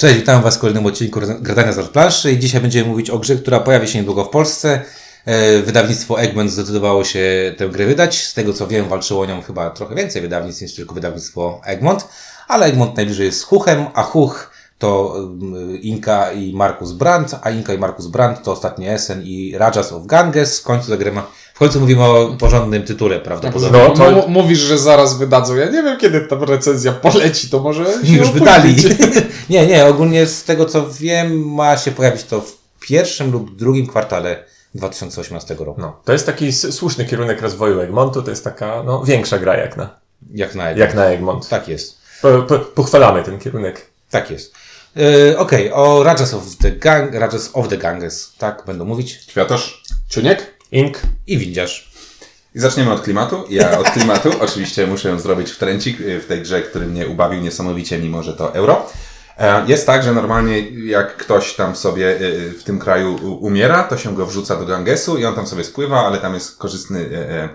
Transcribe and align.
Cześć, 0.00 0.16
witam 0.16 0.42
Was 0.42 0.56
w 0.56 0.58
kolejnym 0.58 0.86
odcinku 0.86 1.20
Gradania 1.40 1.72
z 1.72 1.88
planszy 1.88 2.32
i 2.32 2.38
dzisiaj 2.38 2.60
będziemy 2.60 2.88
mówić 2.88 3.10
o 3.10 3.18
grze, 3.18 3.36
która 3.36 3.60
pojawi 3.60 3.88
się 3.88 3.98
niedługo 3.98 4.24
w 4.24 4.28
Polsce. 4.28 4.80
E, 5.24 5.62
Wydawnictwo 5.62 6.20
Egmont 6.20 6.50
zdecydowało 6.50 7.04
się 7.04 7.54
tę 7.56 7.68
grę 7.68 7.86
wydać. 7.86 8.18
Z 8.18 8.34
tego 8.34 8.52
co 8.52 8.66
wiem, 8.66 8.88
walczyło 8.88 9.22
o 9.22 9.26
nią 9.26 9.42
chyba 9.42 9.70
trochę 9.70 9.94
więcej 9.94 10.22
wydawnictw 10.22 10.62
niż 10.62 10.74
tylko 10.74 10.94
wydawnictwo 10.94 11.60
Egmont, 11.64 12.08
ale 12.48 12.66
Egmont 12.66 12.96
najbliżej 12.96 13.26
jest 13.26 13.44
Huchem, 13.44 13.86
a 13.94 14.02
Huch 14.02 14.50
to 14.78 15.14
mm, 15.18 15.80
Inka 15.82 16.32
i 16.32 16.54
Markus 16.54 16.92
Brandt, 16.92 17.36
a 17.42 17.50
Inka 17.50 17.74
i 17.74 17.78
Markus 17.78 18.06
Brandt 18.06 18.42
to 18.42 18.52
ostatnie 18.52 18.92
Essen 18.92 19.22
i 19.24 19.54
Rajas 19.58 19.92
of 19.92 20.06
Ganges. 20.06 20.60
W 20.60 20.62
końcu 20.62 20.90
ta 20.90 20.96
końcu 21.60 21.80
mówimy 21.80 22.04
o 22.04 22.36
porządnym 22.38 22.82
tytule 22.82 23.20
prawdopodobnie. 23.20 23.78
No, 23.78 23.90
to... 23.90 24.08
M- 24.08 24.30
mówisz, 24.30 24.58
że 24.58 24.78
zaraz 24.78 25.18
wydadzą. 25.18 25.56
Ja 25.56 25.64
nie 25.64 25.82
wiem, 25.82 25.98
kiedy 25.98 26.20
ta 26.20 26.36
recenzja 26.36 26.92
poleci, 26.92 27.50
to 27.50 27.60
może. 27.60 27.84
Już 28.02 28.30
wydali. 28.30 28.76
nie, 29.50 29.66
nie, 29.66 29.86
ogólnie 29.86 30.26
z 30.26 30.44
tego 30.44 30.66
co 30.66 30.90
wiem, 30.90 31.54
ma 31.54 31.76
się 31.76 31.90
pojawić 31.90 32.24
to 32.24 32.40
w 32.40 32.58
pierwszym 32.80 33.32
lub 33.32 33.56
drugim 33.56 33.86
kwartale 33.86 34.44
2018 34.74 35.56
roku. 35.58 35.80
No, 35.80 36.00
to 36.04 36.12
jest 36.12 36.26
taki 36.26 36.52
słuszny 36.52 37.04
kierunek 37.04 37.42
rozwoju 37.42 37.80
Egmontu, 37.80 38.22
to 38.22 38.30
jest 38.30 38.44
taka 38.44 38.82
no, 38.82 39.04
większa 39.04 39.38
gra 39.38 39.56
jak 39.56 39.76
na, 39.76 39.90
jak 40.34 40.54
na 40.54 40.70
Egmont. 40.70 40.78
Jak 40.78 40.94
na 40.94 41.04
Egmont. 41.04 41.48
Tak 41.48 41.68
jest. 41.68 41.98
Po, 42.22 42.42
po, 42.42 42.58
pochwalamy 42.58 43.22
ten 43.22 43.38
kierunek. 43.38 43.86
Tak 44.10 44.30
jest. 44.30 44.54
Yy, 44.96 45.38
Okej, 45.38 45.72
okay, 45.72 45.84
o 45.84 46.02
Rajas 46.02 46.34
of 46.34 46.56
the 46.56 46.72
Gang, 46.72 47.14
Rajas 47.14 47.50
of 47.52 47.68
the 47.68 47.76
Ganges, 47.76 48.32
tak 48.38 48.62
będą 48.66 48.84
mówić. 48.84 49.26
Kwiatosz, 49.28 49.82
Czuniek, 50.08 50.59
Ink 50.72 50.98
i 51.26 51.38
Windziarz. 51.38 51.90
I 52.54 52.60
zaczniemy 52.60 52.92
od 52.92 53.02
klimatu. 53.02 53.44
Ja 53.50 53.78
od 53.78 53.90
klimatu 53.90 54.30
oczywiście 54.44 54.86
muszę 54.86 55.20
zrobić 55.20 55.50
wtręcik 55.50 56.00
y, 56.00 56.20
w 56.20 56.26
tej 56.26 56.42
grze, 56.42 56.62
który 56.62 56.86
mnie 56.86 57.06
ubawił 57.06 57.40
niesamowicie, 57.40 57.98
mimo 57.98 58.22
że 58.22 58.34
to 58.34 58.54
euro. 58.54 58.86
E, 59.38 59.64
jest 59.66 59.86
tak, 59.86 60.02
że 60.02 60.12
normalnie 60.12 60.70
jak 60.70 61.16
ktoś 61.16 61.54
tam 61.54 61.76
sobie 61.76 62.06
y, 62.06 62.24
y, 62.24 62.50
w 62.50 62.64
tym 62.64 62.78
kraju 62.78 63.36
umiera, 63.40 63.84
to 63.84 63.96
się 63.96 64.16
go 64.16 64.26
wrzuca 64.26 64.56
do 64.56 64.66
Gangesu 64.66 65.18
i 65.18 65.24
on 65.24 65.34
tam 65.34 65.46
sobie 65.46 65.64
spływa, 65.64 66.06
ale 66.06 66.18
tam 66.18 66.34
jest 66.34 66.58
korzystny, 66.58 67.00
e, 67.00 67.30
e, 67.30 67.48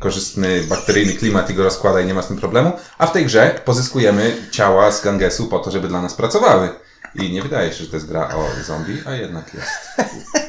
korzystny 0.00 0.62
bakteryjny 0.62 1.12
klimat 1.12 1.50
i 1.50 1.54
go 1.54 1.64
rozkłada 1.64 2.00
i 2.00 2.06
nie 2.06 2.14
ma 2.14 2.22
z 2.22 2.28
tym 2.28 2.36
problemu. 2.36 2.72
A 2.98 3.06
w 3.06 3.12
tej 3.12 3.26
grze 3.26 3.60
pozyskujemy 3.64 4.36
ciała 4.50 4.92
z 4.92 5.04
Gangesu 5.04 5.46
po 5.46 5.58
to, 5.58 5.70
żeby 5.70 5.88
dla 5.88 6.02
nas 6.02 6.14
pracowały. 6.14 6.68
I 7.14 7.32
nie 7.32 7.42
wydaje 7.42 7.72
się, 7.72 7.84
że 7.84 7.90
to 7.90 7.96
jest 7.96 8.08
gra 8.08 8.28
o 8.28 8.64
zombie, 8.66 9.02
a 9.06 9.12
jednak 9.12 9.54
jest. 9.54 10.08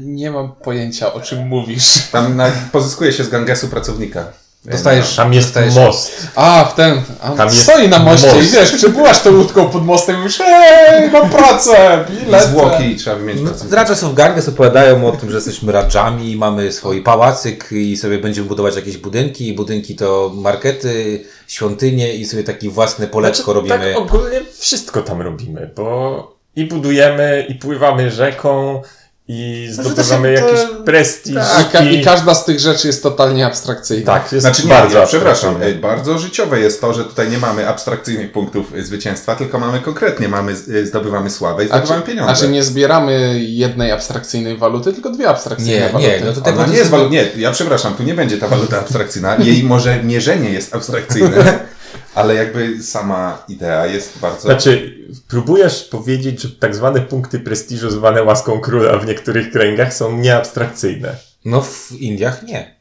Nie 0.00 0.30
mam 0.30 0.52
pojęcia, 0.52 1.12
o 1.12 1.20
czym 1.20 1.46
mówisz. 1.46 1.98
Tam 2.12 2.36
na, 2.36 2.50
pozyskuje 2.72 3.12
się 3.12 3.24
z 3.24 3.28
Gangesu 3.28 3.68
pracownika. 3.68 4.24
Dostajesz, 4.64 5.16
tam 5.16 5.32
jest 5.32 5.46
dostajesz. 5.46 5.74
most. 5.74 6.26
A, 6.34 6.64
w 6.64 6.74
ten. 6.74 7.02
A, 7.22 7.30
tam 7.30 7.50
stoi 7.50 7.88
na 7.88 7.98
moście 7.98 8.34
most. 8.34 8.48
i 8.48 8.56
wiesz, 8.56 8.72
przepływasz 8.72 9.22
tą 9.22 9.36
łódką 9.36 9.68
pod 9.68 9.84
mostem 9.84 10.16
i 10.16 10.18
mówisz, 10.18 10.38
hej, 10.38 11.10
mam 11.10 11.30
pracę, 11.30 12.04
bilet. 12.10 12.42
Zwłoki 12.42 12.96
trzeba 12.96 13.16
wymienić 13.16 13.42
no, 13.42 13.76
Raja 13.76 13.94
są 13.94 14.10
w 14.10 14.14
Ganges 14.14 14.48
opowiadają 14.48 15.08
o 15.08 15.12
tym, 15.12 15.30
że 15.30 15.36
jesteśmy 15.36 15.72
radżami, 15.72 16.36
mamy 16.36 16.72
swój 16.72 17.02
pałacyk 17.02 17.72
i 17.72 17.96
sobie 17.96 18.18
będziemy 18.18 18.48
budować 18.48 18.76
jakieś 18.76 18.96
budynki. 18.96 19.52
Budynki 19.52 19.96
to 19.96 20.32
markety, 20.34 21.24
świątynie 21.46 22.14
i 22.14 22.26
sobie 22.26 22.44
taki 22.44 22.68
własne 22.68 23.06
poleczko 23.06 23.52
znaczy, 23.52 23.54
robimy. 23.54 23.94
Tak 23.94 24.02
ogólnie 24.02 24.40
wszystko 24.58 25.02
tam 25.02 25.22
robimy, 25.22 25.70
bo 25.76 26.34
i 26.56 26.64
budujemy, 26.64 27.46
i 27.48 27.54
pływamy 27.54 28.10
rzeką, 28.10 28.82
i 29.28 29.68
znaczy, 29.72 29.90
zdobywamy 29.90 30.32
jakiś 30.32 30.60
prestiż. 30.84 31.34
Tak, 31.72 31.84
i... 31.84 31.94
i... 31.94 32.04
każda 32.04 32.34
z 32.34 32.44
tych 32.44 32.60
rzeczy 32.60 32.86
jest 32.86 33.02
totalnie 33.02 33.46
abstrakcyjna. 33.46 34.06
Tak, 34.06 34.32
jest 34.32 34.42
znaczy, 34.42 34.68
bardzo 34.68 35.00
nie, 35.00 35.06
przepraszam, 35.06 35.56
bardzo 35.80 36.18
życiowe 36.18 36.60
jest 36.60 36.80
to, 36.80 36.94
że 36.94 37.04
tutaj 37.04 37.30
nie 37.30 37.38
mamy 37.38 37.68
abstrakcyjnych 37.68 38.32
punktów 38.32 38.72
zwycięstwa, 38.82 39.36
tylko 39.36 39.58
mamy 39.58 39.80
konkretnie, 39.80 40.28
mamy, 40.28 40.56
zdobywamy 40.84 41.30
sławę 41.30 41.64
i 41.64 41.66
zdobywamy 41.66 41.86
znaczy, 41.86 42.06
pieniądze. 42.06 42.36
Znaczy 42.36 42.52
nie 42.52 42.62
zbieramy 42.62 43.40
jednej 43.40 43.92
abstrakcyjnej 43.92 44.56
waluty, 44.56 44.92
tylko 44.92 45.10
dwie 45.10 45.28
abstrakcyjne 45.28 45.80
nie, 45.80 45.92
waluty. 45.92 46.10
Nie, 46.10 46.20
no 46.24 46.32
to 46.32 46.50
Ona 46.50 46.66
nie 46.66 46.76
jest 46.76 46.90
waluta, 46.90 47.10
nie, 47.10 47.28
ja 47.36 47.52
przepraszam, 47.52 47.94
tu 47.94 48.02
nie 48.02 48.14
będzie 48.14 48.38
ta 48.38 48.48
waluta 48.48 48.80
abstrakcyjna, 48.80 49.36
jej 49.36 49.64
może 49.74 50.02
mierzenie 50.02 50.50
jest 50.50 50.74
abstrakcyjne, 50.74 51.58
ale 52.14 52.34
jakby 52.34 52.82
sama 52.82 53.38
idea 53.48 53.86
jest 53.86 54.18
bardzo... 54.18 54.40
Znaczy, 54.40 54.98
próbujesz 55.28 55.84
powiedzieć, 55.84 56.42
że 56.42 56.48
tak 56.48 56.74
zwane 56.74 57.00
punkty 57.00 57.40
prestiżu 57.40 57.90
zwane 57.90 58.22
łaską 58.22 58.60
króla 58.60 58.98
w 58.98 59.06
niektórych 59.06 59.52
kręgach 59.52 59.94
są 59.94 60.18
nieabstrakcyjne. 60.18 61.16
No 61.44 61.60
w 61.62 61.92
Indiach 61.92 62.42
nie. 62.42 62.74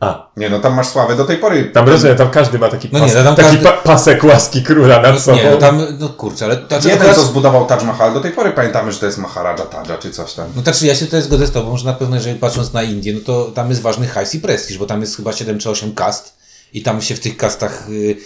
A. 0.00 0.30
Nie, 0.36 0.50
no 0.50 0.60
tam 0.60 0.74
masz 0.74 0.88
sławę 0.88 1.16
do 1.16 1.24
tej 1.24 1.36
pory. 1.36 1.64
Tam 1.64 1.88
rozumiem, 1.88 2.16
tam 2.16 2.30
każdy 2.30 2.58
ma 2.58 2.68
taki, 2.68 2.88
no 2.92 3.00
pas, 3.00 3.14
nie, 3.14 3.22
no 3.22 3.34
taki 3.34 3.48
każdy... 3.48 3.64
pa 3.64 3.72
pasek 3.72 4.24
łaski 4.24 4.62
króla 4.62 5.00
nad 5.00 5.14
no, 5.14 5.20
sobą. 5.20 5.36
Nie, 5.36 5.50
no 5.50 5.56
tam, 5.56 5.82
no 5.98 6.08
kurczę, 6.08 6.44
ale... 6.44 6.56
Znaczy, 6.68 6.88
Jeden, 6.88 7.02
teraz... 7.02 7.16
co 7.16 7.22
zbudował 7.22 7.66
Taj 7.66 7.84
Mahal, 7.84 8.14
do 8.14 8.20
tej 8.20 8.32
pory 8.32 8.50
pamiętamy, 8.50 8.92
że 8.92 8.98
to 8.98 9.06
jest 9.06 9.18
Maharaja 9.18 9.66
Taja, 9.66 9.98
czy 9.98 10.10
coś 10.10 10.32
tam. 10.34 10.46
No 10.56 10.62
tak, 10.62 10.74
czy 10.74 10.86
ja 10.86 10.94
się 10.94 11.04
tutaj 11.04 11.22
zgodzę 11.22 11.46
z 11.46 11.50
tobą, 11.50 11.76
że 11.76 11.86
na 11.86 11.92
pewno, 11.92 12.16
jeżeli 12.16 12.38
patrząc 12.38 12.72
na 12.72 12.82
Indię, 12.82 13.12
no 13.12 13.20
to 13.26 13.44
tam 13.44 13.70
jest 13.70 13.82
ważny 13.82 14.06
hajs 14.06 14.34
i 14.34 14.40
prestiż, 14.40 14.78
bo 14.78 14.86
tam 14.86 15.00
jest 15.00 15.16
chyba 15.16 15.32
7 15.32 15.58
czy 15.58 15.70
8 15.70 15.94
kast 15.94 16.43
i 16.74 16.82
tam 16.82 17.02
się 17.02 17.14
w 17.14 17.20
tych 17.20 17.36
kastach 17.36 17.88
y, 17.90 18.16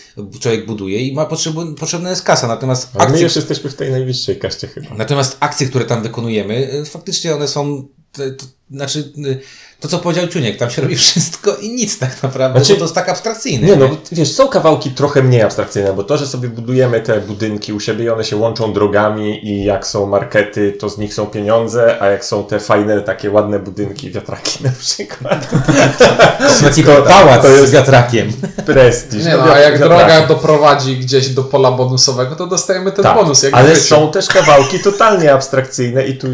człowiek 0.40 0.66
buduje 0.66 1.00
i 1.00 1.14
ma 1.14 1.26
potrzebna, 1.26 1.62
potrzebna 1.78 2.10
jest 2.10 2.22
kasa. 2.22 2.46
Natomiast 2.46 2.90
akcje, 2.94 3.16
my 3.16 3.20
już 3.20 3.36
jesteśmy 3.36 3.70
w 3.70 3.74
tej 3.74 3.90
najwyższej 3.90 4.38
kaście 4.38 4.66
chyba. 4.66 4.94
Natomiast 4.94 5.36
akcje, 5.40 5.66
które 5.66 5.84
tam 5.84 6.02
wykonujemy, 6.02 6.72
y, 6.74 6.84
faktycznie 6.84 7.34
one 7.34 7.48
są, 7.48 7.88
to, 8.12 8.30
to, 8.30 8.46
znaczy 8.70 9.12
y, 9.26 9.40
to, 9.80 9.88
co 9.88 9.98
powiedział 9.98 10.26
Ciuniek, 10.26 10.56
tam 10.56 10.70
się 10.70 10.82
robi 10.82 10.96
wszystko 10.96 11.54
i 11.56 11.70
nic 11.70 11.98
tak 11.98 12.22
naprawdę, 12.22 12.60
znaczy, 12.60 12.72
bo 12.72 12.78
to 12.78 12.84
jest 12.84 12.94
tak 12.94 13.08
abstrakcyjne. 13.08 13.66
Nie, 13.66 13.76
no 13.76 13.88
wiesz, 14.12 14.32
są 14.32 14.48
kawałki 14.48 14.90
trochę 14.90 15.22
mniej 15.22 15.42
abstrakcyjne, 15.42 15.92
bo 15.92 16.04
to, 16.04 16.18
że 16.18 16.26
sobie 16.26 16.48
budujemy 16.48 17.00
te 17.00 17.20
budynki 17.20 17.72
u 17.72 17.80
siebie 17.80 18.04
i 18.04 18.08
one 18.08 18.24
się 18.24 18.36
łączą 18.36 18.72
drogami 18.72 19.46
i 19.46 19.64
jak 19.64 19.86
są 19.86 20.06
markety, 20.06 20.72
to 20.72 20.88
z 20.88 20.98
nich 20.98 21.14
są 21.14 21.26
pieniądze, 21.26 22.02
a 22.02 22.06
jak 22.06 22.24
są 22.24 22.44
te 22.44 22.60
fajne, 22.60 23.00
takie 23.00 23.30
ładne 23.30 23.58
budynki, 23.58 24.10
wiatraki 24.10 24.64
na 24.64 24.70
przykład. 24.78 25.48
Taki 26.62 26.82
pałac 27.08 27.42
to 27.42 27.48
jest 27.48 27.68
z 27.68 27.72
wiatrakiem. 27.72 28.32
Prestiż. 28.66 29.24
Nie, 29.24 29.36
no, 29.36 29.46
no 29.46 29.52
a 29.52 29.58
jak 29.58 29.78
droga 29.78 30.26
doprowadzi 30.26 30.96
gdzieś 30.96 31.28
do 31.28 31.44
pola 31.44 31.72
bonusowego, 31.72 32.36
to 32.36 32.46
dostajemy 32.46 32.92
ten 32.92 33.02
tak, 33.02 33.16
bonus. 33.16 33.42
Jak 33.42 33.54
ale 33.54 33.76
są 33.76 34.10
też 34.10 34.26
kawałki 34.26 34.78
totalnie 34.78 35.32
abstrakcyjne 35.32 36.06
i 36.06 36.18
tu 36.18 36.26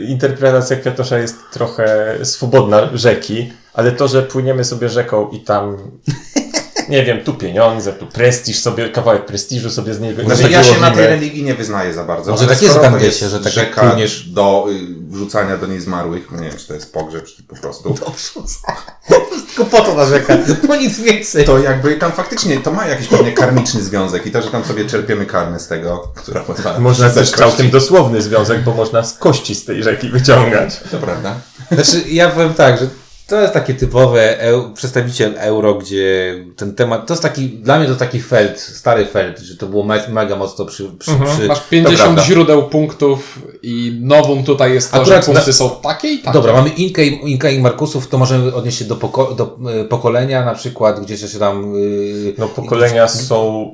interpretacja 0.00 0.76
Kwiatosza 0.76 1.18
jest 1.18 1.36
trochę 1.52 2.16
swobodna, 2.22 2.87
rzeki, 2.92 3.52
ale 3.74 3.92
to, 3.92 4.08
że 4.08 4.22
płyniemy 4.22 4.64
sobie 4.64 4.88
rzeką 4.88 5.28
i 5.30 5.40
tam 5.40 5.76
nie 6.88 7.04
wiem, 7.04 7.24
tu 7.24 7.34
pieniądze, 7.34 7.92
tu 7.92 8.06
prestiż 8.06 8.58
sobie, 8.60 8.88
kawałek 8.88 9.26
prestiżu 9.26 9.70
sobie 9.70 9.94
z 9.94 10.00
niego 10.00 10.24
Znaczy 10.24 10.50
ja 10.50 10.64
się 10.64 10.80
na 10.80 10.90
tej 10.90 11.06
religii 11.06 11.44
nie 11.44 11.54
wyznaję 11.54 11.94
za 11.94 12.04
bardzo. 12.04 12.30
Może 12.30 12.46
tak 12.46 12.62
jest 12.62 12.78
w 12.78 12.80
Gangesie, 12.80 13.28
że 13.28 13.40
tak 13.40 13.52
rzeka 13.52 13.90
płyniesz... 13.90 14.28
do 14.28 14.66
y, 14.70 15.10
wrzucania 15.10 15.56
do 15.56 15.66
niej 15.66 15.80
zmarłych, 15.80 16.32
nie 16.32 16.48
wiem, 16.48 16.58
czy 16.58 16.66
to 16.66 16.74
jest 16.74 16.92
pogrzeb, 16.92 17.24
czy 17.24 17.42
po 17.42 17.56
prostu. 17.56 17.94
Do 17.98 19.16
Tylko 19.58 19.76
po 19.76 19.84
to 19.84 19.94
narzeka, 19.94 20.36
po 20.66 20.76
nic 20.76 21.00
więcej. 21.00 21.44
To 21.44 21.58
jakby 21.58 21.96
tam 21.96 22.12
faktycznie, 22.12 22.60
to 22.60 22.72
ma 22.72 22.86
jakiś 22.86 23.08
pewnie 23.08 23.32
karmiczny 23.32 23.82
związek 23.82 24.26
i 24.26 24.30
to, 24.30 24.42
że 24.42 24.50
tam 24.50 24.64
sobie 24.64 24.84
czerpiemy 24.84 25.26
karmy 25.26 25.60
z 25.60 25.68
tego, 25.68 26.12
która 26.16 26.40
pozwala... 26.40 26.80
Można 26.80 27.10
też 27.10 27.30
całkiem 27.30 27.70
dosłowny 27.70 28.22
związek, 28.22 28.62
bo 28.62 28.74
można 28.74 29.02
z 29.02 29.18
kości 29.18 29.54
z 29.54 29.64
tej 29.64 29.82
rzeki 29.82 30.08
wyciągać. 30.08 30.80
To 30.90 30.98
prawda. 30.98 31.34
Znaczy, 31.72 32.04
ja 32.08 32.30
powiem 32.30 32.54
tak, 32.54 32.78
że 32.78 32.86
to 33.28 33.40
jest 33.40 33.54
takie 33.54 33.74
typowe 33.74 34.40
eu, 34.40 34.70
przedstawiciel 34.74 35.34
euro, 35.38 35.74
gdzie 35.74 36.34
ten 36.56 36.74
temat, 36.74 37.06
to 37.06 37.14
jest 37.14 37.22
taki, 37.22 37.48
dla 37.48 37.78
mnie 37.78 37.88
to 37.88 37.94
taki 37.94 38.20
felt, 38.20 38.60
stary 38.60 39.06
felt, 39.06 39.38
że 39.38 39.56
to 39.56 39.66
było 39.66 39.84
me, 39.84 40.08
mega 40.08 40.36
mocno 40.36 40.64
przy, 40.64 40.90
przy, 40.98 41.10
mhm. 41.10 41.36
przy 41.36 41.46
Masz 41.48 41.68
50 41.68 42.20
źródeł 42.20 42.62
punktów 42.62 43.38
i 43.62 43.98
nową 44.00 44.44
tutaj 44.44 44.74
jest 44.74 44.92
to, 44.92 45.00
Akurat 45.00 45.24
że 45.24 45.32
punkty 45.32 45.50
na... 45.50 45.52
są 45.52 45.70
takie 45.82 46.08
i 46.08 46.18
takie. 46.18 46.32
Dobra, 46.32 46.52
mamy 46.52 46.68
Inkę 46.68 47.04
i, 47.04 47.32
Inkę 47.32 47.52
i 47.52 47.60
Markusów, 47.60 48.08
to 48.08 48.18
możemy 48.18 48.54
odnieść 48.54 48.78
się 48.78 48.84
do, 48.84 48.96
poko, 48.96 49.34
do 49.34 49.58
e, 49.80 49.84
pokolenia 49.84 50.44
na 50.44 50.54
przykład, 50.54 51.00
gdzie 51.00 51.18
się 51.18 51.38
tam... 51.38 51.74
Yy, 51.74 52.34
no 52.38 52.48
pokolenia 52.48 53.08
są 53.08 53.70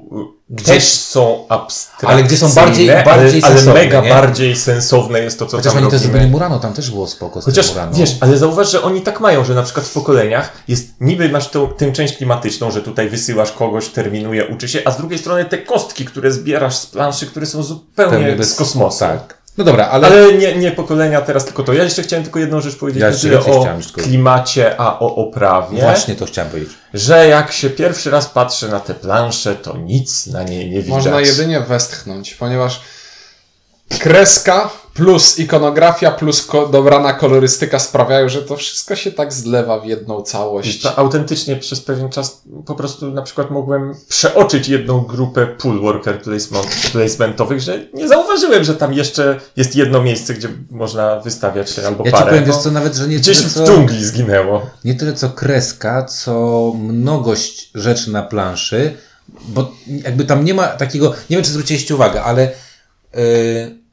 Gdzieś 0.50 0.84
są 0.84 1.44
abstrakcyjne, 1.48 2.14
ale 2.14 2.22
gdzie 2.22 2.36
są 2.36 2.48
bardziej, 2.48 2.88
bardziej 3.04 3.44
ale, 3.44 3.54
ale 3.54 3.74
mega 3.74 4.00
nie? 4.00 4.08
bardziej 4.08 4.56
sensowne 4.56 5.20
jest 5.20 5.38
to, 5.38 5.46
co 5.46 5.56
Chociaż 5.56 5.72
tam 5.72 5.76
oni 5.76 5.84
robimy. 5.84 6.00
też 6.00 6.10
zrobili 6.10 6.30
Murano, 6.30 6.58
tam 6.58 6.72
też 6.72 6.90
było 6.90 7.06
spoko 7.06 7.42
z 7.42 7.44
Chociaż, 7.44 7.74
wiesz, 7.92 8.16
ale 8.20 8.38
zauważ, 8.38 8.70
że 8.70 8.82
oni 8.82 9.00
tak 9.00 9.20
mają, 9.20 9.44
że 9.44 9.54
na 9.54 9.62
przykład 9.62 9.86
w 9.86 9.92
pokoleniach 9.92 10.52
jest, 10.68 10.88
niby 11.00 11.28
masz 11.28 11.48
tą, 11.48 11.68
tę 11.68 11.92
część 11.92 12.16
klimatyczną, 12.16 12.70
że 12.70 12.82
tutaj 12.82 13.08
wysyłasz 13.08 13.52
kogoś, 13.52 13.88
terminuje, 13.88 14.46
uczy 14.46 14.68
się, 14.68 14.82
a 14.84 14.90
z 14.90 14.96
drugiej 14.96 15.18
strony 15.18 15.44
te 15.44 15.58
kostki, 15.58 16.04
które 16.04 16.32
zbierasz 16.32 16.76
z 16.76 16.86
planszy, 16.86 17.26
które 17.26 17.46
są 17.46 17.62
zupełnie 17.62 18.36
bez, 18.36 18.54
z 18.54 18.54
kosmosu. 18.54 18.98
Tak. 18.98 19.43
No 19.58 19.64
dobra, 19.64 19.88
ale... 19.88 20.06
Ale 20.06 20.32
nie, 20.32 20.56
nie 20.56 20.72
pokolenia 20.72 21.20
teraz, 21.20 21.44
tylko 21.44 21.62
to. 21.62 21.72
Ja 21.72 21.84
jeszcze 21.84 22.02
chciałem 22.02 22.22
tylko 22.22 22.38
jedną 22.38 22.60
rzecz 22.60 22.76
powiedzieć, 22.76 23.02
ja 23.02 23.10
nie 23.10 23.16
tyle 23.16 23.40
o 23.40 23.66
klimacie, 23.92 24.80
a 24.80 24.98
o 24.98 25.16
oprawie. 25.16 25.80
Właśnie 25.80 26.14
to 26.14 26.26
chciałem 26.26 26.50
powiedzieć. 26.50 26.74
Że 26.94 27.28
jak 27.28 27.52
się 27.52 27.70
pierwszy 27.70 28.10
raz 28.10 28.26
patrzy 28.26 28.68
na 28.68 28.80
te 28.80 28.94
plansze, 28.94 29.54
to 29.54 29.76
nic 29.76 30.26
na 30.26 30.42
niej 30.42 30.70
nie 30.70 30.82
widać. 30.82 31.04
Można 31.04 31.20
jedynie 31.20 31.60
westchnąć, 31.60 32.34
ponieważ 32.34 32.80
kreska 33.98 34.70
plus 34.94 35.38
ikonografia 35.38 36.10
plus 36.10 36.46
ko- 36.46 36.66
dobrana 36.68 37.12
kolorystyka 37.12 37.78
sprawiają, 37.78 38.28
że 38.28 38.42
to 38.42 38.56
wszystko 38.56 38.96
się 38.96 39.12
tak 39.12 39.32
zlewa 39.32 39.80
w 39.80 39.86
jedną 39.86 40.22
całość. 40.22 40.80
To 40.82 40.98
autentycznie 40.98 41.56
przez 41.56 41.80
pewien 41.80 42.10
czas 42.10 42.42
po 42.66 42.74
prostu 42.74 43.10
na 43.10 43.22
przykład 43.22 43.50
mogłem 43.50 43.94
przeoczyć 44.08 44.68
jedną 44.68 45.00
grupę 45.00 45.46
pool 45.46 45.80
worker 45.80 46.22
placement, 46.22 46.66
placementowych, 46.92 47.60
że 47.60 47.86
nie 47.94 48.08
zauważyłem, 48.08 48.64
że 48.64 48.74
tam 48.74 48.92
jeszcze 48.92 49.40
jest 49.56 49.76
jedno 49.76 50.02
miejsce, 50.02 50.34
gdzie 50.34 50.48
można 50.70 51.20
wystawiać 51.20 51.78
albo 51.78 52.04
Ja 52.04 52.10
ci 52.10 52.16
parę. 52.18 52.30
powiem, 52.30 52.44
wiesz 52.44 52.56
co, 52.56 52.70
nawet, 52.70 52.94
że 52.94 53.08
nie 53.08 53.16
Gdzieś 53.16 53.36
tyle, 53.38 53.48
w 53.48 53.52
co, 53.52 53.66
dżungli 53.66 54.04
zginęło. 54.04 54.66
nie 54.84 54.94
tyle 54.94 55.12
co 55.12 55.30
kreska, 55.30 56.02
co 56.04 56.72
mnogość 56.78 57.70
rzeczy 57.74 58.10
na 58.10 58.22
planszy, 58.22 58.94
bo 59.48 59.72
jakby 60.04 60.24
tam 60.24 60.44
nie 60.44 60.54
ma 60.54 60.66
takiego, 60.68 61.10
nie 61.30 61.36
wiem 61.36 61.44
czy 61.44 61.50
zwróciliście 61.50 61.94
uwagę, 61.94 62.22
ale 62.22 62.52
yy, 63.14 63.83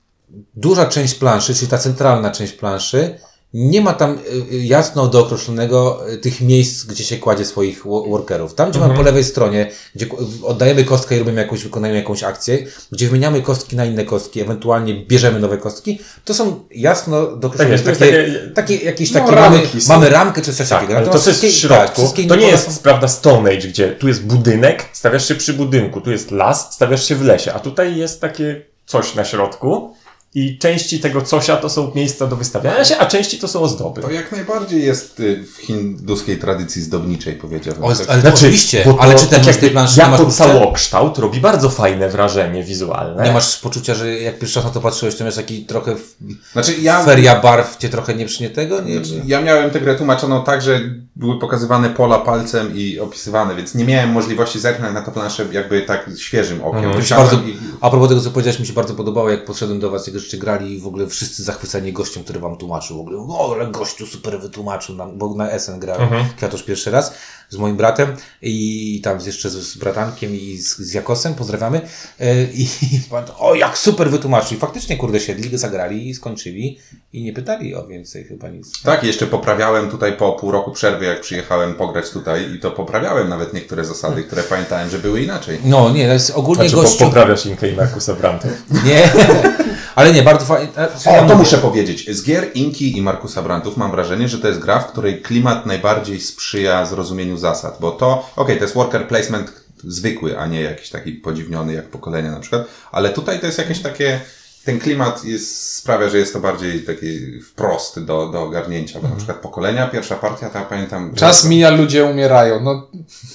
duża 0.55 0.85
część 0.85 1.13
planszy, 1.15 1.55
czyli 1.55 1.67
ta 1.67 1.77
centralna 1.77 2.31
część 2.31 2.53
planszy, 2.53 3.15
nie 3.53 3.81
ma 3.81 3.93
tam 3.93 4.17
y, 4.51 4.53
y, 4.55 4.57
jasno 4.65 5.07
dookreślonego 5.07 6.09
y, 6.13 6.17
tych 6.17 6.41
miejsc, 6.41 6.83
gdzie 6.85 7.03
się 7.03 7.17
kładzie 7.17 7.45
swoich 7.45 7.83
wo- 7.85 8.03
workerów. 8.03 8.53
Tam, 8.53 8.71
gdzie 8.71 8.79
mamy 8.79 8.95
po 8.95 9.01
lewej 9.01 9.23
stronie, 9.23 9.71
gdzie 9.95 10.05
oddajemy 10.43 10.83
kostkę 10.83 11.15
i 11.15 11.19
robimy 11.19 11.41
jakąś, 11.41 11.63
wykonujemy 11.63 11.99
jakąś 11.99 12.23
akcję, 12.23 12.57
gdzie 12.91 13.07
wymieniamy 13.07 13.41
kostki 13.41 13.75
na 13.75 13.85
inne 13.85 14.05
kostki, 14.05 14.41
ewentualnie 14.41 15.05
bierzemy 15.05 15.39
nowe 15.39 15.57
kostki, 15.57 15.99
to 16.25 16.33
są 16.33 16.63
jasno 16.71 17.35
dookreślone 17.37 17.79
Tak 17.79 17.97
takie, 17.97 18.11
takie- 18.11 18.51
takie, 18.55 18.75
jakieś 18.75 19.11
No, 19.11 19.19
takie, 19.19 19.35
mamy, 19.35 19.59
mamy 19.87 20.09
ramkę 20.09 20.41
czy 20.41 20.53
coś 20.53 20.69
Tak, 20.69 20.79
takiego. 20.79 20.97
ale 20.97 21.07
to, 21.07 21.15
jest 21.17 21.29
w 21.29 21.41
tak, 21.41 21.49
środku, 21.51 22.01
wszystkie 22.01 22.27
to 22.27 22.35
nie 22.35 22.47
jest, 22.47 22.71
są- 22.75 22.81
prawda, 22.83 23.07
Stone 23.07 23.49
Age, 23.49 23.67
gdzie 23.67 23.89
tu 23.91 24.07
jest 24.07 24.23
budynek, 24.25 24.85
stawiasz 24.93 25.27
się 25.27 25.35
przy 25.35 25.53
budynku, 25.53 26.01
tu 26.01 26.11
jest 26.11 26.31
las, 26.31 26.73
stawiasz 26.73 27.05
się 27.07 27.15
w 27.15 27.21
lesie, 27.21 27.53
a 27.53 27.59
tutaj 27.59 27.97
jest 27.97 28.21
takie 28.21 28.61
coś 28.85 29.15
na 29.15 29.25
środku 29.25 29.93
i 30.35 30.57
części 30.57 30.99
tego 30.99 31.21
cosia 31.21 31.57
to 31.57 31.69
są 31.69 31.91
miejsca 31.95 32.27
do 32.27 32.35
wystawiania 32.35 32.85
się, 32.85 32.97
a 32.97 33.05
części 33.05 33.37
to 33.39 33.47
są 33.47 33.61
ozdoby. 33.61 34.01
To 34.01 34.11
jak 34.11 34.31
najbardziej 34.31 34.83
jest 34.85 35.19
y, 35.19 35.43
w 35.43 35.57
hinduskiej 35.57 36.37
tradycji 36.37 36.81
zdobniczej, 36.81 37.35
powiedziałbym. 37.35 37.83
O, 37.83 37.95
Tak. 37.95 38.09
ale 38.09 38.21
Znaczy, 38.21 38.35
oczywiście, 38.37 38.83
to 38.83 38.97
ale 38.99 39.15
czy 39.15 39.21
tak 39.21 39.29
ten 39.29 39.43
jakby 39.47 39.61
tej 39.61 39.69
planszy 39.71 39.99
nie 39.99 40.03
masz 40.05 40.11
Jako 40.11 40.25
poczucia? 40.25 40.43
całokształt 40.45 41.17
robi 41.17 41.39
bardzo 41.41 41.69
fajne 41.69 42.09
wrażenie 42.09 42.63
wizualne. 42.63 43.23
Nie 43.23 43.31
masz 43.31 43.57
poczucia, 43.57 43.95
że 43.95 44.19
jak 44.19 44.39
pierwszy 44.39 44.55
raz 44.59 44.65
na 44.65 44.71
to 44.71 44.81
patrzyłeś, 44.81 45.15
to 45.15 45.23
miałeś 45.23 45.35
taki 45.35 45.65
trochę 45.65 45.95
w- 45.95 46.15
Znaczy 46.53 46.73
ja, 46.81 47.03
feria 47.03 47.41
barw 47.41 47.77
cię 47.77 47.89
trochę 47.89 48.13
nie 48.15 48.25
przynie 48.25 48.49
tego? 48.49 48.81
Nie, 48.81 48.93
Znaczy, 49.05 49.21
ja 49.25 49.41
miałem 49.41 49.69
tę 49.71 49.81
grę 49.81 49.95
tłumaczoną 49.95 50.43
tak, 50.43 50.61
że 50.61 50.79
były 51.15 51.39
pokazywane 51.39 51.89
pola 51.89 52.19
palcem 52.19 52.75
i 52.75 52.99
opisywane, 52.99 53.55
więc 53.55 53.75
nie 53.75 53.85
miałem 53.85 54.09
możliwości 54.09 54.59
zerknąć 54.59 54.93
na 54.93 55.01
tę 55.01 55.11
planszę 55.11 55.45
jakby 55.51 55.81
tak 55.81 56.09
świeżym 56.17 56.63
okiem. 56.63 56.91
Usiadłem 56.99 57.27
bardzo, 57.29 57.47
i- 57.49 57.57
a 57.81 57.89
propos 57.89 58.09
tego, 58.09 58.21
co 58.21 58.31
powiedziałeś, 58.31 58.59
mi 58.59 58.67
się 58.67 58.73
bardzo 58.73 58.93
podobało, 58.93 59.29
jak 59.29 59.45
podszedłem 59.45 59.79
do 59.79 59.91
was, 59.91 60.07
jak 60.07 60.15
żeście 60.21 60.37
grali 60.37 60.79
w 60.79 60.87
ogóle 60.87 61.07
wszyscy 61.07 61.43
zachwyceni 61.43 61.93
gościem, 61.93 62.23
który 62.23 62.39
wam 62.39 62.57
tłumaczył. 62.57 62.97
W 62.97 62.99
ogóle, 62.99 63.17
o, 63.17 63.55
ale 63.55 63.67
gościu 63.67 64.07
super 64.07 64.39
wytłumaczył 64.39 64.95
nam, 64.95 65.17
bo 65.17 65.35
na 65.35 65.59
SN 65.59 65.79
grałem 65.79 66.09
Kwiatusz 66.37 66.63
pierwszy 66.63 66.91
raz 66.91 67.13
z 67.51 67.57
moim 67.57 67.77
bratem 67.77 68.15
i 68.41 69.01
tam 69.03 69.19
jeszcze 69.25 69.49
z, 69.49 69.53
z 69.53 69.77
bratankiem 69.77 70.35
i 70.35 70.57
z, 70.57 70.77
z 70.77 70.93
Jakosem, 70.93 71.33
pozdrawiamy. 71.35 71.81
E, 72.19 72.43
I, 72.43 72.63
i 72.95 73.01
o, 73.37 73.55
jak 73.55 73.77
super 73.77 74.11
wytłumaczył. 74.11 74.57
Faktycznie, 74.57 74.97
kurde, 74.97 75.19
siedli, 75.19 75.57
zagrali 75.57 76.09
i 76.09 76.13
skończyli 76.13 76.79
i 77.13 77.23
nie 77.23 77.33
pytali 77.33 77.75
o 77.75 77.87
więcej 77.87 78.23
chyba 78.23 78.49
nic. 78.49 78.81
Tak, 78.83 79.03
jeszcze 79.03 79.27
poprawiałem 79.27 79.89
tutaj 79.89 80.13
po 80.13 80.31
pół 80.33 80.51
roku 80.51 80.71
przerwy, 80.71 81.05
jak 81.05 81.21
przyjechałem 81.21 81.73
pograć 81.73 82.09
tutaj 82.09 82.53
i 82.55 82.59
to 82.59 82.71
poprawiałem 82.71 83.29
nawet 83.29 83.53
niektóre 83.53 83.85
zasady, 83.85 84.23
które 84.23 84.43
pamiętałem, 84.43 84.89
że 84.89 84.99
były 84.99 85.21
inaczej. 85.21 85.59
No, 85.63 85.89
nie, 85.89 86.07
to 86.07 86.13
jest 86.13 86.29
ogólnie 86.29 86.69
Znaczy, 86.69 86.75
gościu... 86.75 87.05
poprawiasz 87.05 87.45
Inkę 87.45 87.69
i 87.69 87.75
Markusa 87.75 88.13
Brantów. 88.13 88.51
Nie, 88.85 89.09
ale 89.95 90.13
nie, 90.13 90.23
bardzo 90.23 90.45
fajnie. 90.45 90.67
O, 91.05 91.27
to 91.27 91.35
muszę 91.35 91.57
powiedzieć. 91.57 92.09
Z 92.09 92.23
gier 92.23 92.51
Inki 92.53 92.97
i 92.97 93.01
Markusa 93.01 93.41
Brantów 93.41 93.77
mam 93.77 93.91
wrażenie, 93.91 94.27
że 94.27 94.39
to 94.39 94.47
jest 94.47 94.59
gra, 94.59 94.79
w 94.79 94.91
której 94.91 95.21
klimat 95.21 95.65
najbardziej 95.65 96.21
sprzyja 96.21 96.85
zrozumieniu 96.85 97.37
zasad, 97.41 97.77
bo 97.79 97.91
to, 97.91 98.29
okej, 98.35 98.57
to 98.57 98.63
jest 98.63 98.75
worker 98.75 99.07
placement 99.07 99.53
zwykły, 99.83 100.39
a 100.39 100.47
nie 100.47 100.61
jakiś 100.61 100.89
taki 100.89 101.11
podziwniony 101.11 101.73
jak 101.73 101.89
pokolenia 101.89 102.31
na 102.31 102.39
przykład, 102.39 102.63
ale 102.91 103.09
tutaj 103.09 103.39
to 103.39 103.45
jest 103.45 103.57
jakieś 103.57 103.79
takie, 103.79 104.19
ten 104.65 104.79
klimat 104.79 105.25
jest, 105.25 105.75
sprawia, 105.75 106.09
że 106.09 106.17
jest 106.17 106.33
to 106.33 106.39
bardziej 106.39 106.81
taki 106.81 107.41
wprost 107.41 107.99
do, 107.99 108.27
do 108.27 108.41
ogarnięcia, 108.41 108.99
bo 108.99 109.07
na 109.07 109.15
przykład 109.15 109.37
pokolenia, 109.37 109.87
pierwsza 109.87 110.15
partia, 110.15 110.49
to 110.49 110.59
ja 110.59 110.65
pamiętam... 110.65 111.15
Czas 111.15 111.45
mija, 111.45 111.69
ludzie 111.69 112.05
umierają. 112.05 112.59
No, 112.63 112.87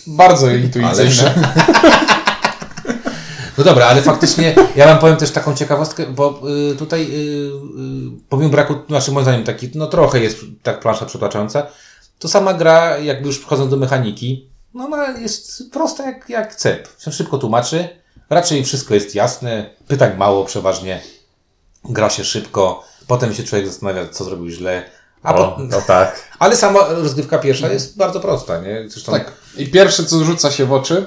bardzo 0.07 0.51
intuicyjne. 0.51 1.35
No 3.59 3.65
dobra, 3.65 3.87
ale 3.87 4.03
faktycznie 4.03 4.55
ja 4.77 4.87
wam 4.87 4.99
powiem 4.99 5.17
też 5.17 5.31
taką 5.31 5.55
ciekawostkę, 5.55 6.07
bo 6.07 6.43
y, 6.73 6.77
tutaj 6.77 7.03
y, 7.03 7.07
y, 7.07 7.51
pomimo 8.29 8.51
braku, 8.51 8.75
znaczy 8.89 9.13
moim 9.13 9.25
zdaniem 9.25 9.45
taki, 9.45 9.71
no 9.75 9.87
trochę 9.87 10.21
jest 10.21 10.39
tak 10.63 10.81
plansza 10.81 11.07
przytłaczająca, 11.07 11.67
to 12.19 12.29
sama 12.29 12.55
gra, 12.55 12.99
jakby 12.99 13.27
już 13.27 13.39
wchodząc 13.39 13.71
do 13.71 13.77
mechaniki, 13.77 14.51
no 14.75 14.85
ona 14.85 15.19
jest 15.19 15.71
prosta 15.73 16.07
jak, 16.07 16.29
jak 16.29 16.55
cep. 16.55 16.89
Się 16.99 17.13
szybko 17.13 17.39
tłumaczy, 17.39 17.89
raczej 18.31 18.65
wszystko 18.65 18.95
jest 18.95 19.15
jasne, 19.15 19.71
pytań 19.89 20.17
mało 20.17 20.45
przeważnie, 20.45 21.01
gra 21.85 22.11
się 22.11 22.25
szybko, 22.25 22.85
potem 23.07 23.35
się 23.35 23.45
człowiek 23.45 23.67
zastanawia, 23.67 24.09
co 24.09 24.25
zrobił 24.25 24.49
źle, 24.49 24.83
a 25.23 25.35
O, 25.35 25.53
po, 25.53 25.63
no 25.63 25.81
tak. 25.87 26.23
ale 26.39 26.57
sama 26.57 26.81
rozgrywka 26.89 27.39
pierwsza 27.39 27.73
jest 27.73 27.97
bardzo 27.97 28.21
prosta, 28.21 28.61
nie? 28.61 28.85
Zresztą 28.89 29.13
Tak. 29.13 29.33
I 29.57 29.67
pierwsze, 29.67 30.05
co 30.05 30.25
rzuca 30.25 30.51
się 30.51 30.65
w 30.67 30.73
oczy, 30.73 31.07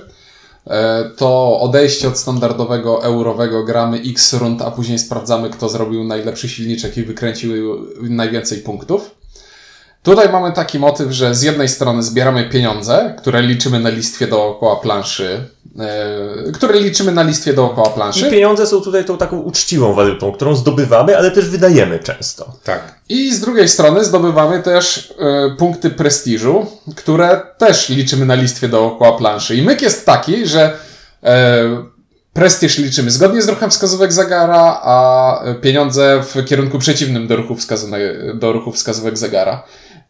e, 0.67 1.09
to 1.17 1.59
odejście 1.59 2.07
od 2.07 2.17
standardowego 2.17 3.03
eurowego 3.03 3.63
gramy 3.63 4.01
x 4.05 4.33
rund, 4.33 4.61
a 4.61 4.71
później 4.71 4.99
sprawdzamy, 4.99 5.49
kto 5.49 5.69
zrobił 5.69 6.03
najlepszy 6.03 6.49
silniczek 6.49 6.97
i 6.97 7.03
wykręcił 7.03 7.51
najwięcej 8.01 8.57
punktów. 8.57 9.18
Tutaj 10.03 10.29
mamy 10.29 10.51
taki 10.51 10.79
motyw, 10.79 11.11
że 11.11 11.35
z 11.35 11.41
jednej 11.41 11.69
strony 11.69 12.03
zbieramy 12.03 12.49
pieniądze, 12.49 13.15
które 13.17 13.41
liczymy 13.41 13.79
na 13.79 13.89
listwie 13.89 14.27
dookoła 14.27 14.75
planszy, 14.75 15.43
e, 15.79 16.51
które 16.51 16.79
liczymy 16.79 17.11
na 17.11 17.23
listwie 17.23 17.53
dookoła 17.53 17.89
I 17.89 17.93
planszy. 17.93 18.29
pieniądze 18.29 18.67
są 18.67 18.81
tutaj 18.81 19.05
tą 19.05 19.17
taką 19.17 19.39
uczciwą 19.39 19.93
walutą, 19.93 20.31
którą 20.31 20.55
zdobywamy, 20.55 21.17
ale 21.17 21.31
też 21.31 21.49
wydajemy 21.49 21.99
często. 21.99 22.53
tak. 22.63 22.95
I 23.09 23.33
z 23.33 23.39
drugiej 23.39 23.69
strony 23.69 24.05
zdobywamy 24.05 24.63
też 24.63 25.13
e, 25.19 25.55
punkty 25.57 25.89
prestiżu, 25.89 26.65
które 26.95 27.41
też 27.57 27.89
liczymy 27.89 28.25
na 28.25 28.35
listwie 28.35 28.67
dookoła 28.67 29.17
planszy. 29.17 29.55
I 29.55 29.61
myk 29.61 29.81
jest 29.81 30.05
taki, 30.05 30.45
że 30.47 30.77
e, 31.23 31.63
prestiż 32.33 32.77
liczymy 32.77 33.11
zgodnie 33.11 33.41
z 33.41 33.49
ruchem 33.49 33.69
wskazówek 33.69 34.13
zegara, 34.13 34.79
a 34.83 35.37
pieniądze 35.61 36.23
w 36.23 36.45
kierunku 36.45 36.79
przeciwnym 36.79 37.27
do 37.27 37.35
ruchu, 37.35 37.55
wskazane, 37.55 37.97
do 38.33 38.51
ruchu 38.51 38.71
wskazówek 38.71 39.17
zegara. 39.17 39.63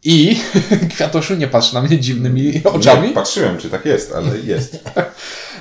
I 0.03 0.39
Kwiatoszu, 0.93 1.35
nie 1.35 1.47
patrz 1.47 1.73
na 1.73 1.81
mnie 1.81 1.99
dziwnymi 1.99 2.61
oczami. 2.63 3.07
Nie, 3.07 3.13
patrzyłem, 3.13 3.57
czy 3.57 3.69
tak 3.69 3.85
jest, 3.85 4.13
ale 4.15 4.39
jest. 4.39 4.77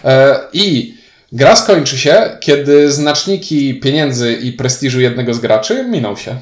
E, 0.04 0.40
I 0.52 0.94
gra 1.32 1.56
skończy 1.56 1.98
się, 1.98 2.36
kiedy 2.40 2.92
znaczniki 2.92 3.80
pieniędzy 3.80 4.32
i 4.32 4.52
prestiżu 4.52 5.00
jednego 5.00 5.34
z 5.34 5.38
graczy 5.38 5.84
miną 5.84 6.16
się. 6.16 6.36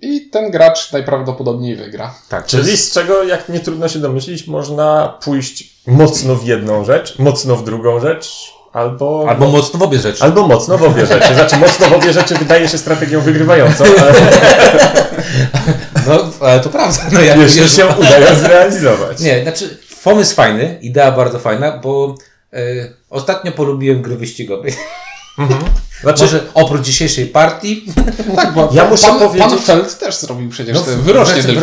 I 0.00 0.20
ten 0.20 0.50
gracz 0.50 0.92
najprawdopodobniej 0.92 1.76
wygra. 1.76 2.14
tak. 2.28 2.46
Czyli 2.46 2.76
z 2.76 2.92
czego, 2.92 3.22
jak 3.22 3.48
nie 3.48 3.60
trudno 3.60 3.88
się 3.88 3.98
domyślić, 3.98 4.46
można 4.46 5.18
pójść 5.24 5.74
mocno 5.86 6.36
w 6.36 6.46
jedną 6.46 6.84
rzecz, 6.84 7.18
mocno 7.18 7.56
w 7.56 7.64
drugą 7.64 8.00
rzecz, 8.00 8.52
albo... 8.72 9.26
Albo 9.28 9.48
mocno 9.48 9.78
w 9.78 9.82
obie 9.82 9.98
rzeczy. 9.98 10.22
Albo 10.24 10.48
mocno 10.48 10.78
w 10.78 10.82
obie 10.82 11.06
rzeczy. 11.06 11.34
Znaczy, 11.34 11.56
mocno 11.56 11.86
w 11.88 11.92
obie 11.92 12.12
rzeczy 12.12 12.34
wydaje 12.34 12.68
się 12.68 12.78
strategią 12.78 13.20
wygrywającą, 13.20 13.84
ale 13.84 14.14
ale 16.48 16.60
to 16.60 16.68
prawda. 16.68 17.00
No, 17.12 17.20
jak 17.20 17.38
jeśli 17.38 17.60
wiesz, 17.60 17.76
się 17.76 17.86
uda 17.86 18.18
ją 18.18 18.36
zrealizować. 18.36 19.20
Nie, 19.20 19.42
znaczy 19.42 19.78
pomysł 20.04 20.34
fajny, 20.34 20.78
idea 20.82 21.12
bardzo 21.12 21.38
fajna, 21.38 21.72
bo 21.78 22.14
e, 22.52 22.58
ostatnio 23.10 23.52
polubiłem 23.52 24.02
gry 24.02 24.16
wyścigowe. 24.16 24.68
Znaczy, 26.02 26.22
Może 26.22 26.40
oprócz 26.54 26.82
dzisiejszej 26.82 27.26
partii, 27.26 27.84
Tak, 28.36 28.52
bo 28.54 28.68
Ja 28.72 28.84
muszę 28.90 29.06
pan, 29.06 29.18
powiedzieć- 29.18 29.48
pan 29.48 29.58
Feld 29.58 29.98
też 29.98 30.16
zrobił 30.16 30.50
przecież 30.50 30.74
no, 30.74 30.80
tę 30.80 30.96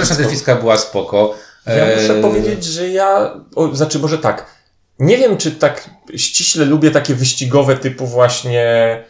delficką. 0.08 0.24
delficka 0.24 0.56
była 0.56 0.78
spoko. 0.78 1.36
Ja 1.66 1.74
E, 1.74 2.02
muszę 2.02 2.22
powiedzieć, 2.22 2.64
że 2.64 2.90
ja, 2.90 3.34
o, 3.56 3.76
znaczy 3.76 4.00
może 4.00 4.18
tak, 4.18 4.46
nie 5.00 5.18
wiem, 5.18 5.38
czy 5.38 5.52
tak 5.52 5.90
ściśle 6.16 6.66
lubię 6.66 6.92
takie 6.92 7.16
wyścigowe 7.16 7.78
typu 7.78 8.08
właśnie, 8.08 9.04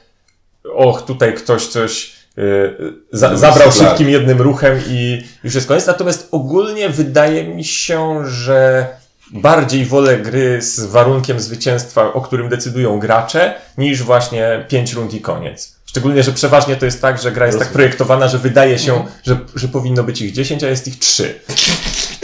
och, 0.76 1.02
tutaj 1.06 1.34
ktoś 1.34 1.68
coś 1.68 2.06
y, 2.06 2.12
za, 3.12 3.32
No, 3.32 3.38
zabrał 3.38 3.72
szuflad. 3.72 3.90
szybkim 3.90 4.10
jednym 4.10 4.42
ruchem 4.42 4.80
i 4.88 5.24
już 5.44 5.56
jest 5.56 5.68
koniec. 5.68 5.88
Natomiast 5.88 6.28
ogólnie 6.32 6.90
wydaje 6.90 7.44
mi 7.48 7.64
się, 7.64 8.28
że 8.28 8.88
bardziej 9.34 9.86
wolę 9.86 10.18
gry 10.18 10.62
z 10.62 10.80
warunkiem 10.80 11.40
zwycięstwa, 11.40 12.14
o 12.14 12.22
którym 12.22 12.50
decydują 12.50 13.00
gracze, 13.00 13.54
niż 13.78 14.04
właśnie 14.04 14.66
5 14.68 14.94
rund 14.94 15.14
i 15.14 15.22
koniec. 15.22 15.76
Szczególnie, 15.86 16.24
że 16.24 16.32
przeważnie 16.32 16.76
to 16.76 16.86
jest 16.86 17.02
tak, 17.02 17.22
że 17.22 17.32
gra 17.32 17.46
jest 17.46 17.60
tak 17.60 17.68
projektowana, 17.68 18.28
że 18.28 18.38
wydaje 18.38 18.80
się, 18.80 19.06
że, 19.24 19.38
że 19.56 19.68
powinno 19.68 20.04
być 20.04 20.22
ich 20.22 20.32
10, 20.32 20.64
a 20.64 20.68
jest 20.68 20.88
ich 20.88 21.00
3. 21.00 21.40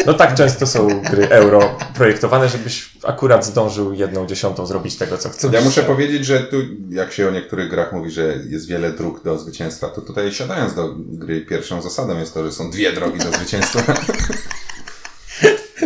No 0.07 0.13
tak 0.13 0.35
często 0.35 0.67
są 0.67 1.01
gry 1.01 1.29
euro 1.29 1.77
projektowane, 1.95 2.49
żebyś 2.49 2.89
akurat 3.03 3.45
zdążył 3.45 3.93
jedną 3.93 4.27
dziesiątą 4.27 4.65
zrobić 4.65 4.95
tego, 4.97 5.17
co 5.17 5.29
chcesz. 5.29 5.51
Ja 5.53 5.61
muszę 5.61 5.83
powiedzieć, 5.83 6.25
że 6.25 6.39
tu, 6.39 6.55
jak 6.89 7.11
się 7.13 7.27
o 7.27 7.31
niektórych 7.31 7.69
grach 7.69 7.93
mówi, 7.93 8.11
że 8.11 8.35
jest 8.49 8.67
wiele 8.67 8.91
dróg 8.91 9.23
do 9.23 9.37
zwycięstwa, 9.39 9.87
to 9.87 10.01
tutaj 10.01 10.31
siadając 10.31 10.73
do 10.75 10.93
gry, 10.97 11.41
pierwszą 11.41 11.81
zasadą 11.81 12.19
jest 12.19 12.33
to, 12.33 12.45
że 12.45 12.51
są 12.51 12.71
dwie 12.71 12.93
drogi 12.93 13.19
do 13.19 13.31
zwycięstwa. 13.31 13.93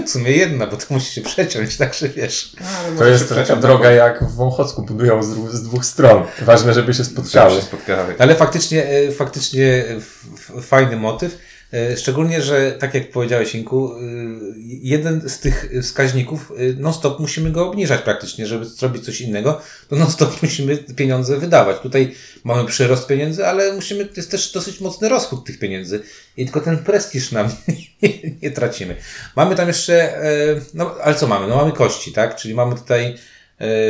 W 0.06 0.10
sumie 0.10 0.32
jedna, 0.32 0.68
bo 0.68 0.78
to 0.78 0.86
musi 0.90 1.14
się 1.14 1.22
przeciąć, 1.22 1.78
także 1.78 2.10
wiesz. 2.10 2.56
To 2.98 3.06
jest 3.06 3.30
taka 3.36 3.56
droga 3.56 3.92
jak 3.92 4.24
w 4.24 4.36
Wąchocku 4.36 4.82
budują 4.82 5.24
z, 5.24 5.28
z 5.52 5.64
dwóch 5.64 5.86
stron. 5.86 6.24
Ważne, 6.42 6.74
żeby 6.74 6.94
się 6.94 7.04
spotkały. 7.06 7.56
się 7.56 7.62
spotkały. 7.62 8.16
Ale 8.20 8.36
faktycznie, 8.36 8.86
e, 8.90 9.12
faktycznie 9.12 9.86
f- 9.98 10.26
fajny 10.62 10.96
motyw. 10.98 11.38
E, 11.74 11.98
Szczególnie, 11.98 12.42
że 12.42 12.72
tak 12.72 12.94
jak 12.94 13.12
powiedziałeś, 13.12 13.56
Inku, 13.56 13.96
e, 13.96 14.00
jeden 14.82 15.30
z 15.30 15.40
tych 15.40 15.72
wskaźników, 15.82 16.52
e, 16.58 16.74
non-stop 16.82 17.20
musimy 17.20 17.52
go 17.52 17.68
obniżać 17.68 18.02
praktycznie, 18.02 18.48
żeby 18.48 18.66
zrobić 18.66 19.06
coś 19.06 19.22
innego, 19.22 19.62
to 19.90 19.96
non-stop 19.96 20.42
musimy 20.44 20.78
pieniądze 20.78 21.38
wydawać. 21.38 21.80
Tutaj 21.80 22.16
mamy 22.44 22.66
przyrost 22.66 23.08
pieniędzy, 23.08 23.48
ale 23.48 23.74
musimy, 23.74 24.06
to 24.06 24.14
jest 24.18 24.32
też 24.32 24.52
dosyć 24.52 24.82
mocny 24.82 25.10
rozchód 25.10 25.46
tych 25.46 25.60
pieniędzy 25.60 26.02
i 26.38 26.46
tylko 26.46 26.62
ten 26.62 26.78
prestiż 26.78 27.32
nam 27.32 27.50
nie, 28.02 28.10
nie 28.44 28.52
tracimy. 28.52 28.96
Mamy 29.36 29.56
tam 29.56 29.68
jeszcze, 29.68 30.22
no 30.74 30.96
ale 31.04 31.16
co 31.16 31.28
mamy? 31.28 31.48
No 31.48 31.56
mamy 31.56 31.72
kości, 31.72 32.12
tak? 32.12 32.36
Czyli 32.36 32.54
mamy 32.54 32.76
tutaj 32.76 33.18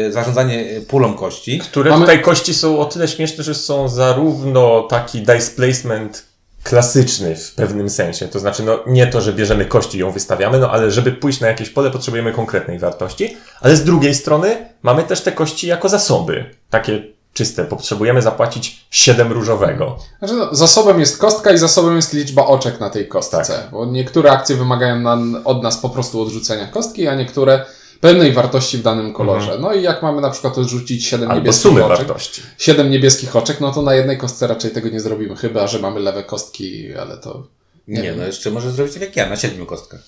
zarządzanie 0.09 0.81
pulą 0.87 1.13
kości. 1.13 1.59
Które 1.59 1.89
Mamy- 1.89 2.05
tutaj 2.05 2.21
kości 2.21 2.53
są 2.53 2.79
o 2.79 2.85
tyle 2.85 3.07
śmieszne, 3.07 3.43
że 3.43 3.55
są 3.55 3.89
zarówno 3.89 4.87
taki 4.89 5.21
dice 5.21 5.51
placement 5.55 6.30
klasyczny 6.63 7.35
w 7.35 7.55
pewnym 7.55 7.89
sensie. 7.89 8.27
To 8.27 8.39
znaczy, 8.39 8.63
no 8.63 8.79
nie 8.87 9.07
to, 9.07 9.21
że 9.21 9.33
bierzemy 9.33 9.65
kości 9.65 9.97
i 9.97 10.01
ją 10.01 10.11
wystawiamy, 10.11 10.59
no 10.59 10.71
ale 10.71 10.91
żeby 10.91 11.11
pójść 11.11 11.39
na 11.39 11.47
jakieś 11.47 11.69
pole, 11.69 11.91
potrzebujemy 11.91 12.33
konkretnej 12.33 12.79
wartości. 12.79 13.37
Ale 13.61 13.75
z 13.75 13.83
drugiej 13.83 14.15
strony 14.15 14.65
mamy 14.83 15.03
też 15.03 15.21
te 15.21 15.31
kości 15.31 15.67
jako 15.67 15.89
zasoby. 15.89 16.45
Takie 16.69 17.03
czyste. 17.33 17.65
Potrzebujemy 17.65 18.21
zapłacić 18.21 18.85
7 18.91 19.31
różowego. 19.31 19.97
Znaczy, 20.19 20.33
no, 20.33 20.55
zasobem 20.55 20.99
jest 20.99 21.17
kostka 21.17 21.51
i 21.51 21.57
zasobem 21.57 21.95
jest 21.95 22.13
liczba 22.13 22.45
oczek 22.45 22.79
na 22.79 22.89
tej 22.89 23.07
kostce. 23.07 23.67
Bo 23.71 23.85
niektóre 23.85 24.31
akcje 24.31 24.55
wymagają 24.55 24.99
nam, 24.99 25.41
od 25.45 25.63
nas 25.63 25.77
po 25.77 25.89
prostu 25.89 26.21
odrzucenia 26.21 26.67
kostki, 26.67 27.07
a 27.07 27.15
niektóre 27.15 27.65
pewnej 28.01 28.31
wartości 28.33 28.77
w 28.77 28.81
danym 28.81 29.13
kolorze. 29.13 29.57
No 29.61 29.73
i 29.73 29.81
jak 29.83 30.01
mamy 30.03 30.21
na 30.21 30.29
przykład 30.29 30.57
odrzucić 30.57 31.05
7 31.05 31.31
Albo 31.31 31.39
niebieskich 31.41 31.61
sumy 31.63 31.85
oczek, 31.85 31.97
wartości. 32.07 32.41
7 32.57 32.89
niebieskich 32.89 33.35
oczek, 33.35 33.61
no 33.61 33.71
to 33.71 33.81
na 33.81 33.93
jednej 33.95 34.17
kostce 34.17 34.47
raczej 34.47 34.71
tego 34.71 34.89
nie 34.89 34.99
zrobimy, 34.99 35.35
chyba 35.35 35.67
że 35.67 35.79
mamy 35.79 35.99
lewe 35.99 36.23
kostki, 36.23 36.93
ale 36.95 37.17
to 37.17 37.47
Nie, 37.87 38.01
wiem. 38.01 38.17
no 38.17 38.25
jeszcze 38.25 38.51
może 38.51 38.71
zrobić 38.71 38.93
tak 38.93 39.01
jak 39.03 39.15
ja, 39.15 39.29
na 39.29 39.35
siedmiu 39.35 39.65
kostkach. 39.65 40.01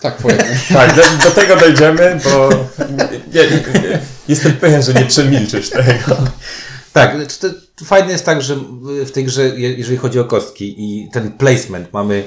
tak 0.00 0.16
po 0.16 0.28
jednej. 0.30 0.56
Tak, 0.72 0.96
do, 0.96 1.02
do 1.24 1.30
tego 1.30 1.56
dojdziemy, 1.56 2.20
bo 2.24 2.48
nie, 3.34 3.40
nie, 3.50 4.00
jestem 4.28 4.52
pewien, 4.52 4.82
że 4.82 4.94
nie 4.94 5.04
przemilczysz 5.04 5.70
tego. 5.70 6.16
Tak, 6.92 7.16
znaczy 7.16 7.38
to, 7.40 7.48
to 7.76 7.84
fajne 7.84 8.12
jest 8.12 8.24
tak, 8.24 8.42
że 8.42 8.56
w 9.06 9.10
tej 9.10 9.24
grze, 9.24 9.42
je- 9.48 9.72
jeżeli 9.74 9.96
chodzi 9.98 10.20
o 10.20 10.24
kostki 10.24 10.74
i 10.78 11.08
ten 11.12 11.32
placement, 11.32 11.92
mamy 11.92 12.24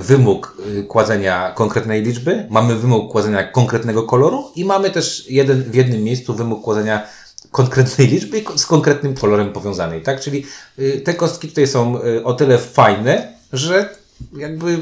wymóg 0.00 0.56
y, 0.78 0.84
kładzenia 0.84 1.52
konkretnej 1.54 2.02
liczby, 2.02 2.46
mamy 2.50 2.76
wymóg 2.76 3.12
kładzenia 3.12 3.44
konkretnego 3.44 4.02
koloru 4.02 4.50
i 4.56 4.64
mamy 4.64 4.90
też 4.90 5.30
jeden, 5.30 5.62
w 5.62 5.74
jednym 5.74 6.02
miejscu 6.02 6.34
wymóg 6.34 6.62
kładzenia 6.62 7.06
konkretnej 7.50 8.08
liczby 8.08 8.44
z 8.56 8.66
konkretnym 8.66 9.14
kolorem 9.14 9.52
powiązanej, 9.52 10.02
tak? 10.02 10.20
Czyli 10.20 10.44
y, 10.78 11.00
te 11.04 11.14
kostki 11.14 11.48
tutaj 11.48 11.66
są 11.66 12.02
y, 12.02 12.24
o 12.24 12.34
tyle 12.34 12.58
fajne, 12.58 13.32
że 13.52 13.88
jakby 14.36 14.78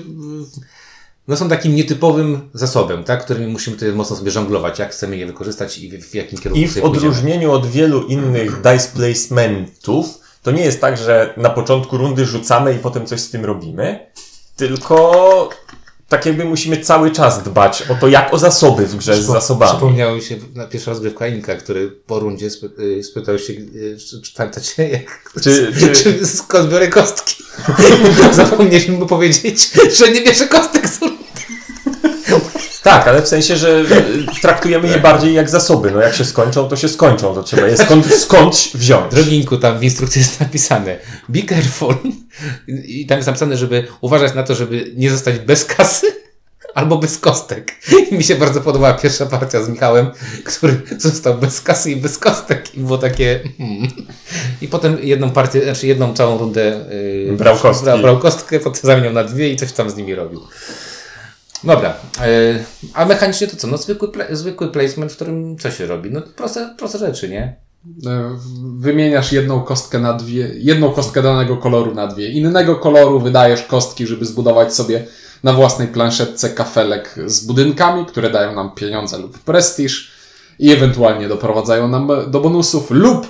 no 1.28 1.36
są 1.36 1.48
takim 1.48 1.74
nietypowym 1.74 2.40
zasobem, 2.54 3.04
tak? 3.04 3.24
Którymi 3.24 3.52
musimy 3.52 3.76
tutaj 3.76 3.92
mocno 3.92 4.16
sobie 4.16 4.30
żonglować, 4.30 4.78
jak 4.78 4.90
chcemy 4.90 5.16
je 5.16 5.26
wykorzystać 5.26 5.78
i 5.78 6.02
w, 6.02 6.14
jakim 6.14 6.38
kierunku 6.38 6.64
I 6.64 6.68
w 6.68 6.84
odróżnieniu 6.84 7.52
od 7.52 7.66
wielu 7.66 8.06
innych 8.06 8.56
dice 8.64 8.88
placementów, 8.94 10.18
to 10.42 10.50
nie 10.50 10.64
jest 10.64 10.80
tak, 10.80 10.96
że 10.96 11.34
na 11.36 11.50
początku 11.50 11.96
rundy 11.96 12.26
rzucamy 12.26 12.74
i 12.74 12.78
potem 12.78 13.06
coś 13.06 13.20
z 13.20 13.30
tym 13.30 13.44
robimy, 13.44 14.06
tylko 14.56 15.50
tak 16.08 16.26
jakby 16.26 16.44
musimy 16.44 16.80
cały 16.80 17.10
czas 17.10 17.42
dbać 17.42 17.82
o 17.90 17.94
to, 17.94 18.08
jak 18.08 18.34
o 18.34 18.38
zasoby 18.38 18.86
w 18.86 18.96
grze 18.96 19.16
z 19.16 19.20
Przypo- 19.26 19.32
zasobami. 19.32 19.70
Przypomniało 19.72 20.14
mi 20.14 20.22
się 20.22 20.36
na 20.54 20.66
pierwszy 20.66 20.90
raz 20.90 21.00
grywka 21.00 21.26
Inka, 21.26 21.54
który 21.56 21.90
po 22.06 22.18
rundzie 22.20 22.50
spy, 22.50 22.70
y, 22.80 23.04
spytał 23.04 23.38
się, 23.38 23.52
czy, 24.10 24.22
czy 24.22 24.34
pamiętacie, 24.36 24.88
jak, 24.88 25.22
Czy- 25.42 25.72
czy, 25.80 25.90
czy- 26.02 26.26
skąd 26.26 26.70
biorę 26.70 26.88
kostki. 26.88 27.44
Zapomnieliśmy 28.32 28.94
mu 28.98 29.06
powiedzieć, 29.06 29.70
że 29.98 30.10
nie 30.12 30.20
bierze 30.24 30.46
kostek 30.48 30.88
z 30.88 31.00
rundy. 31.02 31.24
Tak, 32.86 33.08
ale 33.08 33.22
w 33.22 33.28
sensie, 33.28 33.56
że 33.56 33.84
traktujemy 34.42 34.88
je 34.88 34.98
bardziej 34.98 35.34
jak 35.34 35.50
zasoby. 35.50 35.90
No 35.90 36.00
jak 36.00 36.14
się 36.14 36.24
skończą, 36.24 36.68
to 36.68 36.76
się 36.76 36.88
skończą. 36.88 37.34
To 37.34 37.42
trzeba 37.42 37.66
je 37.66 37.76
skąd, 37.76 38.14
skądś 38.14 38.74
wziąć. 38.74 39.14
Drogi 39.14 39.36
Inku, 39.36 39.56
tam 39.56 39.78
w 39.78 39.82
instrukcji 39.82 40.18
jest 40.18 40.40
napisane 40.40 40.98
be 41.28 41.42
careful 41.42 41.94
i 42.68 43.06
tam 43.06 43.18
jest 43.18 43.26
napisane, 43.26 43.56
żeby 43.56 43.86
uważać 44.00 44.34
na 44.34 44.42
to, 44.42 44.54
żeby 44.54 44.92
nie 44.96 45.10
zostać 45.10 45.38
bez 45.38 45.64
kasy 45.64 46.06
albo 46.74 46.98
bez 46.98 47.18
kostek. 47.18 47.72
I 48.10 48.14
mi 48.14 48.24
się 48.24 48.34
bardzo 48.34 48.60
podobała 48.60 48.94
pierwsza 48.94 49.26
partia 49.26 49.62
z 49.62 49.68
Michałem, 49.68 50.10
który 50.44 50.80
został 50.98 51.34
bez 51.34 51.60
kasy 51.60 51.90
i 51.90 51.96
bez 51.96 52.18
kostek 52.18 52.74
i 52.74 52.80
było 52.80 52.98
takie 52.98 53.40
hmm. 53.58 53.88
I 54.62 54.68
potem 54.68 54.98
jedną 55.02 55.30
partię, 55.30 55.64
znaczy 55.64 55.86
jedną 55.86 56.14
całą 56.14 56.38
rundę 56.38 56.86
yy, 57.28 57.36
Brał 57.36 57.56
kostki. 57.56 58.02
Brał 58.02 58.18
kostkę, 58.18 58.60
potem 58.60 58.80
zamieniał 58.82 59.12
na 59.12 59.24
dwie 59.24 59.50
i 59.50 59.56
coś 59.56 59.72
tam 59.72 59.90
z 59.90 59.96
nimi 59.96 60.14
robił. 60.14 60.40
Dobra, 61.64 61.96
yy, 62.20 62.64
a 62.94 63.04
mechanicznie 63.04 63.46
to 63.46 63.56
co? 63.56 63.66
No 63.66 63.76
zwykły, 63.76 64.08
zwykły 64.30 64.68
placement, 64.68 65.12
w 65.12 65.16
którym 65.16 65.58
co 65.58 65.70
się 65.70 65.86
robi? 65.86 66.10
No 66.10 66.20
proste, 66.36 66.74
proste 66.78 66.98
rzeczy, 66.98 67.28
nie? 67.28 67.56
E, 68.06 68.36
Wymieniasz 68.76 69.32
jedną 69.32 69.60
kostkę 69.60 69.98
na 69.98 70.12
dwie, 70.12 70.50
jedną 70.54 70.90
kostkę 70.90 71.22
danego 71.22 71.56
koloru 71.56 71.94
na 71.94 72.06
dwie. 72.06 72.28
Innego 72.28 72.76
koloru 72.76 73.20
wydajesz 73.20 73.62
kostki, 73.62 74.06
żeby 74.06 74.24
zbudować 74.24 74.74
sobie 74.74 75.06
na 75.42 75.52
własnej 75.52 75.88
planszetce 75.88 76.50
kafelek 76.50 77.14
z 77.26 77.46
budynkami, 77.46 78.06
które 78.06 78.30
dają 78.30 78.54
nam 78.54 78.70
pieniądze 78.74 79.18
lub 79.18 79.38
prestiż 79.38 80.12
i 80.58 80.72
ewentualnie 80.72 81.28
doprowadzają 81.28 81.88
nam 81.88 82.10
do 82.28 82.40
bonusów 82.40 82.90
lub 82.90 83.26
e, 83.26 83.28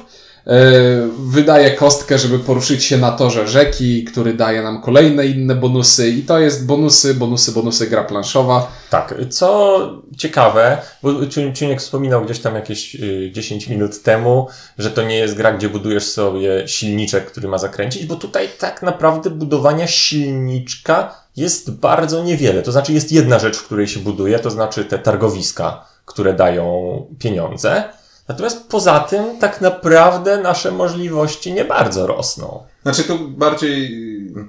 wydaje 1.19 1.71
kostkę, 1.71 2.19
żeby 2.19 2.39
poruszyć 2.39 2.85
się 2.85 2.99
na 2.99 3.13
torze 3.13 3.49
rzeki, 3.49 4.05
który 4.05 4.35
daje 4.35 4.63
nam 4.63 4.83
kolejne 4.83 5.27
inne 5.27 5.55
bonusy 5.55 6.09
i 6.11 6.23
to 6.23 6.39
jest 6.39 6.67
bonusy, 6.67 7.15
bonusy, 7.15 7.53
bonusy 7.53 7.87
gra 7.87 8.05
planszowa. 8.05 8.73
Tak, 8.91 9.15
co 9.31 9.79
ciekawe, 10.17 10.79
bo 11.03 11.11
Ciu- 11.13 11.53
Ciuniek 11.53 11.81
wspominał 11.81 12.25
gdzieś 12.25 12.39
tam 12.39 12.55
jakieś 12.55 12.95
y, 12.95 13.31
10 13.33 13.69
minut 13.69 14.03
temu, 14.03 14.49
że 14.79 14.91
to 14.91 15.03
nie 15.03 15.17
jest 15.17 15.35
gra, 15.35 15.53
gdzie 15.53 15.69
budujesz 15.69 16.05
sobie 16.05 16.69
silniczek, 16.69 17.27
który 17.27 17.49
ma 17.49 17.59
zakręcić, 17.59 18.07
bo 18.07 18.17
tutaj 18.17 18.49
tak 18.59 18.83
naprawdę 18.83 19.31
budowania 19.31 19.87
silniczka 19.87 21.15
jest 21.37 21.71
bardzo 21.71 22.25
niewiele. 22.25 22.63
To 22.63 22.73
znaczy 22.73 22.93
jest 22.93 23.13
jedna 23.13 23.39
rzecz, 23.39 23.57
w 23.57 23.65
której 23.65 23.89
się 23.89 24.01
buduje, 24.01 24.39
to 24.39 24.51
znaczy 24.51 24.85
te 24.85 24.99
targowiska, 24.99 25.85
które 26.05 26.35
dają 26.35 27.07
pieniądze. 27.19 27.85
Natomiast 28.29 28.69
poza 28.69 29.01
tym 29.01 29.39
tak 29.39 29.61
naprawdę 29.61 30.39
nasze 30.39 30.73
możliwości 30.73 31.53
nie 31.53 31.65
bardzo 31.65 32.07
rosną. 32.07 32.63
Znaczy 32.83 33.05
tu 33.05 33.29
bardziej 33.29 33.85
y, 34.37 34.47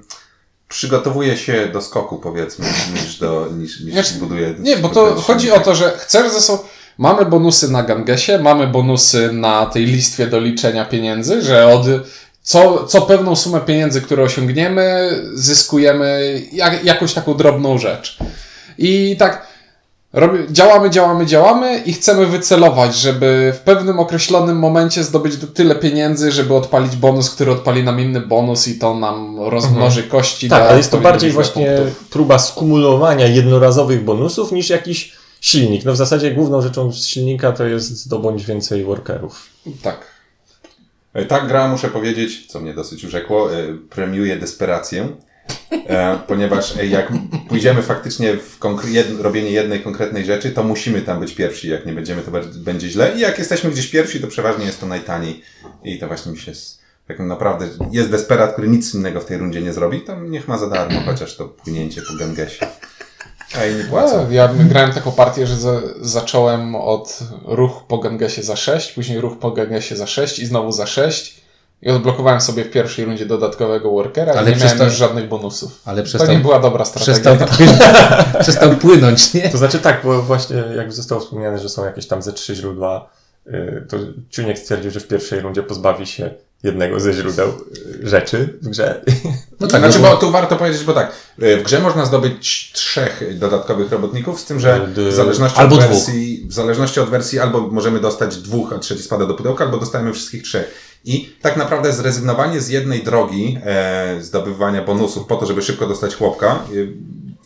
przygotowuje 0.68 1.36
się 1.36 1.68
do 1.72 1.82
skoku, 1.82 2.18
powiedzmy, 2.18 2.66
niż 2.94 3.18
do, 3.18 3.48
niż, 3.52 3.80
niż 3.80 3.92
Znaczy, 3.92 4.14
buduje. 4.14 4.54
Nie, 4.58 4.76
bo 4.76 4.88
to 4.88 5.14
chodzi 5.14 5.50
o 5.50 5.60
to, 5.60 5.74
że 5.74 5.90
chcesz 5.98 6.32
ze 6.32 6.40
sobą. 6.40 6.62
Mamy 6.98 7.26
bonusy 7.26 7.70
na 7.70 7.82
Gangesie, 7.82 8.38
mamy 8.38 8.66
bonusy 8.66 9.32
na 9.32 9.66
tej 9.66 9.86
listwie 9.86 10.26
do 10.26 10.40
liczenia 10.40 10.84
pieniędzy, 10.84 11.42
że 11.42 11.66
od 11.66 11.86
co, 12.42 12.84
co 12.84 13.02
pewną 13.02 13.36
sumę 13.36 13.60
pieniędzy, 13.60 14.02
które 14.02 14.22
osiągniemy, 14.22 15.10
zyskujemy 15.34 16.42
jak, 16.52 16.84
jakąś 16.84 17.14
taką 17.14 17.34
drobną 17.34 17.78
rzecz. 17.78 18.18
I 18.78 19.16
tak 19.18 19.47
robi, 20.18 20.52
działamy, 20.52 20.90
działamy, 20.90 21.26
działamy 21.26 21.78
i 21.86 21.92
chcemy 21.92 22.26
wycelować, 22.26 22.96
żeby 22.96 23.52
w 23.56 23.60
pewnym 23.60 23.98
określonym 23.98 24.58
momencie 24.58 25.04
zdobyć 25.04 25.36
do 25.36 25.46
tyle 25.46 25.74
pieniędzy, 25.74 26.32
żeby 26.32 26.54
odpalić 26.54 26.96
bonus, 26.96 27.30
który 27.30 27.50
odpali 27.52 27.84
nam 27.84 28.00
inny 28.00 28.20
bonus 28.20 28.68
i 28.68 28.78
to 28.78 28.94
nam 28.94 29.36
rozmnoży 29.40 30.02
kości. 30.02 30.48
Tak, 30.48 30.62
ale 30.68 30.76
jest 30.76 30.90
to 30.90 30.98
bardziej 30.98 31.30
właśnie 31.30 31.66
punktów. 31.76 32.08
próba 32.08 32.38
skumulowania 32.38 33.26
jednorazowych 33.26 34.04
bonusów 34.04 34.52
niż 34.52 34.70
jakiś 34.70 35.12
silnik. 35.40 35.84
No 35.84 35.92
w 35.92 35.96
zasadzie 35.96 36.30
główną 36.30 36.62
rzeczą 36.62 36.92
z 36.92 37.06
silnika 37.06 37.52
to 37.52 37.64
jest 37.64 37.88
zdobądź 37.88 38.44
więcej 38.46 38.84
workerów. 38.84 39.46
Tak. 39.82 40.06
E, 41.14 41.24
Ta 41.24 41.40
gra, 41.40 41.68
muszę 41.68 41.88
powiedzieć, 41.88 42.46
co 42.46 42.60
mnie 42.60 42.74
dosyć 42.74 43.04
urzekło, 43.04 43.52
e, 43.54 43.56
premiuje 43.90 44.36
desperację, 44.36 45.08
e, 45.88 46.18
ponieważ 46.26 46.76
e, 46.76 46.86
jak 46.86 47.12
pójdziemy 47.48 47.82
faktycznie 47.82 48.36
w 48.36 48.58
jed- 48.84 49.20
robienie 49.20 49.50
jednej 49.50 49.80
konkretnej 49.80 50.24
rzeczy, 50.24 50.50
to 50.50 50.62
musimy 50.62 51.02
tam 51.02 51.20
być 51.20 51.34
pierwsi. 51.34 51.68
Jak 51.68 51.86
nie 51.86 51.92
będziemy, 51.92 52.22
to 52.22 52.30
będzie 52.56 52.88
źle. 52.88 53.12
I 53.16 53.20
jak 53.20 53.38
jesteśmy 53.38 53.70
gdzieś 53.70 53.86
pierwsi, 53.86 54.20
to 54.20 54.26
przeważnie 54.26 54.64
jest 54.66 54.80
to 54.80 54.86
najtaniej. 54.86 55.42
I 55.84 55.98
to 55.98 56.06
właśnie 56.06 56.32
mi 56.32 56.38
się... 56.38 56.52
s- 56.52 56.78
Jak 57.08 57.18
naprawdę 57.18 57.68
jest 57.92 58.10
desperat, 58.10 58.52
który 58.52 58.68
nic 58.68 58.94
innego 58.94 59.20
w 59.20 59.24
tej 59.24 59.38
rundzie 59.38 59.60
nie 59.62 59.72
zrobi, 59.72 60.00
to 60.00 60.20
niech 60.20 60.48
ma 60.48 60.58
za 60.58 60.68
darmo 60.70 61.00
chociaż 61.06 61.36
to 61.36 61.44
płynięcie 61.48 62.02
po 62.12 62.18
Gangesie. 62.18 62.66
A 63.60 63.66
i 63.66 63.74
nie 63.74 63.84
płacą. 63.84 64.16
No, 64.26 64.30
ja 64.32 64.48
grałem 64.68 64.92
taką 64.92 65.12
partię, 65.12 65.46
że 65.46 65.56
za, 65.56 65.80
zacząłem 66.00 66.74
od 66.74 67.18
ruch 67.44 67.82
po 67.88 67.98
Gangesie 67.98 68.42
za 68.42 68.56
6, 68.56 68.92
później 68.92 69.20
ruch 69.20 69.38
po 69.38 69.50
Gangesie 69.50 69.96
za 69.96 70.06
6 70.06 70.38
i 70.38 70.46
znowu 70.46 70.72
za 70.72 70.86
6. 70.86 71.37
I 71.82 71.90
odblokowałem 71.90 72.40
sobie 72.40 72.64
w 72.64 72.70
pierwszej 72.70 73.04
rundzie 73.04 73.26
dodatkowego 73.26 73.90
workera, 73.90 74.32
Ale 74.32 74.50
nie 74.50 74.56
przez 74.56 74.64
miałem 74.64 74.78
to- 74.78 74.84
już 74.84 74.94
żadnych 74.94 75.28
bonusów. 75.28 75.80
Ale 75.84 76.02
To 76.02 76.06
przestał, 76.08 76.32
nie 76.34 76.38
była 76.38 76.60
dobra 76.60 76.84
strategia. 76.84 77.12
przestał, 77.14 77.36
przestał 78.42 78.76
płynąć, 78.76 79.34
nie? 79.34 79.48
To 79.48 79.58
znaczy 79.58 79.78
tak, 79.78 80.00
bo 80.04 80.22
właśnie 80.22 80.56
jak 80.76 80.92
zostało 80.92 81.20
wspomniane, 81.20 81.58
że 81.58 81.68
są 81.68 81.84
jakieś 81.84 82.06
tam 82.06 82.22
ze 82.22 82.32
trzy 82.32 82.54
źródła, 82.54 83.10
y, 83.46 83.86
to 83.90 83.96
Ciuniek 84.30 84.58
stwierdził, 84.58 84.90
że 84.90 85.00
w 85.00 85.06
pierwszej 85.08 85.40
rundzie 85.40 85.62
pozbawi 85.62 86.06
się 86.06 86.30
jednego 86.62 87.00
ze 87.00 87.12
źródeł 87.12 87.48
y, 88.04 88.08
rzeczy 88.08 88.58
w 88.62 88.68
grze. 88.68 89.00
No 89.60 89.66
tak, 89.68 89.80
Znaczy, 89.80 89.98
no 89.98 90.10
bo 90.10 90.16
tu 90.16 90.30
warto 90.30 90.56
powiedzieć, 90.56 90.84
bo 90.84 90.92
tak, 90.92 91.12
y, 91.42 91.56
w 91.56 91.62
grze 91.62 91.80
można 91.80 92.04
zdobyć 92.06 92.70
trzech 92.74 93.38
dodatkowych 93.38 93.92
robotników, 93.92 94.40
z 94.40 94.44
tym, 94.44 94.60
że 94.60 94.86
w 94.96 95.12
zależności, 95.12 95.58
albo 95.58 95.74
od 95.76 95.80
dwóch. 95.82 95.92
wersji, 95.92 96.46
w 96.48 96.52
zależności 96.52 97.00
od 97.00 97.08
wersji 97.10 97.38
albo 97.38 97.60
możemy 97.60 98.00
dostać 98.00 98.36
dwóch, 98.36 98.72
a 98.72 98.78
trzeci 98.78 99.02
spada 99.02 99.26
do 99.26 99.34
pudełka, 99.34 99.64
albo 99.64 99.76
dostajemy 99.78 100.12
wszystkich 100.12 100.42
trzech. 100.42 100.87
I 101.04 101.36
tak 101.42 101.56
naprawdę 101.56 101.92
zrezygnowanie 101.92 102.60
z 102.60 102.68
jednej 102.68 103.02
drogi 103.02 103.58
e, 103.64 104.16
zdobywania 104.22 104.82
bonusów 104.82 105.26
po 105.26 105.36
to, 105.36 105.46
żeby 105.46 105.62
szybko 105.62 105.86
dostać 105.86 106.14
chłopka, 106.14 106.58
y, 106.72 106.92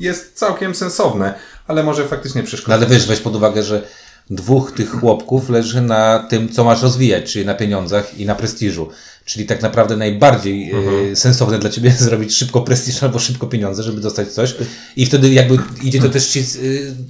jest 0.01 0.35
całkiem 0.39 0.75
sensowne, 0.75 1.35
ale 1.67 1.83
może 1.83 2.09
faktycznie 2.09 2.41
No 2.41 2.47
przeszkodzić. 2.47 2.75
ale 2.83 2.87
wiesz, 2.87 3.07
weź 3.07 3.21
pod 3.21 3.37
uwagę, 3.37 3.63
że 3.63 3.83
dwóch 4.31 4.73
tych 4.73 4.91
chłopków 4.91 5.49
leży 5.49 5.81
na 5.81 6.27
tym, 6.31 6.49
co 6.49 6.65
masz 6.65 6.83
rozwijać, 6.83 7.33
czyli 7.33 7.47
na 7.47 7.55
pieniądzach 7.55 8.19
i 8.19 8.27
na 8.27 8.35
prestiżu. 8.35 8.89
Czyli 9.25 9.47
tak 9.47 9.62
naprawdę 9.62 9.97
najbardziej 9.97 10.73
e, 11.12 11.17
sensowne 11.17 11.59
dla 11.59 11.71
ciebie 11.71 11.91
zrobić 11.99 12.37
szybko 12.37 12.61
prestiż 12.61 13.02
albo 13.02 13.19
szybko 13.19 13.47
pieniądze, 13.47 13.83
żeby 13.83 14.00
dostać 14.00 14.29
coś. 14.29 14.55
I 14.97 15.07
wtedy 15.07 15.31
jakby 15.31 15.59
idzie 15.83 16.00
to 16.00 16.09
też 16.09 16.26
ci, 16.26 16.41
e, 16.41 16.45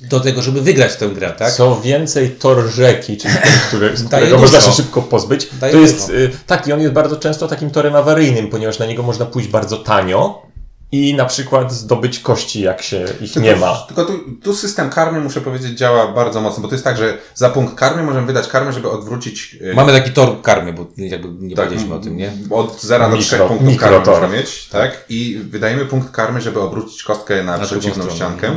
do 0.09 0.21
tego, 0.21 0.43
żeby 0.43 0.63
wygrać 0.63 0.97
tę 0.97 1.09
grę, 1.09 1.35
tak? 1.39 1.53
Co 1.53 1.81
więcej, 1.81 2.31
tor 2.31 2.71
rzeki, 2.71 3.17
czyli 3.17 3.35
ten, 3.35 3.53
który, 3.69 3.97
z 3.97 4.05
którego 4.09 4.39
można 4.39 4.61
się 4.61 4.73
szybko 4.73 5.03
pozbyć, 5.03 5.49
Daje 5.61 5.73
to 5.73 5.79
jest 5.79 6.07
dużo. 6.07 6.19
y, 6.19 6.31
tak 6.47 6.67
i 6.67 6.73
on 6.73 6.81
jest 6.81 6.93
bardzo 6.93 7.17
często 7.17 7.49
takim 7.49 7.71
torem 7.71 7.97
awaryjnym, 7.97 8.49
ponieważ 8.49 8.79
na 8.79 8.87
niego 8.87 9.03
można 9.03 9.27
pójść 9.27 9.49
bardzo 9.49 9.77
tanio 9.77 10.52
i 10.93 11.15
na 11.15 11.25
przykład 11.25 11.73
zdobyć 11.73 12.19
kości, 12.19 12.61
jak 12.61 12.83
się 12.83 13.05
ich 13.21 13.37
nie 13.37 13.57
ma. 13.57 13.75
Tylko 13.87 14.05
tu, 14.05 14.13
tu 14.43 14.55
system 14.55 14.91
karmy, 14.91 15.21
muszę 15.21 15.41
powiedzieć, 15.41 15.79
działa 15.79 16.13
bardzo 16.13 16.41
mocno, 16.41 16.63
bo 16.63 16.69
to 16.69 16.75
jest 16.75 16.85
tak, 16.85 16.97
że 16.97 17.19
za 17.35 17.51
punkt 17.51 17.75
karmy 17.75 18.03
możemy 18.03 18.27
wydać 18.27 18.49
karmę, 18.49 18.73
żeby 18.73 18.91
odwrócić... 18.91 19.57
y, 19.63 19.75
Mamy 19.75 19.93
taki 19.93 20.11
tor 20.11 20.43
karmy, 20.43 20.73
bo 20.73 20.87
jakby 20.97 21.29
nie 21.47 21.57
Tak, 21.57 21.65
powiedzieliśmy 21.65 21.95
o 21.95 21.99
tym, 21.99 22.17
nie? 22.17 22.33
Od 22.51 22.81
0 22.83 23.11
do 23.11 23.17
Mikro- 23.17 23.21
3 23.23 23.37
punktów 23.39 23.69
mikro 23.69 23.89
karmy 23.89 24.05
tor. 24.05 24.21
można 24.21 24.37
mieć, 24.37 24.69
tak? 24.69 25.05
I 25.09 25.41
wydajemy 25.51 25.87
punkt 25.87 26.11
karmy, 26.11 26.41
żeby 26.41 26.61
obrócić 26.61 27.03
kostkę 27.03 27.43
na, 27.43 27.57
Na 27.59 27.65
przeciwną 27.65 28.11
ściankę. 28.11 28.57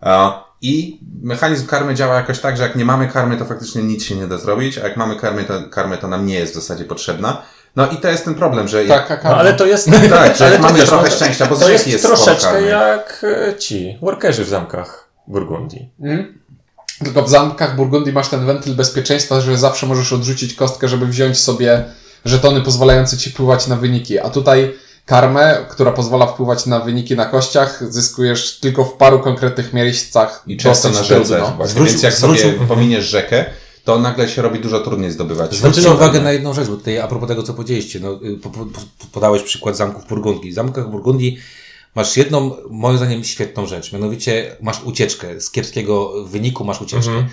A, 0.00 0.44
I 0.62 1.00
mechanizm 1.22 1.66
karmy 1.66 1.94
działa 1.94 2.14
jakoś 2.16 2.38
tak, 2.40 2.56
że 2.56 2.62
jak 2.62 2.76
nie 2.76 2.84
mamy 2.84 3.08
karmy, 3.08 3.36
to 3.36 3.44
faktycznie 3.44 3.82
nic 3.82 4.04
się 4.04 4.16
nie 4.16 4.26
da 4.26 4.38
zrobić, 4.38 4.78
a 4.78 4.80
jak 4.88 4.96
mamy 4.96 5.16
karmy, 5.16 5.44
to 5.44 5.54
karmy 5.70 5.98
to 5.98 6.08
nam 6.08 6.26
nie 6.26 6.34
jest 6.34 6.52
w 6.52 6.56
zasadzie 6.56 6.84
potrzebna. 6.84 7.42
No 7.76 7.90
i 7.90 7.96
to 7.96 8.08
jest 8.08 8.24
ten 8.24 8.34
problem, 8.34 8.68
że 8.68 8.84
jak, 8.84 9.08
Tak, 9.08 9.24
No, 9.24 9.36
ale 9.36 9.54
to 9.54 9.66
jest. 9.66 9.90
Tak, 10.10 10.36
że 10.36 10.44
ale 10.44 10.52
jak 10.52 10.62
to 10.62 10.66
mamy 10.66 10.78
wiesz, 10.78 10.88
trochę 10.88 11.08
no, 11.08 11.16
szczęścia, 11.16 11.46
bo 11.46 11.56
to 11.56 11.68
jest, 11.68 11.86
jest 11.86 12.04
troszeczkę 12.04 12.62
jak 12.62 13.24
e, 13.48 13.58
ci 13.58 13.98
workerzy 14.02 14.44
w 14.44 14.48
zamkach 14.48 15.08
Burgundii. 15.26 15.88
Mm. 16.02 16.38
Tylko 17.04 17.22
w 17.22 17.28
zamkach 17.28 17.76
Burgundii 17.76 18.12
masz 18.12 18.28
ten 18.28 18.46
wentyl 18.46 18.74
bezpieczeństwa, 18.74 19.40
że 19.40 19.58
zawsze 19.58 19.86
możesz 19.86 20.12
odrzucić 20.12 20.54
kostkę, 20.54 20.88
żeby 20.88 21.06
wziąć 21.06 21.40
sobie 21.40 21.84
żetony 22.24 22.60
pozwalające 22.60 23.16
ci 23.16 23.30
wpływać 23.30 23.66
na 23.66 23.76
wyniki. 23.76 24.18
A 24.18 24.30
tutaj 24.30 24.74
karmę, 25.06 25.56
która 25.70 25.92
pozwala 25.92 26.26
wpływać 26.26 26.66
na 26.66 26.80
wyniki 26.80 27.16
na 27.16 27.24
kościach, 27.24 27.92
zyskujesz 27.92 28.58
tylko 28.60 28.84
w 28.84 28.92
paru 28.92 29.20
konkretnych 29.20 29.72
miejscach. 29.72 30.42
I 30.46 30.56
często 30.56 30.88
na 30.90 31.02
rzece. 31.02 31.42
Zwrócił- 31.64 31.84
więc 31.84 32.02
jak 32.02 32.14
zwrócił- 32.14 32.52
sobie 32.52 32.66
pominiesz 32.66 33.04
rzekę, 33.04 33.44
to 33.84 33.98
nagle 33.98 34.28
się 34.28 34.42
robi 34.42 34.60
dużo 34.60 34.80
trudniej 34.80 35.10
zdobywać. 35.10 35.54
Zwróćcie 35.54 35.90
uwagę 35.90 36.20
na 36.20 36.32
jedną 36.32 36.54
rzecz, 36.54 36.68
bo 36.68 36.76
tutaj 36.76 36.98
a 36.98 37.08
propos 37.08 37.28
tego, 37.28 37.42
co 37.42 37.54
powiedzieliście, 37.54 38.00
no, 38.00 38.20
y, 38.24 38.36
po, 38.36 38.50
po, 38.50 38.64
podałeś 39.12 39.42
przykład 39.42 39.76
zamków 39.76 40.08
Burgundii. 40.08 40.50
W 40.50 40.54
zamkach 40.54 40.90
Burgundii 40.90 41.38
masz 41.94 42.16
jedną, 42.16 42.56
moim 42.70 42.96
zdaniem, 42.96 43.24
świetną 43.24 43.66
rzecz, 43.66 43.92
mianowicie 43.92 44.56
masz 44.60 44.82
ucieczkę. 44.84 45.40
Z 45.40 45.50
kiepskiego 45.50 46.24
wyniku 46.24 46.64
masz 46.64 46.80
ucieczkę. 46.80 47.10
Mhm. 47.10 47.28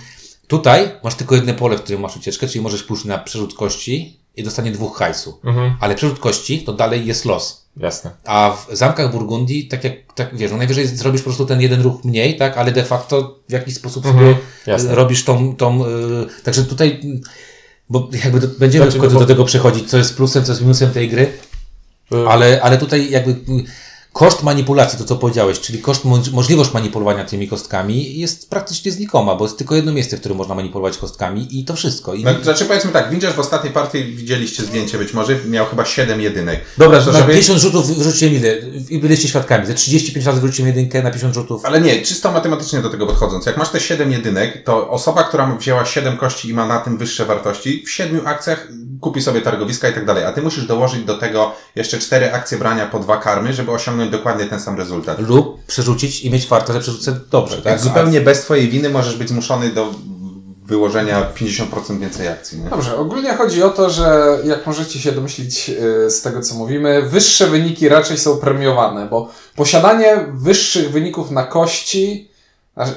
Tutaj 0.47 0.91
masz 1.03 1.15
tylko 1.15 1.35
jedno 1.35 1.53
pole, 1.53 1.77
w 1.77 1.81
którym 1.81 2.01
masz 2.01 2.17
ucieczkę, 2.17 2.47
czyli 2.47 2.61
możesz 2.61 2.83
pójść 2.83 3.05
na 3.05 3.17
przerzut 3.17 3.53
kości 3.53 4.19
i 4.35 4.43
dostanie 4.43 4.71
dwóch 4.71 4.97
hajsu. 4.97 5.39
Mhm. 5.43 5.77
Ale 5.79 5.95
przerzut 5.95 6.19
kości 6.19 6.63
to 6.63 6.73
dalej 6.73 7.05
jest 7.05 7.25
los. 7.25 7.68
Jasne. 7.79 8.11
A 8.25 8.57
w 8.69 8.75
zamkach 8.75 9.11
Burgundii, 9.11 9.67
tak 9.67 9.83
jak, 9.83 9.93
tak 10.15 10.37
wiesz, 10.37 10.51
no 10.51 10.57
najwyżej 10.57 10.87
zrobisz 10.87 11.21
po 11.21 11.25
prostu 11.25 11.45
ten 11.45 11.61
jeden 11.61 11.81
ruch 11.81 12.03
mniej, 12.03 12.37
tak, 12.37 12.57
ale 12.57 12.71
de 12.71 12.83
facto 12.83 13.39
w 13.49 13.51
jakiś 13.51 13.75
sposób 13.75 14.05
Mhm, 14.05 14.35
sobie 14.65 14.91
y, 14.91 14.95
robisz 14.95 15.23
tą, 15.23 15.55
tą 15.55 15.85
y, 15.85 15.87
także 16.43 16.63
tutaj, 16.63 17.01
bo 17.89 18.09
jakby 18.23 18.39
do, 18.39 18.47
będziemy 18.47 18.85
Znaczy, 18.85 18.99
końcu 18.99 19.13
no 19.13 19.19
do 19.19 19.27
tego 19.27 19.45
przechodzić, 19.45 19.89
co 19.89 19.97
jest 19.97 20.15
plusem, 20.15 20.43
co 20.43 20.51
jest 20.51 20.61
minusem 20.61 20.91
tej 20.91 21.09
gry, 21.09 21.31
Y, 22.13 22.29
ale, 22.29 22.61
ale 22.61 22.77
tutaj 22.77 23.09
jakby 23.09 23.35
koszt 24.13 24.43
manipulacji, 24.43 24.99
to 24.99 25.05
co 25.05 25.15
powiedziałeś, 25.15 25.59
czyli 25.59 25.79
koszt, 25.79 26.05
mo- 26.05 26.19
możliwość 26.31 26.73
manipulowania 26.73 27.25
tymi 27.25 27.47
kostkami 27.47 28.19
jest 28.19 28.49
praktycznie 28.49 28.91
znikoma, 28.91 29.35
bo 29.35 29.45
jest 29.45 29.57
tylko 29.57 29.75
jedno 29.75 29.91
miejsce, 29.93 30.17
w 30.17 30.19
którym 30.19 30.37
można 30.37 30.55
manipulować 30.55 30.97
kostkami 30.97 31.59
i 31.59 31.65
to 31.65 31.75
wszystko. 31.75 32.13
I, 32.13 32.23
No, 32.23 32.31
znaczy 32.43 32.65
powiedzmy 32.65 32.91
tak, 32.91 33.11
Windziarz 33.11 33.33
w 33.33 33.39
ostatniej 33.39 33.73
partii 33.73 34.03
widzieliście 34.03 34.63
zdjęcie 34.63 34.97
być 34.97 35.13
może, 35.13 35.39
miał 35.47 35.65
chyba 35.65 35.85
7 35.85 36.21
jedynek. 36.21 36.59
Dobra, 36.77 37.01
to 37.01 37.11
na 37.11 37.19
żeby... 37.19 37.31
50 37.31 37.59
rzutów 37.59 37.97
wyrzuciłem 37.97 38.33
ile? 38.35 38.57
I 38.89 38.99
byliście 38.99 39.27
świadkami. 39.27 39.65
Ze 39.65 39.73
35 39.73 40.25
razy 40.25 40.41
wyrzuciłem 40.41 40.67
jedynkę 40.67 41.03
na 41.03 41.09
50 41.09 41.33
rzutów. 41.35 41.65
Ale 41.65 41.81
nie, 41.81 42.01
czysto 42.01 42.31
matematycznie 42.31 42.81
do 42.81 42.89
tego 42.89 43.07
podchodząc. 43.07 43.45
Jak 43.45 43.57
masz 43.57 43.69
te 43.69 43.79
7 43.79 44.11
jedynek, 44.11 44.63
to 44.63 44.89
osoba, 44.89 45.23
która 45.23 45.55
wzięła 45.55 45.85
7 45.85 46.17
kości 46.17 46.49
i 46.49 46.53
ma 46.53 46.65
na 46.67 46.79
tym 46.79 46.97
wyższe 46.97 47.25
wartości, 47.25 47.83
w 47.85 47.91
7 47.91 48.27
akcjach 48.27 48.67
kupi 49.01 49.21
sobie 49.21 49.41
targowiska 49.41 49.89
i 49.89 49.93
tak 49.93 50.05
dalej. 50.05 50.25
A 50.25 50.31
ty 50.31 50.41
musisz 50.41 50.65
dołożyć 50.65 51.05
do 51.05 51.17
tego 51.17 51.51
jeszcze 51.75 51.99
4 51.99 52.33
akcje 52.33 52.57
brania 52.57 52.85
po 52.85 52.99
dwa 52.99 53.17
karmy, 53.17 53.53
żeby 53.53 53.71
osiągnąć 53.71 54.11
dokładnie 54.11 54.45
ten 54.45 54.59
sam 54.59 54.77
rezultat. 54.77 55.19
Lub 55.19 55.65
przerzucić 55.65 56.21
i 56.23 56.31
mieć 56.31 56.47
farta, 56.47 56.73
że 56.73 56.79
przerzucę 56.79 57.19
dobrze, 57.31 57.55
tak? 57.55 57.63
Tak, 57.63 57.79
zupełnie 57.79 58.21
bez 58.21 58.41
twojej 58.41 58.69
winy 58.69 58.89
możesz 58.89 59.17
być 59.17 59.29
zmuszony 59.29 59.69
do 59.69 59.93
wyłożenia 60.69 61.31
50% 61.35 61.99
więcej 61.99 62.27
akcji. 62.27 62.61
Nie? 62.61 62.69
Dobrze, 62.69 62.97
ogólnie 62.97 63.33
chodzi 63.33 63.63
o 63.63 63.69
to, 63.69 63.89
że 63.89 64.37
jak 64.43 64.67
możecie 64.67 64.99
się 64.99 65.11
domyślić 65.11 65.69
y, 65.69 66.11
z 66.11 66.21
tego, 66.21 66.41
co 66.41 66.55
mówimy, 66.55 67.01
wyższe 67.01 67.47
wyniki 67.47 67.89
raczej 67.89 68.17
są 68.17 68.37
premiowane, 68.37 69.07
bo 69.07 69.31
posiadanie 69.55 70.25
wyższych 70.33 70.91
wyników 70.91 71.31
na 71.31 71.43
kości. 71.43 72.28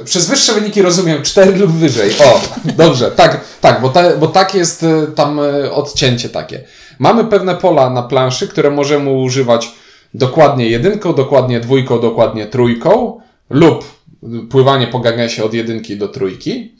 Przez 0.04 0.26
wyższe 0.26 0.52
wyniki 0.52 0.82
rozumiem 0.82 1.22
4 1.22 1.56
lub 1.56 1.72
wyżej. 1.72 2.10
O, 2.10 2.40
dobrze, 2.76 3.10
tak, 3.10 3.40
tak, 3.60 3.80
bo, 3.80 3.88
ta, 3.88 4.16
bo 4.16 4.26
tak 4.26 4.54
jest 4.54 4.82
y, 4.82 5.06
tam 5.14 5.40
y, 5.40 5.72
odcięcie 5.72 6.28
takie. 6.28 6.64
Mamy 6.98 7.24
pewne 7.24 7.54
pola 7.54 7.90
na 7.90 8.02
planszy, 8.02 8.48
które 8.48 8.70
możemy 8.70 9.10
używać 9.10 9.72
dokładnie 10.14 10.66
jedynką, 10.68 11.14
dokładnie 11.14 11.60
dwójką, 11.60 12.00
dokładnie 12.00 12.46
trójką 12.46 13.20
lub 13.50 13.84
pływanie 14.50 14.86
po 14.86 14.98
gangesie 14.98 15.44
od 15.44 15.54
jedynki 15.54 15.96
do 15.96 16.08
trójki. 16.08 16.74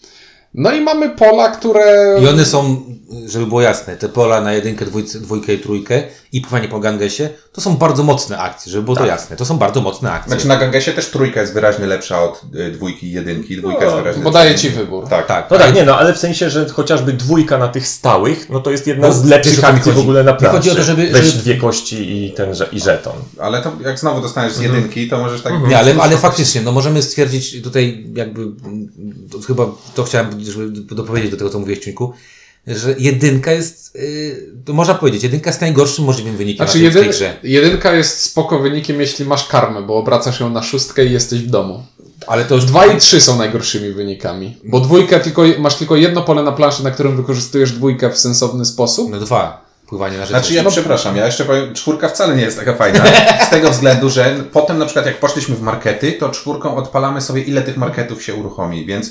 No 0.55 0.73
i 0.73 0.81
mamy 0.81 1.11
pola, 1.11 1.49
które. 1.51 2.17
I 2.23 2.29
one 2.29 2.45
są, 2.45 2.83
żeby 3.27 3.47
było 3.47 3.61
jasne, 3.61 3.97
te 3.97 4.09
pola 4.09 4.41
na 4.41 4.53
jedynkę, 4.53 4.85
dwójce, 4.85 5.21
dwójkę 5.21 5.55
i 5.55 5.59
trójkę 5.59 6.03
i 6.33 6.41
pływanie 6.41 6.69
po 6.69 6.81
gangesie, 6.81 7.29
to 7.53 7.61
są 7.61 7.77
bardzo 7.77 8.03
mocne 8.03 8.38
akcje, 8.38 8.73
żeby 8.73 8.85
było 8.85 8.97
to 8.97 9.07
jasne. 9.07 9.37
To 9.37 9.45
są 9.45 9.59
bardzo 9.59 9.81
mocne 9.81 10.12
akcje. 10.12 10.33
Znaczy 10.33 10.49
na 10.49 10.57
Gangesie 10.57 10.93
też 10.93 11.11
trójka 11.11 11.41
jest 11.41 11.53
wyraźnie 11.53 11.87
lepsza 11.87 12.23
od 12.23 12.43
y, 12.55 12.71
dwójki 12.71 13.07
i 13.07 13.12
jedynki. 13.12 13.57
Dwójka 13.57 13.85
jest 13.85 13.97
wyraźnie 13.97 14.23
Bo 14.23 14.31
lepsza. 14.31 14.45
daje 14.45 14.55
ci 14.55 14.71
wybór. 14.71 15.09
Tak. 15.09 15.27
tak, 15.27 15.51
No 15.51 15.59
tak, 15.59 15.75
nie 15.75 15.85
no, 15.85 15.99
ale 15.99 16.15
w 16.15 16.19
sensie, 16.19 16.51
że 16.51 16.69
chociażby 16.69 17.12
dwójka 17.12 17.59
na 17.59 17.69
tych 17.69 17.88
stałych, 17.88 18.51
no 18.51 18.61
to 18.61 18.71
jest 18.71 18.87
jedna 18.87 19.09
No, 19.09 19.15
z 19.15 19.25
lepszych 19.25 19.65
akcji 19.65 19.93
w 19.93 19.99
ogóle 19.99 20.25
na 20.25 20.33
planszy. 20.35 20.57
chodzi 20.57 20.71
o 20.71 20.75
to, 20.75 20.83
żeby- 20.83 21.07
Weź 21.12 21.27
żeby- 21.27 21.38
dwie 21.43 21.57
kości 21.57 22.25
i 22.27 22.33
ten, 22.33 22.49
i 22.73 22.81
żeton. 22.81 23.17
Ale 23.38 23.62
to 23.62 23.73
jak 23.85 23.99
znowu 23.99 24.21
dostaniesz 24.21 24.53
z 24.53 24.61
jedynki, 24.61 25.09
to 25.09 25.19
możesz 25.19 25.43
tak... 25.43 25.53
Nie, 25.69 25.79
ale, 25.79 25.95
ale 26.01 26.17
faktycznie, 26.17 26.61
no 26.62 26.73
możemy 26.73 27.03
stwierdzić 27.03 27.62
tutaj 27.62 28.07
jakby, 28.15 28.47
to 29.33 29.41
chyba 29.47 29.67
to 29.95 30.05
chciałem, 30.05 30.41
żeby 30.50 30.94
dopowiedzieć 30.94 31.31
do 31.31 31.37
tego, 31.37 31.50
co 31.50 31.59
mówiłeś, 31.59 31.78
Ciuńku, 31.85 32.12
że 32.66 32.94
jedynka 32.98 33.52
jest, 33.52 33.94
yy, 33.94 34.52
to 34.64 34.72
można 34.72 34.94
powiedzieć, 34.94 35.22
jedynka 35.22 35.50
jest 35.50 35.61
najgorszym 35.61 36.05
możliwym 36.05 36.37
wynikiem 36.37 36.66
Znaczy, 36.66 36.90
w 36.90 36.94
tej 36.94 37.09
grze. 37.09 37.37
jedynka 37.42 37.92
jest 37.92 38.22
spoko 38.22 38.59
wynikiem, 38.59 39.00
jeśli 39.00 39.24
masz 39.24 39.48
karmę, 39.48 39.83
bo 39.83 39.96
obracasz 39.96 40.40
ją 40.40 40.50
na 40.50 40.62
szóstkę 40.62 41.07
i 41.07 41.12
jesteś 41.12 41.40
w 41.40 41.50
domu. 41.50 41.83
Ale 42.26 42.44
to 42.44 42.55
już 42.55 42.64
Dwa 42.64 42.87
i 42.87 42.96
trzy 42.96 43.20
są 43.20 43.38
najgorszymi 43.38 43.92
wynikami. 43.92 44.57
Bo 44.64 44.81
dwójkę 44.81 45.20
tylko, 45.20 45.42
masz 45.59 45.74
tylko 45.74 45.96
jedno 45.96 46.22
pole 46.22 46.42
na 46.42 46.52
planszy, 46.52 46.85
na 46.85 46.90
którym 46.90 47.16
wykorzystujesz 47.16 47.72
dwójkę 47.72 48.11
w 48.11 48.18
sensowny 48.18 48.64
sposób. 48.64 49.11
No 49.11 49.20
dwa, 49.20 49.64
pływanie 49.87 50.18
na 50.18 50.26
rzece. 50.26 50.40
Znaczy 50.40 50.55
ja 50.55 50.64
przepraszam, 50.70 51.16
ja 51.16 51.26
jeszcze 51.26 51.44
powiem, 51.44 51.74
czwórka 51.74 52.09
wcale 52.09 52.37
nie 52.37 52.42
jest 52.42 52.59
taka 52.59 52.74
fajna, 52.74 53.05
z 53.46 53.50
tego 53.50 53.70
względu, 53.70 54.11
że 54.11 54.44
potem 54.52 54.78
na 54.78 54.85
przykład 54.85 55.07
jak 55.07 55.20
poszliśmy 55.20 55.57
w 55.57 55.61
markety, 55.61 56.12
to 56.12 56.28
czwórką 56.28 56.76
odpalamy 56.76 57.20
sobie 57.20 57.42
ile 57.42 57.62
tych 57.62 57.76
marketów 57.76 58.22
się 58.22 58.35
uruchomi, 58.35 58.87
więc 58.87 59.11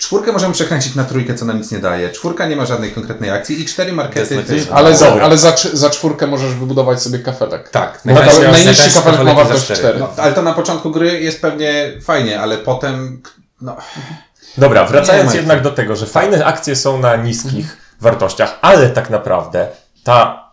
Czwórkę 0.00 0.32
możemy 0.32 0.54
przekręcić 0.54 0.94
na 0.94 1.04
trójkę, 1.04 1.34
co 1.34 1.44
nam 1.44 1.58
nic 1.58 1.70
nie 1.70 1.78
daje. 1.78 2.10
Czwórka 2.10 2.46
nie 2.46 2.56
ma 2.56 2.66
żadnej 2.66 2.92
konkretnej 2.92 3.30
akcji 3.30 3.62
i 3.62 3.64
cztery 3.64 3.92
markety. 3.92 4.44
Jest 4.48 4.70
Ale, 4.72 4.96
za, 4.96 5.22
ale 5.22 5.38
za, 5.38 5.54
za 5.72 5.90
czwórkę 5.90 6.26
możesz 6.26 6.54
wybudować 6.54 7.02
sobie 7.02 7.18
kafelek. 7.18 7.68
Tak. 7.68 8.04
Najtańszy- 8.04 8.52
najniższy 8.52 8.94
kafelek 8.94 9.24
ma 9.24 9.34
wartość 9.34 9.64
cztery. 9.64 9.78
4. 9.80 9.98
No, 9.98 10.08
ale 10.16 10.32
to 10.32 10.42
na 10.42 10.52
początku 10.52 10.90
gry 10.90 11.20
jest 11.20 11.42
pewnie 11.42 11.92
fajnie, 12.02 12.40
ale 12.40 12.58
potem. 12.58 13.22
No, 13.60 13.76
Dobra, 14.58 14.84
wracając 14.84 15.34
jednak 15.34 15.62
do 15.62 15.70
tego, 15.70 15.96
że 15.96 16.06
fajne 16.06 16.44
akcje 16.44 16.76
są 16.76 16.98
na 16.98 17.16
niskich 17.16 17.76
wartościach, 18.00 18.58
ale 18.60 18.90
tak 18.90 19.10
naprawdę 19.10 19.68
ta 20.04 20.49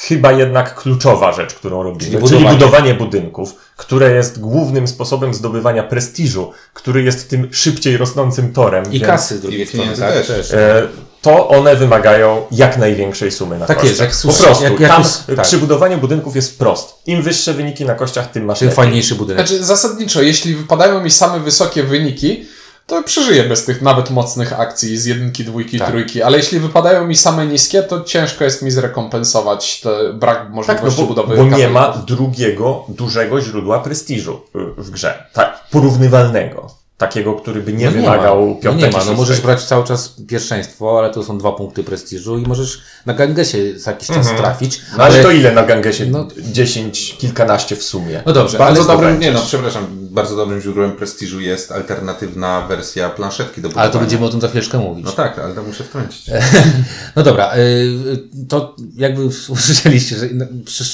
chyba 0.00 0.32
jednak 0.32 0.74
kluczowa 0.74 1.32
rzecz, 1.32 1.54
którą 1.54 1.82
robimy, 1.82 2.00
Czyli 2.10 2.12
czyli 2.12 2.20
budowanie. 2.38 2.54
budowanie, 2.58 2.94
budynków, 2.94 3.54
które 3.76 4.12
jest 4.12 4.40
głównym 4.40 4.88
sposobem 4.88 5.34
zdobywania 5.34 5.82
prestiżu, 5.82 6.52
który 6.74 7.02
jest 7.02 7.30
tym 7.30 7.48
szybciej 7.52 7.96
rosnącym 7.96 8.52
torem. 8.52 8.84
I 8.84 8.90
więc, 8.90 9.06
kasy 9.06 9.38
z 9.38 9.40
drugiej 9.40 9.66
strony, 9.66 9.96
tak? 9.96 10.12
też. 10.12 10.26
też. 10.26 10.52
e, 10.52 10.88
To 11.22 11.48
one 11.48 11.76
wymagają 11.76 12.42
jak 12.50 12.78
największej 12.78 13.30
sumy 13.32 13.58
na 13.58 13.66
Tak 13.66 13.76
kościach. 13.76 13.88
jest, 13.90 14.00
jak 14.00 14.10
Po 14.10 14.16
słusznie- 14.16 14.44
prostu. 14.44 14.64
jak- 14.64 14.80
jak 14.80 14.90
tam 14.90 15.04
tak. 15.36 15.46
przy 15.46 15.58
budowaniu 15.58 15.98
budynków 15.98 16.36
jest 16.36 16.50
wprost. 16.54 16.94
Im 17.06 17.22
wyższe 17.22 17.54
wyniki 17.54 17.84
na 17.84 17.94
kościach, 17.94 18.30
tym 18.30 18.44
masz 18.44 18.58
Tym 18.58 18.68
lepiej. 18.68 18.76
fajniejszy 18.76 19.14
budynek. 19.14 19.46
Znaczy, 19.48 19.64
zasadniczo, 19.64 20.22
jeśli 20.22 20.54
wypadają 20.54 21.00
mi 21.04 21.10
same 21.10 21.40
wysokie 21.40 21.82
wyniki, 21.82 22.44
to 22.88 23.02
przeżyję 23.02 23.44
bez 23.44 23.64
tych 23.64 23.82
nawet 23.82 24.10
mocnych 24.10 24.60
akcji 24.60 24.98
z 24.98 25.04
jedynki, 25.04 25.44
dwójki, 25.44 25.78
Tak. 25.78 25.88
trójki, 25.88 26.22
ale 26.22 26.36
jeśli 26.36 26.60
wypadają 26.60 27.06
mi 27.06 27.16
same 27.16 27.46
niskie, 27.46 27.82
to 27.82 28.00
ciężko 28.04 28.44
jest 28.44 28.62
mi 28.62 28.70
zrekompensować 28.70 29.80
ten 29.80 30.18
brak 30.18 30.38
Tak, 30.38 30.48
no 30.50 30.54
możliwości 30.56 31.00
bo, 31.00 31.06
budowy 31.06 31.36
bo 31.36 31.44
nie 31.56 31.68
ma 31.68 31.92
drugiego 32.06 32.84
dużego 32.88 33.40
źródła 33.40 33.78
prestiżu 33.80 34.40
y, 34.78 34.82
w 34.82 34.90
grze. 34.90 35.26
Tak, 35.32 35.60
porównywalnego. 35.70 36.78
Takiego, 36.98 37.34
który 37.34 37.60
by 37.60 37.72
nie 37.72 37.86
No 37.86 37.92
wymagał 37.92 38.40
ma. 38.46 38.46
No 38.54 38.54
piątego, 38.62 38.86
nie 38.98 39.04
ma, 39.04 39.04
no 39.04 39.12
możesz 39.12 39.40
brać 39.40 39.64
cały 39.64 39.84
czas 39.84 40.14
pierwszeństwo, 40.28 40.98
ale 40.98 41.10
to 41.10 41.22
są 41.24 41.38
dwa 41.38 41.52
punkty 41.52 41.84
prestiżu 41.84 42.38
i 42.38 42.42
możesz 42.42 42.80
na 43.06 43.14
Gangesie 43.14 43.78
za 43.78 43.90
jakiś 43.90 44.08
czas 44.08 44.16
Mhm. 44.16 44.36
trafić. 44.36 44.80
No 44.98 45.04
ale 45.04 45.22
to 45.22 45.30
ile 45.30 45.52
na 45.52 45.62
Gangesie? 45.62 46.06
No- 46.06 46.28
10, 46.38 47.16
kilkanaście 47.18 47.76
w 47.76 47.82
sumie. 47.82 48.22
No 48.26 48.32
dobrze, 48.32 48.58
bardzo 48.58 48.80
ale, 48.80 48.88
dobrym, 48.92 49.20
nie 49.20 49.30
no, 49.32 49.40
przepraszam, 49.46 50.07
bardzo 50.18 50.36
dobrym 50.36 50.60
źródłem 50.60 50.92
prestiżu 50.92 51.40
jest 51.40 51.72
alternatywna 51.72 52.60
wersja 52.68 53.08
planszetki 53.10 53.62
do 53.62 53.68
budowania. 53.68 53.82
ale 53.82 53.92
to 53.92 53.98
będziemy 53.98 54.26
o 54.26 54.28
tym 54.28 54.40
za 54.40 54.48
chwileczkę 54.48 54.78
mówić. 54.78 55.04
No 55.04 55.12
tak, 55.12 55.38
ale 55.38 55.54
to 55.54 55.62
muszę 55.62 55.84
wtrącić. 55.84 56.26
No 57.16 57.22
dobra, 57.22 57.56
y, 57.56 58.46
to 58.48 58.76
jakby 58.96 59.24
usłyszeliście, 59.48 60.16
że 60.16 60.26
no, 60.32 60.44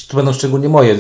to 0.09 0.17
będą 0.17 0.33
szczególnie 0.33 0.69
moje 0.69 0.95
y, 0.95 0.99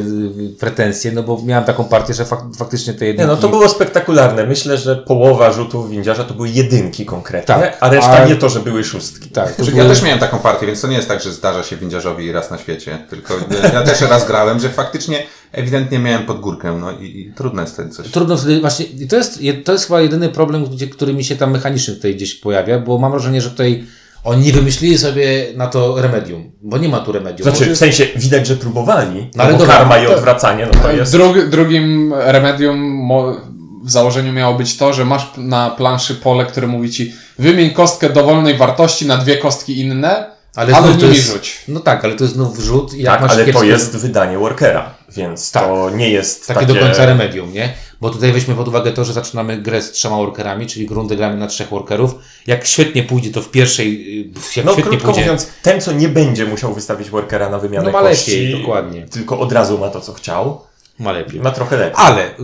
pretensje, 0.61 1.13
no 1.13 1.23
bo 1.23 1.43
miałem 1.45 1.65
taką 1.65 1.85
partię, 1.85 2.15
że 2.15 2.25
fak, 2.25 2.41
faktycznie 2.57 2.95
te 2.95 3.05
Nie, 3.05 3.11
jedynki... 3.11 3.31
no 3.31 3.37
to 3.37 3.49
było 3.49 3.69
spektakularne. 3.69 4.47
Myślę, 4.47 4.79
że 4.79 4.97
połowa 4.97 5.53
rzutów 5.53 5.91
windziarza 5.91 6.25
to 6.25 6.35
były 6.35 6.49
jedynki 6.49 7.07
konkretnie, 7.07 7.55
Tak, 7.55 7.77
a 7.81 7.89
reszta 7.91 8.13
a- 8.23 8.25
nie 8.29 8.37
to, 8.37 8.49
że 8.49 8.61
były 8.61 8.85
szóstki. 8.85 9.29
Tak, 9.29 9.57
to 9.57 9.65
były... 9.65 9.77
Ja 9.77 9.89
też 9.89 10.03
miałem 10.03 10.19
taką 10.19 10.39
partię, 10.39 10.67
więc 10.67 10.81
to 10.81 10.89
nie 10.89 10.97
jest 10.97 11.09
tak, 11.09 11.23
że 11.23 11.33
zdarza 11.33 11.63
się 11.63 11.77
windziarzowi 11.77 12.33
raz 12.33 12.51
na 12.51 12.59
świecie, 12.59 12.99
tylko 13.11 13.35
ja 13.73 13.83
też 13.83 14.01
raz 14.01 14.27
grałem, 14.27 14.61
że 14.61 14.69
faktycznie 14.69 15.23
ewidentnie 15.55 15.99
miałem 15.99 16.27
pod 16.27 16.41
górkę, 16.41 16.79
no 16.81 16.93
i, 16.93 17.05
i 17.05 17.33
trudno 17.37 17.61
jest 17.63 17.75
wtedy 17.75 17.91
coś. 17.91 18.11
Trudno 18.11 18.37
wtedy 18.37 18.61
właśnie, 18.61 18.87
i 18.87 19.09
to 19.09 19.17
jest, 19.17 19.41
to 19.65 19.73
jest 19.73 19.87
chyba 19.87 20.01
jedyny 20.01 20.29
problem, 20.29 20.65
gdzie, 20.65 20.87
który 20.87 21.15
mi 21.15 21.25
się 21.25 21.37
tam 21.37 21.51
mechanicznie 21.51 21.95
tutaj 21.95 22.15
gdzieś 22.15 22.35
pojawia, 22.35 22.79
bo 22.79 22.99
mam 22.99 23.11
wrażenie, 23.11 23.41
że 23.41 23.51
tutaj 23.51 23.85
oni 24.25 24.47
nie 24.47 24.53
wymyślili 24.53 24.99
sobie 24.99 25.47
na 25.57 25.67
to 25.67 26.03
remedium, 26.03 26.51
bo 26.63 26.79
nie 26.79 26.89
ma 26.89 27.01
tu 27.01 27.13
remedium. 27.13 27.51
Znaczy, 27.51 27.75
w 27.75 27.79
sensie 27.79 28.07
widać, 28.17 28.47
że 28.47 28.57
próbowali, 28.57 29.31
No 29.37 29.43
ale 29.45 29.53
no 29.53 29.59
bo 29.59 29.65
dobra, 29.65 29.79
karma 29.79 29.99
i 29.99 30.07
odwracanie, 30.07 30.69
no 30.75 30.81
to 30.81 30.93
jest... 30.93 31.13
Drugi, 31.13 31.41
drugim 31.51 32.15
remedium 32.15 32.79
mo- 32.79 33.37
w 33.85 33.91
założeniu 33.91 34.33
miało 34.33 34.59
być 34.59 34.77
to, 34.77 34.93
że 34.93 35.05
masz 35.05 35.31
na 35.37 35.71
planszy 35.71 36.15
pole, 36.15 36.47
które 36.47 36.67
mówi 36.67 36.91
ci 36.91 37.13
wymień 37.39 37.71
kostkę 37.71 38.11
dowolnej 38.11 38.57
wartości 38.57 39.07
na 39.07 39.17
dwie 39.17 39.37
kostki 39.37 39.81
inne, 39.81 40.34
ale, 40.57 40.73
znów 40.93 40.97
to 41.01 41.07
jest, 41.07 41.33
rzuć. 41.33 41.61
No 41.69 41.81
tak, 41.81 42.05
ale 42.05 42.15
to 42.15 42.25
jest 42.25 42.35
znów 42.35 42.57
wrzut 42.57 42.95
i 42.95 43.03
jak 43.03 43.13
Tak, 43.15 43.23
masz 43.23 43.31
ale 43.33 43.53
to 43.53 43.65
jest 43.65 43.97
wydanie 43.97 44.39
workera, 44.39 44.95
więc 45.17 45.51
Tak. 45.51 45.65
to 45.65 45.91
nie 45.91 46.11
jest 46.11 46.47
takie, 46.47 46.61
takie... 46.61 46.75
do 46.75 46.81
końca 46.81 47.07
remedium, 47.07 47.53
nie? 47.53 47.75
Bo 48.01 48.11
tutaj 48.11 48.33
weźmy 48.33 48.55
pod 48.55 48.69
uwagę 48.69 48.93
to, 48.93 49.05
że 49.05 49.13
zaczynamy 49.13 49.59
grę 49.63 49.83
z 49.83 49.93
trzema 49.93 50.17
workerami, 50.17 50.67
czyli 50.67 50.87
grundy 50.87 51.17
gramy 51.17 51.37
na 51.37 51.47
trzech 51.47 51.69
workerów. 51.69 52.15
Jak 52.47 52.67
świetnie 52.67 53.03
pójdzie 53.03 53.31
to 53.31 53.43
w 53.43 53.51
pierwszej, 53.51 54.21
y, 54.21 54.33
jak 54.57 54.67
No 54.67 54.73
świetnie 54.73 54.91
krótko 54.91 55.07
pójdzie. 55.07 55.21
mówiąc, 55.21 55.49
ten 55.63 55.81
co 55.81 55.93
nie 55.93 56.09
będzie 56.09 56.47
musiał 56.47 56.75
wystawić 56.75 57.11
workera 57.11 57.49
na 57.51 57.59
wymianę 57.59 57.87
No 57.87 57.93
ma 57.93 58.01
kości, 58.09 58.31
lepiej, 58.31 58.61
dokładnie. 58.61 59.07
tylko 59.11 59.39
od 59.41 59.53
razu 59.53 59.79
ma 59.79 59.89
to 59.91 60.01
co 60.01 60.13
chciał, 60.13 60.61
ma 60.99 61.13
lepiej. 61.13 61.41
ma 61.41 61.51
trochę 61.51 61.77
lepiej. 61.77 61.95
Ale, 61.97 62.31
y, 62.31 62.35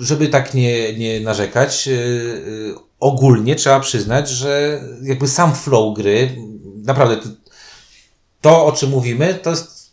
żeby 0.00 0.28
tak 0.28 0.54
nie, 0.54 0.98
nie 0.98 1.20
narzekać, 1.20 1.88
y, 1.88 2.74
ogólnie 3.00 3.56
trzeba 3.56 3.80
przyznać, 3.80 4.28
że 4.30 4.80
jakby 5.02 5.28
sam 5.28 5.54
flow 5.54 5.96
gry, 5.96 6.28
naprawdę 6.84 7.16
to, 8.40 8.66
o 8.66 8.72
czym 8.72 8.90
mówimy, 8.90 9.34
to 9.42 9.50
jest, 9.50 9.90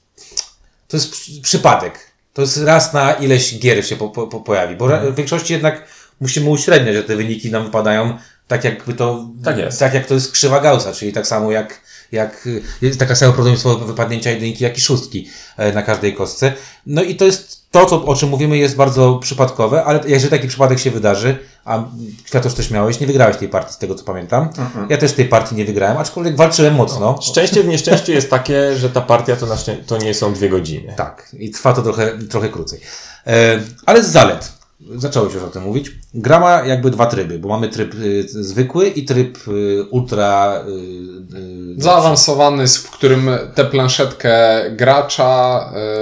to 0.88 0.98
jest 0.98 1.12
przy- 1.12 1.42
przypadek. 1.42 2.00
To 2.34 2.42
jest 2.42 2.58
raz 2.58 2.94
na 2.94 3.14
ileś 3.14 3.60
gier 3.60 3.86
się 3.88 3.96
po, 3.96 4.10
po, 4.10 4.28
po 4.28 4.40
pojawi, 4.40 4.76
bo 4.76 4.88
ra- 4.88 5.00
w 5.12 5.16
większości 5.16 5.54
jednak 5.54 5.88
musimy 6.20 6.50
uśredniać, 6.50 6.96
że 6.96 7.04
te 7.04 7.16
wyniki 7.16 7.52
nam 7.52 7.64
wypadają 7.66 8.18
tak 8.48 8.64
jakby 8.64 8.94
to, 8.94 9.30
Tak 9.44 9.58
jest. 9.58 9.80
tak 9.80 9.94
jak 9.94 10.06
to 10.06 10.14
jest 10.14 10.32
krzywa 10.32 10.60
Gaussa, 10.60 10.94
czyli 10.94 11.14
tak 11.14 11.28
samo 11.28 11.52
jak, 11.52 11.82
jak 12.12 12.48
jest 12.82 13.00
taka 13.00 13.16
samo 13.16 13.34
prawdopodobieństwo 13.34 13.76
wypadnięcia 13.86 14.32
jedynki, 14.32 14.64
jak 14.64 14.78
i 14.78 14.82
szóstki 14.82 15.30
e, 15.58 15.72
na 15.74 15.82
każdej 15.84 16.14
kostce. 16.16 16.54
No 16.86 17.04
i 17.04 17.16
to 17.16 17.26
jest 17.26 17.67
to, 17.80 17.86
co, 17.86 18.06
o 18.06 18.16
czym 18.16 18.30
mówimy, 18.30 18.58
jest 18.58 18.76
bardzo 18.76 19.16
przypadkowe, 19.16 19.84
ale 19.84 20.00
jeżeli 20.08 20.30
taki 20.30 20.48
przypadek 20.48 20.80
się 20.80 20.92
wydarzy, 20.92 21.38
a 21.66 21.84
Kwiatosz 22.26 22.54
też 22.54 22.72
miałeś, 22.72 23.00
nie 23.00 23.08
wygrałeś 23.08 23.38
tej 23.38 23.50
partii 23.50 23.74
z 23.74 23.78
tego, 23.78 23.96
co 23.96 24.04
pamiętam. 24.04 24.50
Ja 24.90 24.98
też 24.98 25.14
tej 25.14 25.26
partii 25.26 25.56
nie 25.56 25.66
wygrałem, 25.66 25.98
aczkolwiek 25.98 26.36
walczyłem 26.36 26.76
mocno. 26.76 27.20
Szczęście 27.22 27.64
w 27.64 27.68
nieszczęściu 27.68 28.12
jest 28.12 28.30
takie, 28.30 28.76
że 28.78 28.90
ta 28.90 29.02
partia 29.02 29.36
to, 29.36 29.48
to 29.88 29.98
nie 29.98 30.14
są 30.14 30.34
dwie 30.34 30.50
godziny. 30.50 30.94
Tak, 30.98 31.30
i 31.40 31.52
trwa 31.52 31.74
to 31.74 31.82
trochę, 31.82 32.18
trochę 32.30 32.50
krócej. 32.50 32.80
E, 33.28 33.60
ale 33.86 34.04
z 34.04 34.10
zalet. 34.10 34.57
Zacząłeś 34.96 35.34
już 35.34 35.44
o 35.44 35.48
tym 35.48 35.64
mówić. 35.64 35.92
Gra 36.14 36.40
ma 36.40 36.66
jakby 36.66 36.90
dwa 36.92 37.06
tryby, 37.06 37.40
bo 37.40 37.50
mamy 37.50 37.70
tryb 37.70 37.94
y, 37.96 38.26
zwykły 38.30 38.88
i 38.88 39.06
tryb 39.06 39.38
y, 39.48 39.84
ultra. 39.92 40.62
Y, 40.68 41.38
y, 41.38 41.82
Zaawansowany, 41.82 42.68
w 42.68 42.92
którym 42.92 43.30
tę 43.56 43.66
planszetkę 43.66 44.64
gracza 44.72 45.60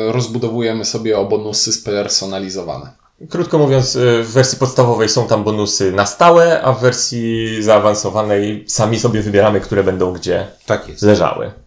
y, 0.10 0.12
rozbudowujemy 0.12 0.86
sobie 0.86 1.18
o 1.20 1.26
bonusy 1.26 1.74
spersonalizowane. 1.74 2.92
Krótko 3.30 3.58
mówiąc, 3.58 3.98
w 4.24 4.32
wersji 4.34 4.58
podstawowej 4.58 5.10
są 5.10 5.28
tam 5.28 5.44
bonusy 5.44 5.92
na 5.92 6.06
stałe, 6.06 6.62
a 6.62 6.74
w 6.74 6.82
wersji 6.82 7.64
zaawansowanej 7.64 8.66
sami 8.68 9.00
sobie 9.00 9.22
wybieramy, 9.22 9.62
które 9.62 9.84
będą 9.84 10.14
gdzie 10.14 10.48
tak 10.66 10.90
jest. 10.90 11.02
leżały. 11.02 11.65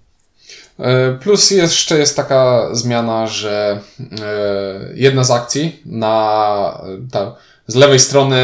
E, 0.78 1.12
Plus 1.20 1.50
jeszcze 1.50 1.98
jest 1.98 2.16
taka 2.16 2.68
zmiana, 2.72 3.26
że 3.26 3.80
e, 4.00 4.04
jedna 4.94 5.24
z 5.24 5.30
akcji 5.30 5.82
na 5.86 6.80
ta, 7.12 7.34
z 7.66 7.74
lewej 7.74 7.98
strony 7.98 8.36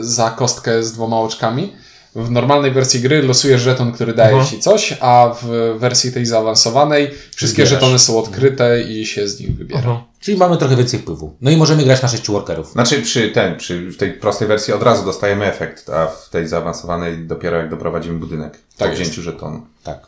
za 0.00 0.30
kostkę 0.30 0.82
z 0.82 0.92
dwoma 0.92 1.20
oczkami. 1.20 1.72
W 2.14 2.30
normalnej 2.30 2.70
wersji 2.70 3.00
gry 3.00 3.22
losujesz 3.22 3.60
żeton, 3.62 3.92
który 3.92 4.14
daje 4.14 4.30
Mhm. 4.36 4.46
ci 4.50 4.60
coś, 4.60 4.96
a 5.00 5.34
w 5.42 5.74
wersji 5.78 6.12
tej 6.12 6.26
zaawansowanej 6.26 7.10
wszystkie 7.34 7.62
Wybierasz. 7.62 7.80
żetony 7.82 7.98
są 7.98 8.18
odkryte 8.18 8.82
i 8.82 9.06
się 9.06 9.28
z 9.28 9.40
nich 9.40 9.56
wybiera. 9.56 10.04
Czyli 10.20 10.36
mamy 10.38 10.56
trochę 10.56 10.76
więcej 10.76 11.00
wpływu. 11.00 11.36
No 11.40 11.50
i 11.50 11.56
możemy 11.56 11.82
grać 11.84 12.02
na 12.02 12.08
sześciu 12.08 12.32
workerów. 12.32 12.72
Znaczy 12.72 13.02
przy 13.02 13.28
ten, 13.30 13.56
przy 13.56 13.90
w 13.90 13.96
tej 13.96 14.12
prostej 14.12 14.48
wersji 14.48 14.74
od 14.74 14.82
razu 14.82 15.04
dostajemy 15.04 15.46
efekt, 15.46 15.90
a 15.90 16.06
w 16.06 16.28
tej 16.30 16.48
zaawansowanej 16.48 17.18
dopiero 17.26 17.56
jak 17.56 17.70
doprowadzimy 17.70 18.18
budynek 18.18 18.52
po 18.52 18.78
Tak 18.78 18.90
jest. 18.90 19.02
wzięciu 19.02 19.22
żetonu. 19.22 19.66
Tak. 19.82 20.06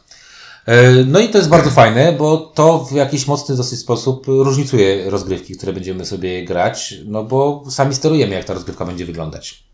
E, 0.68 1.04
No 1.04 1.18
i 1.20 1.28
to 1.28 1.38
jest 1.38 1.50
bardzo 1.50 1.70
fajne, 1.70 2.12
bo 2.12 2.36
to 2.36 2.78
w 2.84 2.92
jakiś 2.92 3.26
mocny 3.26 3.56
dosyć 3.56 3.78
sposób 3.80 4.26
różnicuje 4.26 5.10
rozgrywki, 5.10 5.56
które 5.56 5.72
będziemy 5.72 6.06
sobie 6.06 6.44
grać, 6.44 6.94
no 7.06 7.24
bo 7.24 7.64
sami 7.70 7.94
sterujemy, 7.94 8.34
jak 8.34 8.44
ta 8.44 8.54
rozgrywka 8.54 8.84
będzie 8.84 9.06
wyglądać. 9.06 9.64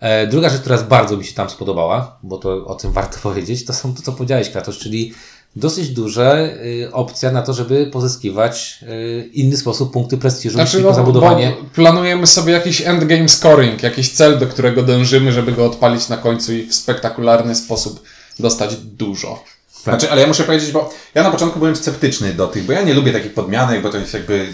E, 0.00 0.26
Druga 0.26 0.48
rzecz, 0.48 0.60
która 0.60 0.82
bardzo 0.82 1.16
mi 1.16 1.24
się 1.24 1.34
tam 1.34 1.50
spodobała, 1.50 2.18
bo 2.22 2.38
to 2.38 2.66
o 2.66 2.74
tym 2.74 2.92
warto 2.98 3.18
powiedzieć, 3.22 3.64
to 3.64 3.72
są 3.72 3.94
to, 3.94 4.02
co 4.02 4.12
powiedziałeś, 4.12 4.50
Kratos, 4.50 4.78
czyli 4.78 5.12
dosyć 5.56 5.88
duża 5.90 6.36
y, 6.38 6.88
opcja 6.92 7.30
na 7.32 7.42
to, 7.42 7.54
żeby 7.54 7.86
pozyskiwać 7.86 8.78
y, 8.82 9.30
inny 9.32 9.56
sposób 9.56 9.92
punkty 9.92 10.18
prestiżu, 10.18 10.54
Znaczy, 10.54 10.70
czyli 10.72 10.84
no, 10.84 10.94
zabudowanie. 10.94 11.52
planujemy 11.74 12.26
sobie 12.26 12.52
jakiś 12.52 12.80
endgame 12.80 13.28
scoring, 13.28 13.82
jakiś 13.82 14.10
cel, 14.12 14.38
do 14.38 14.46
którego 14.46 14.82
dążymy, 14.82 15.32
żeby 15.32 15.52
go 15.52 15.66
odpalić 15.66 16.08
na 16.08 16.16
końcu 16.16 16.52
i 16.52 16.66
w 16.66 16.74
spektakularny 16.74 17.54
sposób 17.54 18.02
dostać 18.38 18.76
dużo. 18.76 19.44
Znaczy, 19.82 20.10
ale 20.10 20.20
ja 20.20 20.26
muszę 20.26 20.44
powiedzieć, 20.44 20.72
bo 20.72 20.90
ja 21.14 21.22
na 21.22 21.30
początku 21.30 21.58
byłem 21.58 21.76
sceptyczny 21.76 22.32
do 22.32 22.46
tych, 22.46 22.64
bo 22.64 22.72
ja 22.72 22.82
nie 22.82 22.94
lubię 22.94 23.12
takich 23.12 23.34
podmianek, 23.34 23.82
bo 23.82 23.90
to 23.90 23.98
jest 23.98 24.14
jakby 24.14 24.46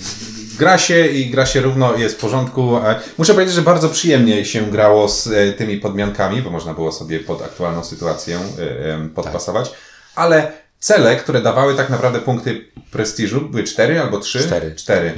gra 0.58 0.78
się 0.78 1.06
i 1.06 1.30
gra 1.30 1.46
się 1.46 1.60
równo 1.60 1.96
jest 1.96 2.14
w 2.14 2.18
porządku. 2.18 2.80
Muszę 3.18 3.34
powiedzieć, 3.34 3.54
że 3.54 3.62
bardzo 3.62 3.88
przyjemnie 3.88 4.44
się 4.44 4.70
grało 4.70 5.08
z 5.08 5.26
e, 5.26 5.52
tymi 5.52 5.76
podmiankami, 5.76 6.42
bo 6.42 6.50
można 6.50 6.74
było 6.74 6.92
sobie 6.92 7.20
pod 7.20 7.42
aktualną 7.42 7.84
sytuację 7.84 8.38
e, 8.38 9.08
podpasować, 9.14 9.70
ale 10.14 10.52
cele, 10.78 11.16
które 11.16 11.40
dawały 11.40 11.74
tak 11.74 11.90
naprawdę 11.90 12.18
punkty 12.18 12.64
prestiżu, 12.90 13.40
były 13.40 13.64
cztery 13.64 14.00
albo 14.00 14.18
trzy? 14.18 14.38
Cztery. 14.38 14.74
Cztery. 14.74 15.12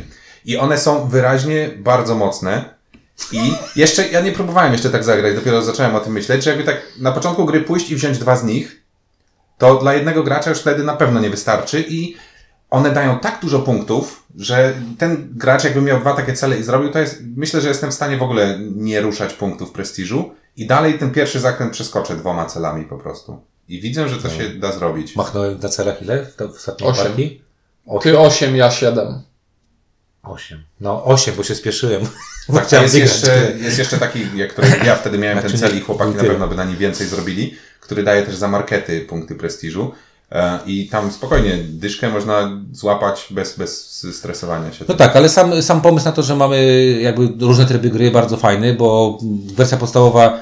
I 0.44 0.56
one 0.56 0.78
są 0.78 1.08
wyraźnie 1.08 1.70
bardzo 1.78 2.14
mocne. 2.14 2.80
I 3.32 3.52
jeszcze, 3.76 4.08
ja 4.08 4.20
nie 4.20 4.32
próbowałem 4.32 4.72
jeszcze 4.72 4.90
tak 4.90 5.04
zagrać, 5.04 5.34
dopiero 5.34 5.62
zacząłem 5.62 5.94
o 5.94 6.00
tym 6.00 6.12
myśleć, 6.12 6.44
że 6.44 6.50
jakby 6.50 6.64
tak 6.64 6.82
na 6.98 7.12
początku 7.12 7.44
gry 7.44 7.60
pójść 7.60 7.90
i 7.90 7.96
wziąć 7.96 8.18
dwa 8.18 8.36
z 8.36 8.44
nich, 8.44 8.79
to 9.60 9.74
dla 9.78 9.94
jednego 9.94 10.22
gracza 10.22 10.50
już 10.50 10.58
wtedy 10.58 10.84
na 10.84 10.96
pewno 10.96 11.20
nie 11.20 11.30
wystarczy 11.30 11.84
i 11.88 12.16
one 12.70 12.90
dają 12.90 13.18
tak 13.18 13.38
dużo 13.42 13.58
punktów, 13.58 14.26
że 14.36 14.74
ten 14.98 15.28
gracz 15.36 15.64
jakby 15.64 15.82
miał 15.82 16.00
dwa 16.00 16.14
takie 16.14 16.32
cele 16.32 16.58
i 16.58 16.62
zrobił, 16.62 16.90
to 16.90 16.98
jest, 16.98 17.22
myślę, 17.36 17.60
że 17.60 17.68
jestem 17.68 17.90
w 17.90 17.94
stanie 17.94 18.16
w 18.16 18.22
ogóle 18.22 18.58
nie 18.60 19.00
ruszać 19.00 19.32
punktów 19.34 19.72
prestiżu 19.72 20.34
i 20.56 20.66
dalej 20.66 20.98
ten 20.98 21.10
pierwszy 21.10 21.40
zakręt 21.40 21.72
przeskoczę 21.72 22.16
dwoma 22.16 22.46
celami 22.46 22.84
po 22.84 22.98
prostu. 22.98 23.42
I 23.68 23.80
widzę, 23.80 24.08
że 24.08 24.16
to 24.16 24.30
się 24.30 24.48
da 24.48 24.72
zrobić. 24.72 25.16
Machnąłem 25.16 25.58
na 25.58 25.68
celach 25.68 26.02
ile 26.02 26.26
w 26.38 26.40
ostatniej 26.42 26.90
Osiem. 26.90 27.06
partii? 27.06 27.42
Ty 28.02 28.18
8, 28.18 28.56
ja 28.56 28.70
7. 28.70 29.22
Osiem. 30.22 30.64
No 30.80 31.04
osiem, 31.04 31.34
bo 31.36 31.42
się 31.42 31.54
spieszyłem. 31.54 32.02
Tak, 32.54 32.72
jest 32.82 32.94
wygrać. 32.94 33.10
jeszcze, 33.12 33.52
jest 33.58 33.78
jeszcze 33.78 33.98
taki, 33.98 34.20
jak 34.34 34.52
który 34.52 34.68
ja 34.84 34.96
wtedy 34.96 35.18
miałem 35.18 35.38
ten 35.38 35.48
Znaczy 35.50 35.64
cel 35.64 35.72
nie- 35.74 35.80
i 35.80 35.82
chłopaki 35.82 36.14
na 36.14 36.24
pewno 36.24 36.48
by 36.48 36.54
na 36.54 36.64
nim 36.64 36.76
więcej 36.76 37.06
zrobili, 37.06 37.54
który 37.90 38.02
daje 38.02 38.22
też 38.22 38.36
za 38.36 38.48
markety 38.48 39.00
punkty 39.00 39.34
prestiżu. 39.34 39.92
E, 40.32 40.58
I 40.66 40.88
tam 40.88 41.12
spokojnie 41.12 41.58
dyszkę 41.68 42.08
można 42.08 42.50
złapać 42.72 43.26
bez, 43.30 43.58
bez 43.58 44.00
stresowania 44.16 44.72
się. 44.72 44.84
No 44.88 44.94
tak, 44.94 45.16
ale 45.16 45.28
sam, 45.28 45.62
sam 45.62 45.80
pomysł 45.80 46.04
na 46.06 46.12
to, 46.12 46.22
że 46.22 46.36
mamy 46.36 46.66
jakby 47.02 47.46
różne 47.46 47.66
tryby 47.66 47.90
gry 47.90 48.10
bardzo 48.10 48.36
fajny, 48.36 48.74
bo 48.74 49.18
wersja 49.54 49.78
podstawowa 49.78 50.40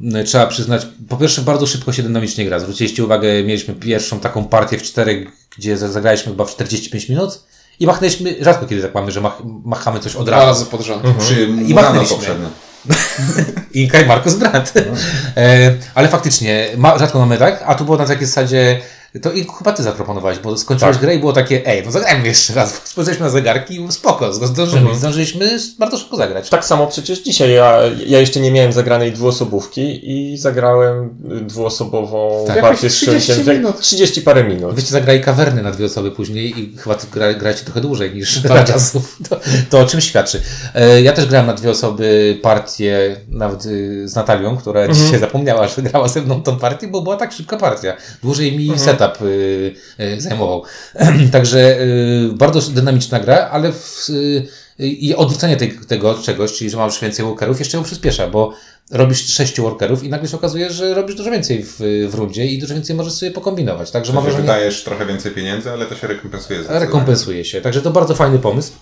m, 0.00 0.24
trzeba 0.24 0.46
przyznać, 0.46 0.86
po 1.08 1.16
pierwsze 1.16 1.42
bardzo 1.42 1.66
szybko 1.66 1.92
się 1.92 2.02
dynamicznie 2.02 2.44
gra. 2.44 2.58
Zwróciliście 2.58 3.04
uwagę, 3.04 3.42
mieliśmy 3.44 3.74
pierwszą 3.74 4.20
taką 4.20 4.44
partię 4.44 4.78
w 4.78 4.82
czterech, 4.82 5.28
gdzie 5.58 5.76
za- 5.76 5.88
zagraliśmy 5.92 6.32
chyba 6.32 6.44
w 6.44 6.50
45 6.50 7.08
minut 7.08 7.40
i 7.80 7.86
machnęliśmy, 7.86 8.36
rzadko 8.40 8.66
kiedy 8.66 8.82
tak 8.82 8.94
mamy, 8.94 9.12
że 9.12 9.20
mach, 9.20 9.38
machamy 9.64 10.00
coś 10.00 10.16
od 10.16 10.26
Dwa 10.26 10.36
razu. 10.36 10.46
razy 10.46 10.64
pod 10.66 10.80
rząd. 10.80 11.02
Przy 11.18 11.44
I 11.68 11.74
machnęliśmy. 11.74 12.16
poprzednio. 12.16 12.48
Inka 13.74 14.00
i 14.00 14.06
Markus 14.06 14.34
Brandt. 14.34 14.72
E, 15.36 15.74
ale 15.94 16.08
faktycznie, 16.08 16.68
ma, 16.76 16.98
rzadko 16.98 17.18
mamy 17.18 17.38
tak, 17.38 17.62
a 17.66 17.74
tu 17.74 17.84
było 17.84 17.96
na 17.96 18.06
takiej 18.06 18.26
zasadzie, 18.26 18.80
to 19.22 19.32
i 19.32 19.46
chyba 19.58 19.72
ty 19.72 19.82
zaproponowałeś, 19.82 20.38
bo 20.38 20.56
skończyłeś 20.56 20.98
grę 20.98 21.14
i 21.14 21.18
było 21.18 21.32
takie, 21.32 21.66
ej, 21.66 21.82
no 21.84 21.90
zagrajmy 21.90 22.26
jeszcze 22.28 22.54
raz. 22.54 22.80
Spojrzeliśmy 22.84 23.24
na 23.26 23.30
zegarki 23.30 23.80
i 23.80 23.92
spoko, 23.92 24.32
zdążymy. 24.32 24.92
I 24.92 24.96
zdążyliśmy 24.96 25.58
bardzo 25.78 25.98
szybko 25.98 26.16
zagrać. 26.16 26.48
Tak 26.48 26.64
samo 26.64 26.86
przecież 26.86 27.18
dzisiaj. 27.18 27.52
Ja, 27.52 27.78
ja 28.06 28.20
jeszcze 28.20 28.40
nie 28.40 28.50
miałem 28.50 28.72
zagranej 28.72 29.12
dwuosobówki 29.12 30.10
i 30.12 30.38
zagrałem 30.38 31.10
dwuosobową 31.46 32.44
Tak. 32.46 32.60
partię 32.60 32.90
z 32.90 33.02
Jakieś 33.02 33.08
30 33.08 33.32
człowiekiem. 33.32 33.56
minut. 33.56 33.80
30 33.80 34.22
parę 34.22 34.44
minut. 34.44 34.74
Wyście 34.74 34.90
zagrali 34.90 35.20
kawerny 35.20 35.62
na 35.62 35.70
dwie 35.70 35.86
osoby 35.86 36.10
później 36.10 36.60
i 36.60 36.76
chyba 36.76 36.96
gra, 37.12 37.34
gracie 37.34 37.64
trochę 37.64 37.80
dłużej 37.80 38.14
niż 38.14 38.38
parę 38.40 38.64
czasów. 38.64 39.14
To, 39.28 39.40
to 39.70 39.80
o 39.80 39.86
czym 39.86 40.00
świadczy. 40.00 40.40
E, 40.74 41.02
ja 41.02 41.12
też 41.12 41.26
grałem 41.26 41.46
na 41.46 41.54
dwie 41.54 41.70
osoby 41.70 42.38
partię 42.42 43.16
nawet 43.28 43.66
y, 43.66 44.08
z 44.08 44.14
Natalią, 44.14 44.56
która 44.56 44.88
dzisiaj 44.88 45.20
zapomniała, 45.20 45.68
że 45.68 45.82
grała 45.82 46.08
ze 46.08 46.20
mną 46.22 46.42
tą 46.42 46.58
partię, 46.58 46.88
bo 46.88 47.02
była 47.02 47.16
tak 47.16 47.32
szybka 47.32 47.56
partia. 47.56 47.96
Dłużej 48.22 48.56
mi 48.58 48.78
setup 48.78 49.02
y, 49.02 49.03
y, 49.22 49.74
zajmował. 50.18 50.62
Także 51.32 51.80
y, 51.80 52.28
bardzo 52.32 52.60
dynamiczna 52.60 53.20
gra, 53.20 53.48
ale 53.52 53.72
w, 53.72 54.10
y, 54.10 54.46
i 54.78 55.14
odwrócenie 55.14 55.56
tej, 55.56 55.78
tego 55.88 56.14
czegoś, 56.14 56.52
czyli 56.52 56.70
że 56.70 56.76
masz 56.76 57.00
więcej 57.00 57.24
workerów, 57.24 57.58
jeszcze 57.58 57.76
ją 57.76 57.84
przyspiesza, 57.84 58.28
bo 58.28 58.52
robisz 58.90 59.26
sześciu 59.26 59.62
workerów 59.62 60.04
i 60.04 60.08
nagle 60.08 60.28
się 60.28 60.36
okazuje, 60.36 60.70
że 60.70 60.94
robisz 60.94 61.16
dużo 61.16 61.30
więcej 61.30 61.64
w, 61.64 61.76
w 62.08 62.14
rundzie 62.14 62.46
i 62.46 62.58
dużo 62.58 62.74
więcej 62.74 62.96
możesz 62.96 63.12
sobie 63.12 63.30
pokombinować. 63.30 63.90
Także 63.90 64.12
mam 64.12 64.24
Że 64.24 64.30
wrażenie, 64.30 64.52
wydajesz 64.52 64.84
trochę 64.84 65.06
więcej 65.06 65.32
pieniędzy, 65.32 65.70
ale 65.70 65.86
to 65.86 65.94
się 65.94 66.06
rekompensuje. 66.06 66.60
rekompensuje 66.68 67.44
się. 67.44 67.60
Także 67.60 67.82
to 67.82 67.90
bardzo 67.90 68.14
fajny 68.14 68.38
pomysł. 68.38 68.72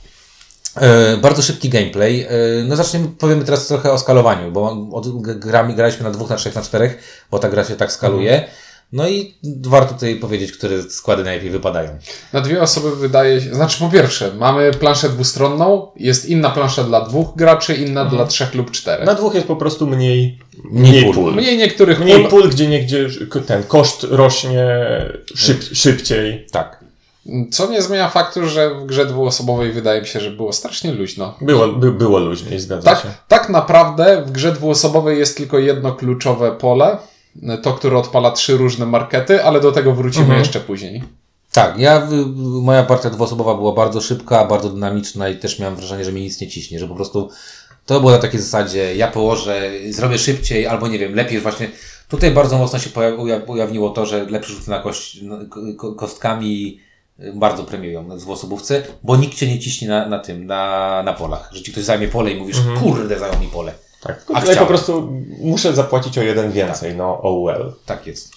E, 0.77 1.17
bardzo 1.17 1.43
szybki 1.43 1.69
gameplay. 1.69 2.23
E, 2.23 2.29
no 2.65 2.77
zaczniemy, 2.77 3.09
powiemy 3.19 3.45
teraz 3.45 3.67
trochę 3.67 3.93
o 3.93 3.99
skalowaniu, 3.99 4.53
bo 4.53 4.89
od, 4.93 5.23
grami 5.23 5.75
graliśmy 5.75 6.05
na 6.05 6.11
dwóch, 6.11 6.31
na 6.31 6.37
trzech, 6.37 6.55
na 6.55 6.63
czterech, 6.63 6.99
bo 7.31 7.39
ta 7.39 7.49
gra 7.49 7.65
się 7.65 7.77
tak 7.77 7.93
skaluje. 7.93 8.49
No 8.93 9.09
i 9.09 9.35
warto 9.63 9.95
tutaj 9.95 10.17
powiedzieć, 10.17 10.53
które 10.53 10.83
składy 10.83 11.25
najlepiej 11.25 11.51
wypadają. 11.51 11.91
Na 12.33 12.41
dwie 12.41 12.63
osoby 12.63 12.97
wydaje 12.97 13.41
się, 13.41 13.55
znaczy 13.55 13.79
po 13.79 13.89
pierwsze, 13.89 14.33
mamy 14.39 14.71
planszę 14.73 15.09
dwustronną, 15.09 15.87
jest 15.97 16.27
inna 16.29 16.51
plansza 16.51 16.85
dla 16.85 17.01
dwóch 17.01 17.37
graczy, 17.37 17.75
inna 17.75 18.05
dla 18.05 18.27
trzech 18.27 18.55
lub 18.55 18.71
czterech. 18.71 19.07
Na 19.07 19.15
dwóch 19.15 19.35
jest 19.35 19.47
po 19.47 19.57
prostu 19.57 19.87
mniej, 19.87 20.39
Mniej 20.65 20.91
mniej 20.93 21.05
pól. 21.05 21.15
pól. 21.15 21.35
Mniej 21.35 21.59
niektórych 21.59 22.01
Mniej 22.01 22.21
pól, 22.21 22.31
pól, 22.31 22.51
gdzie 22.51 22.67
niegdzie 22.69 23.09
ten 23.47 23.63
koszt 23.63 24.07
rośnie 24.11 24.67
szyb, 25.35 25.63
szybciej. 25.73 26.47
Tak. 26.53 26.85
co 27.51 27.67
nie 27.71 27.83
zmienia 27.83 28.09
faktu, 28.09 28.49
że 28.49 28.75
w 28.75 28.87
grze 28.87 29.07
dwuosobowej 29.07 29.73
wydaje 29.73 30.01
mi 30.01 30.07
się, 30.07 30.21
że 30.21 30.31
było 30.31 30.53
strasznie 30.53 30.93
luźno. 30.93 31.35
Było, 31.41 31.69
by, 31.69 31.93
było 31.93 32.19
luźniej, 32.19 32.61
zgadza 32.61 32.91
Tak, 32.91 33.03
się. 33.03 33.09
tak 33.29 33.49
naprawdę 33.49 34.23
w 34.27 34.31
grze 34.31 34.53
dwuosobowej 34.53 35.19
jest 35.19 35.37
tylko 35.37 35.59
jedno 35.59 35.93
kluczowe 35.93 36.53
pole, 36.53 36.99
to, 37.63 37.73
które 37.75 37.99
odpala 37.99 38.31
trzy 38.31 38.57
różne 38.57 38.87
markety, 38.87 39.45
ale 39.45 39.61
do 39.61 39.73
tego 39.73 39.95
wrócimy 39.95 40.27
jeszcze 40.39 40.61
później. 40.61 41.03
Tak, 41.53 41.79
ja, 41.79 42.09
y, 42.13 42.27
moja 42.63 42.83
partia 42.83 43.11
dwuosobowa 43.11 43.55
była 43.55 43.73
bardzo 43.73 44.01
szybka, 44.01 44.45
bardzo 44.45 44.69
dynamiczna 44.71 45.29
i 45.29 45.37
też 45.37 45.59
miałem 45.59 45.77
wrażenie, 45.77 46.05
że 46.05 46.13
mnie 46.13 46.21
nic 46.23 46.41
nie 46.41 46.49
ciśnie, 46.49 46.79
że 46.79 46.89
po 46.89 46.95
prostu 46.95 47.31
to 47.87 48.01
było 48.01 48.13
na 48.13 48.19
takiej 48.19 48.41
zasadzie, 48.41 48.97
ja 48.97 49.09
położę, 49.09 49.71
zrobię 49.91 50.19
szybciej, 50.19 50.67
albo 50.67 50.89
nie 50.89 50.99
wiem, 50.99 51.15
lepiej 51.15 51.41
właśnie. 51.41 51.69
Tutaj 52.09 52.31
bardzo 52.31 52.59
mocno 52.59 52.79
się 52.79 52.91
ujawniło 53.47 53.91
to, 53.91 54.07
że 54.07 54.25
lepsze 54.25 54.53
rzuty 54.53 54.71
na 54.71 54.79
kość, 54.79 55.23
na, 55.23 55.37
ko- 55.79 55.93
kostkami 55.95 56.81
y, 57.21 57.33
bardzo 57.35 57.65
premiują 57.65 58.03
na 58.09 58.17
dwuosobówce, 58.17 58.83
bo 59.03 59.17
nikt 59.17 59.35
cię 59.35 59.47
nie 59.47 59.59
ciśnie 59.59 59.89
na, 59.89 60.07
na 60.09 60.19
tym, 60.19 60.47
na, 60.47 61.03
na 61.05 61.13
polach. 61.13 61.51
Że 61.53 61.63
ci 61.63 61.73
ktoś 61.73 61.85
zajmie 61.85 62.09
pole 62.09 62.31
i 62.31 62.37
mówisz, 62.37 62.57
kurde, 62.81 63.19
zajął 63.19 63.41
mi 63.41 63.47
pole. 63.47 63.73
Tak. 64.03 64.23
A 64.35 64.41
Tutaj 64.41 64.57
po 64.57 64.67
prostu 64.67 65.13
muszę 65.39 65.73
zapłacić 65.75 66.19
o 66.19 66.23
jeden 66.23 66.53
więcej, 66.53 66.97
no 66.97 67.21
oh 67.23 67.53
well. 67.59 67.73
Tak 67.87 68.07
jest. 68.07 68.33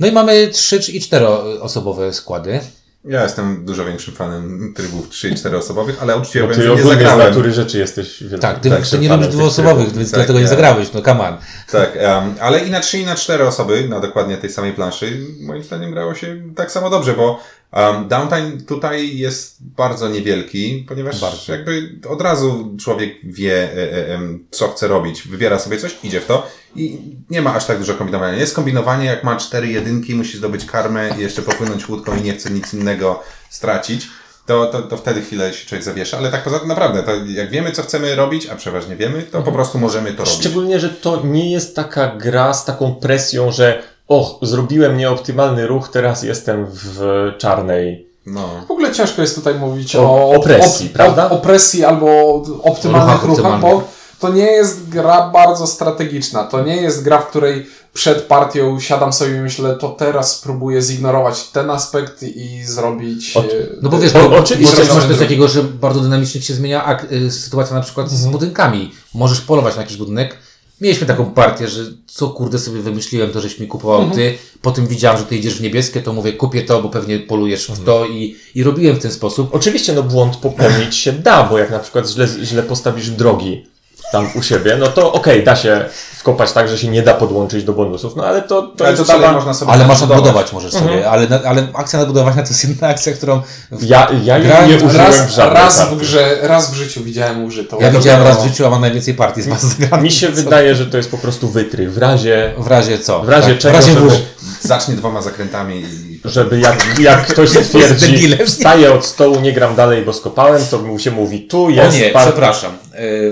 No 0.00 0.06
i 0.06 0.12
mamy 0.12 0.48
trzy 0.48 0.80
czy- 0.80 0.92
i 0.92 1.00
czteroosobowe 1.00 2.12
składy. 2.12 2.60
Ja 3.04 3.22
jestem 3.22 3.64
dużo 3.64 3.84
większym 3.84 4.14
fanem 4.14 4.72
trybów 4.76 5.08
3 5.08 5.28
i 5.28 5.34
4 5.34 5.58
osobowych, 5.58 6.02
ale 6.02 6.16
uczciwie 6.16 6.40
Bo 6.40 6.46
powiem, 6.48 6.60
ty 6.60 6.62
że 6.68 6.74
nie 6.74 6.80
ogólnie 6.80 7.00
z 7.00 7.02
zagrałem. 7.02 7.28
natury 7.28 7.52
rzeczy 7.52 7.78
jesteś 7.78 8.20
wielkim 8.20 8.38
Tak, 8.40 8.60
ty, 8.60 8.70
ty 8.90 8.98
nie 8.98 9.08
fanem 9.08 9.20
lubisz 9.24 9.36
dwuosobowych, 9.36 9.92
więc 9.92 10.10
Tak, 10.10 10.18
dlatego 10.20 10.38
nie 10.38 10.42
ja- 10.44 10.48
zagrałeś, 10.50 10.92
no 10.92 11.02
come 11.02 11.28
on. 11.28 11.36
Tak, 11.72 11.90
em, 11.96 12.34
ale 12.40 12.58
i 12.60 12.70
na 12.70 12.80
3 12.80 12.98
i 12.98 13.04
na 13.04 13.14
4 13.14 13.46
osoby, 13.46 13.88
na 13.88 14.00
dokładnie 14.00 14.36
tej 14.36 14.50
samej 14.50 14.72
planszy, 14.72 15.26
moim 15.40 15.62
zdaniem 15.64 15.90
grało 15.90 16.14
się 16.14 16.42
tak 16.56 16.72
samo 16.72 16.90
dobrze, 16.90 17.14
bo 17.14 17.40
um, 17.72 18.08
downtime 18.08 18.52
tutaj 18.66 19.16
jest 19.16 19.56
bardzo 19.60 20.08
niewielki, 20.08 20.84
ponieważ 20.88 21.20
Bardzo. 21.20 21.52
jakby 21.52 21.98
od 22.08 22.20
razu 22.20 22.76
człowiek 22.80 23.14
wie, 23.24 23.54
e, 23.54 24.14
e, 24.14 24.20
co 24.50 24.68
chce 24.68 24.88
robić, 24.88 25.28
wybiera 25.28 25.58
sobie 25.58 25.78
coś, 25.78 25.96
idzie 26.02 26.20
w 26.20 26.26
to 26.26 26.46
i 26.76 26.98
nie 27.30 27.42
ma 27.42 27.54
aż 27.54 27.66
tak 27.66 27.78
dużo 27.78 27.94
kombinowania. 27.94 28.38
Jest 28.38 28.54
kombinowanie, 28.54 29.06
jak 29.06 29.24
ma 29.24 29.36
cztery 29.36 29.68
jedynki, 29.68 30.14
musi 30.14 30.38
zdobyć 30.38 30.64
karmę 30.64 31.10
i 31.18 31.20
jeszcze 31.20 31.42
popłynąć 31.42 31.88
łódką 31.88 32.16
i 32.16 32.22
nie 32.22 32.32
chce 32.32 32.50
nic 32.50 32.74
innego 32.74 33.22
stracić. 33.50 34.08
To, 34.46 34.66
to, 34.66 34.82
to 34.82 34.96
wtedy 34.96 35.22
chwilę 35.22 35.54
się 35.54 35.66
człowiek 35.66 35.84
zawiesza, 35.84 36.18
ale 36.18 36.30
tak 36.30 36.44
poza 36.44 36.58
tym 36.58 36.68
naprawdę, 36.68 37.02
to 37.02 37.12
jak 37.26 37.50
wiemy, 37.50 37.72
co 37.72 37.82
chcemy 37.82 38.14
robić, 38.14 38.46
a 38.46 38.56
przeważnie 38.56 38.96
wiemy, 38.96 39.22
to 39.22 39.42
po 39.42 39.52
prostu 39.52 39.78
możemy 39.78 40.12
to 40.12 40.24
robić. 40.24 40.38
Szczególnie, 40.38 40.80
że 40.80 40.88
to 40.88 41.22
nie 41.24 41.52
jest 41.52 41.76
taka 41.76 42.16
gra 42.16 42.54
z 42.54 42.64
taką 42.64 42.94
presją, 42.94 43.52
że 43.52 43.82
och, 44.08 44.38
zrobiłem 44.42 44.96
nieoptymalny 44.96 45.66
ruch, 45.66 45.88
teraz 45.88 46.22
jestem 46.22 46.66
w 46.70 47.00
czarnej. 47.38 48.08
No. 48.26 48.48
W 48.68 48.70
ogóle 48.70 48.92
ciężko 48.92 49.22
jest 49.22 49.34
tutaj 49.34 49.54
mówić 49.54 49.96
O 49.96 50.00
o, 50.02 50.30
opresji, 50.36 50.88
prawda? 50.88 51.30
O, 51.30 51.34
opresji 51.34 51.84
albo 51.84 52.42
optymalnych 52.62 53.22
Ruchach 53.22 53.60
bo 53.60 53.82
to 54.20 54.28
nie 54.28 54.46
jest 54.46 54.88
gra 54.88 55.30
bardzo 55.30 55.66
strategiczna. 55.66 56.44
To 56.44 56.64
nie 56.64 56.76
jest 56.76 57.02
gra, 57.04 57.18
w 57.18 57.26
której 57.28 57.66
przed 57.92 58.22
partią 58.22 58.80
siadam 58.80 59.12
sobie 59.12 59.36
i 59.36 59.40
myślę, 59.40 59.76
to 59.76 59.88
teraz 59.88 60.36
spróbuję 60.36 60.82
zignorować 60.82 61.44
ten 61.48 61.70
aspekt 61.70 62.22
i 62.22 62.64
zrobić. 62.64 63.36
O- 63.36 63.40
e, 63.40 63.44
No 63.82 63.88
bo 63.88 63.98
wiesz, 63.98 64.14
O- 64.16 64.28
bo, 64.28 64.36
oczywiście, 64.36 64.76
masz, 64.76 64.86
że 64.86 64.94
masz 64.94 65.02
to- 65.04 65.08
coś 65.10 65.18
takiego, 65.18 65.48
że 65.48 65.62
bardzo 65.62 66.00
dynamicznie 66.00 66.40
się 66.42 66.54
zmienia 66.54 66.84
ak- 66.84 67.12
y, 67.12 67.30
sytuacja 67.30 67.76
na 67.76 67.82
przykład 67.82 68.10
z 68.10 68.26
budynkami. 68.26 68.92
Możesz 69.14 69.40
polować 69.40 69.76
na 69.76 69.82
jakiś 69.82 69.96
budynek. 69.96 70.36
Mieliśmy 70.80 71.06
taką 71.06 71.30
partię, 71.30 71.68
że 71.68 71.82
co 72.06 72.28
kurde 72.28 72.58
sobie 72.58 72.80
wymyśliłem, 72.80 73.30
to 73.30 73.40
żeś 73.40 73.58
mi 73.58 73.66
kupował 73.66 74.10
ty, 74.10 74.38
potem 74.62 74.86
widziałem, 74.86 75.18
że 75.18 75.24
ty 75.24 75.36
idziesz 75.36 75.54
w 75.54 75.62
niebieskie, 75.62 76.02
to 76.02 76.12
mówię 76.12 76.32
kupię 76.32 76.62
to, 76.62 76.82
bo 76.82 76.88
pewnie 76.88 77.18
polujesz 77.18 77.68
w 77.68 77.84
to 77.84 78.06
i, 78.06 78.36
i 78.54 78.62
robiłem 78.62 78.96
w 78.96 78.98
ten 78.98 79.12
sposób. 79.12 79.48
Oczywiście, 79.52 79.92
no 79.92 80.02
błąd 80.02 80.36
popełnić 80.36 80.96
się 80.96 81.12
da, 81.12 81.44
bo 81.44 81.58
jak 81.58 81.70
na 81.70 81.78
przykład 81.78 82.08
źle, 82.08 82.28
źle 82.42 82.62
postawisz 82.62 83.10
drogi 83.10 83.66
tam 84.12 84.30
u 84.34 84.42
siebie, 84.42 84.76
no 84.80 84.86
to 84.86 85.12
okej, 85.12 85.44
da 85.44 85.56
się 85.56 85.84
wkopać 86.18 86.52
tak, 86.52 86.68
że 86.68 86.78
się 86.78 86.88
nie 86.88 87.02
da 87.02 87.14
podłączyć 87.14 87.64
do 87.64 87.72
bonusów, 87.72 88.16
no 88.16 88.24
ale 88.26 88.42
to, 88.42 88.62
to 88.62 88.84
Ale 88.84 88.96
jest 88.96 89.06
to 89.10 89.32
można 89.32 89.54
sobie 89.54 89.72
Ale 89.72 89.86
masz 89.86 90.00
nadbudować. 90.00 90.18
odbudować 90.26 90.52
możesz 90.52 90.72
sobie, 90.72 91.10
ale, 91.10 91.26
ale 91.46 91.66
akcja 91.74 91.98
nadbudowania 91.98 92.42
to 92.42 92.48
jest 92.48 92.64
jedna 92.68 92.88
akcja, 92.88 93.12
którą 93.12 93.42
w 93.70 93.82
Ja, 93.84 94.08
ja 94.24 94.40
Grałem 94.40 94.68
nie 94.70 94.78
w- 94.78 94.84
użyłem 94.84 95.06
w 95.12 95.16
raz, 95.18 95.30
żadnej 95.30 95.62
raz 95.62 95.80
w 95.90 95.96
grze, 95.96 96.38
raz 96.42 96.70
w 96.70 96.74
życiu 96.74 97.04
widziałem 97.04 97.44
użytą. 97.44 97.78
Ja 97.80 97.90
To 97.92 97.98
widziałem 97.98 98.22
raz 98.22 98.42
w 98.44 98.48
życiu, 98.48 98.66
a 98.66 98.70
mam 98.70 98.80
najwięcej 98.80 99.14
partii 99.14 99.42
z 99.42 99.48
was. 99.48 99.66
Mi 100.02 100.10
się 100.12 100.28
wydaje, 100.28 100.74
że 100.74 100.86
to 100.86 100.96
jest 100.96 101.10
po 101.10 101.18
prostu 101.18 101.48
wytry. 101.48 101.88
W 101.90 101.98
razie, 101.98 102.54
W 102.58 102.66
razie 102.66 102.98
co? 102.98 103.20
w 103.22 103.28
razie 103.28 103.48
Tak, 103.50 103.58
czego, 103.58 103.72
w 103.72 103.76
razie 103.76 103.92
żeby, 103.92 104.10
W. 104.10 104.37
Zacznie 104.60 104.94
dwoma 104.94 105.22
zakrętami 105.22 105.76
i... 105.82 106.20
żeby 106.24 106.58
jak, 106.60 106.98
jak 107.00 107.26
ktoś 107.26 107.50
stwierdzi, 107.50 108.36
wstaję 108.46 108.92
od 108.92 109.06
stołu, 109.06 109.40
nie 109.40 109.52
gram 109.52 109.74
dalej, 109.74 110.02
bo 110.04 110.12
skopałem, 110.12 110.62
to 110.70 110.78
mu 110.78 110.98
się 110.98 111.10
mówi, 111.10 111.40
tu 111.48 111.64
O 111.64 111.70
jest 111.70 111.98
nie, 112.00 112.10
partia. 112.10 112.30
przepraszam. 112.32 112.72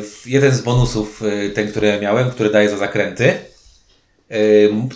w- 0.02 0.22
jeden 0.26 0.54
z 0.54 0.60
bonusów, 0.60 1.22
e, 1.22 1.50
ten, 1.50 1.70
który 1.70 1.86
ja 1.86 2.00
miałem, 2.00 2.30
który 2.30 2.50
daje 2.50 2.70
za 2.70 2.76
zakręty, 2.76 3.28
e, 4.30 4.36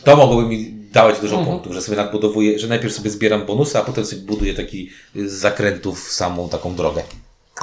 to 0.04 0.16
mogłoby 0.16 0.42
mi 0.48 0.74
dawać 0.92 1.20
dużo 1.20 1.38
punktów, 1.38 1.72
że 1.72 1.82
sobie 1.82 1.96
nadbudowuję, 1.96 2.58
że 2.58 2.68
najpierw 2.68 2.94
sobie 2.94 3.10
zbieram 3.10 3.46
bonusy, 3.46 3.78
a 3.78 3.82
potem 3.82 4.06
sobie 4.06 4.22
buduję 4.22 4.54
taki 4.54 4.90
z 5.16 5.32
zakrętów 5.32 6.12
samą 6.12 6.48
taką 6.48 6.74
drogę. 6.74 7.02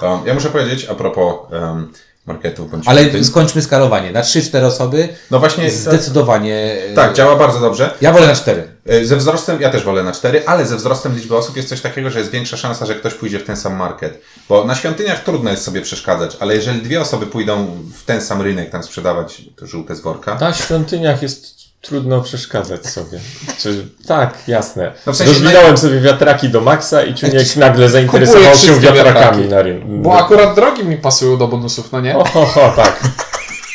O, 0.01 0.23
ja 0.25 0.33
muszę 0.33 0.49
powiedzieć 0.49 0.85
a 0.85 0.95
propos 0.95 1.35
um, 1.51 1.93
marketów 2.27 2.71
bądź 2.71 2.87
Ale 2.87 3.05
tym. 3.05 3.25
skończmy 3.25 3.61
skalowanie. 3.61 4.11
Na 4.11 4.21
3-4 4.21 4.63
osoby 4.65 5.09
No 5.31 5.39
właśnie, 5.39 5.71
zdecydowanie. 5.71 6.77
e, 6.89 6.93
tak, 6.93 7.13
działa 7.13 7.35
bardzo 7.35 7.59
dobrze. 7.59 7.93
Ja 8.01 8.13
wolę 8.13 8.27
na 8.27 8.35
4. 8.35 8.67
E, 8.85 9.05
Ze 9.05 9.15
wzrostem, 9.17 9.61
ja 9.61 9.69
też 9.69 9.83
wolę 9.83 10.03
na 10.03 10.11
4, 10.11 10.43
ale 10.45 10.65
ze 10.65 10.75
wzrostem 10.75 11.15
liczby 11.15 11.35
osób 11.37 11.55
jest 11.57 11.69
coś 11.69 11.81
takiego, 11.81 12.09
że 12.09 12.19
jest 12.19 12.31
większa 12.31 12.57
szansa, 12.57 12.85
że 12.85 12.95
ktoś 12.95 13.13
pójdzie 13.13 13.39
w 13.39 13.43
ten 13.43 13.57
sam 13.57 13.75
market. 13.75 14.21
Bo 14.49 14.63
na 14.65 14.75
świątyniach 14.75 15.23
trudno 15.23 15.51
jest 15.51 15.63
sobie 15.63 15.81
przeszkadzać, 15.81 16.37
ale 16.39 16.55
jeżeli 16.55 16.81
dwie 16.81 17.01
osoby 17.01 17.25
pójdą 17.27 17.67
w 17.97 18.05
ten 18.05 18.21
sam 18.21 18.41
rynek 18.41 18.69
tam 18.69 18.83
sprzedawać 18.83 19.41
to 19.55 19.67
żółte 19.67 19.95
z 19.95 20.01
worka, 20.01 20.37
Na 20.41 20.53
świątyniach 20.53 21.21
jest 21.21 21.56
trudno 21.81 22.21
przeszkadzać 22.21 22.85
sobie. 22.85 23.19
Czy, 23.59 23.87
tak, 24.07 24.37
jasne. 24.47 24.91
No 25.07 25.13
w 25.13 25.15
sensie- 25.15 25.33
Rozwinąłem 25.33 25.77
sobie 25.77 25.99
wiatraki 26.01 26.49
do 26.49 26.61
maksa 26.61 27.03
i 27.03 27.15
Czuniek 27.15 27.55
nagle 27.55 27.89
zainteresował 27.89 28.55
się 28.55 28.79
wiatrakami 28.79 29.13
wiatraki. 29.13 29.49
na 29.49 29.61
rynku. 29.61 29.87
Bo 29.89 30.19
akurat 30.19 30.55
drogi 30.55 30.83
mi 30.83 30.97
pasują 30.97 31.37
do 31.37 31.47
bonusów, 31.47 31.91
no 31.91 32.01
nie? 32.01 32.17
O, 32.17 32.23
ho, 32.25 32.45
ho, 32.45 32.73
tak. 32.75 33.03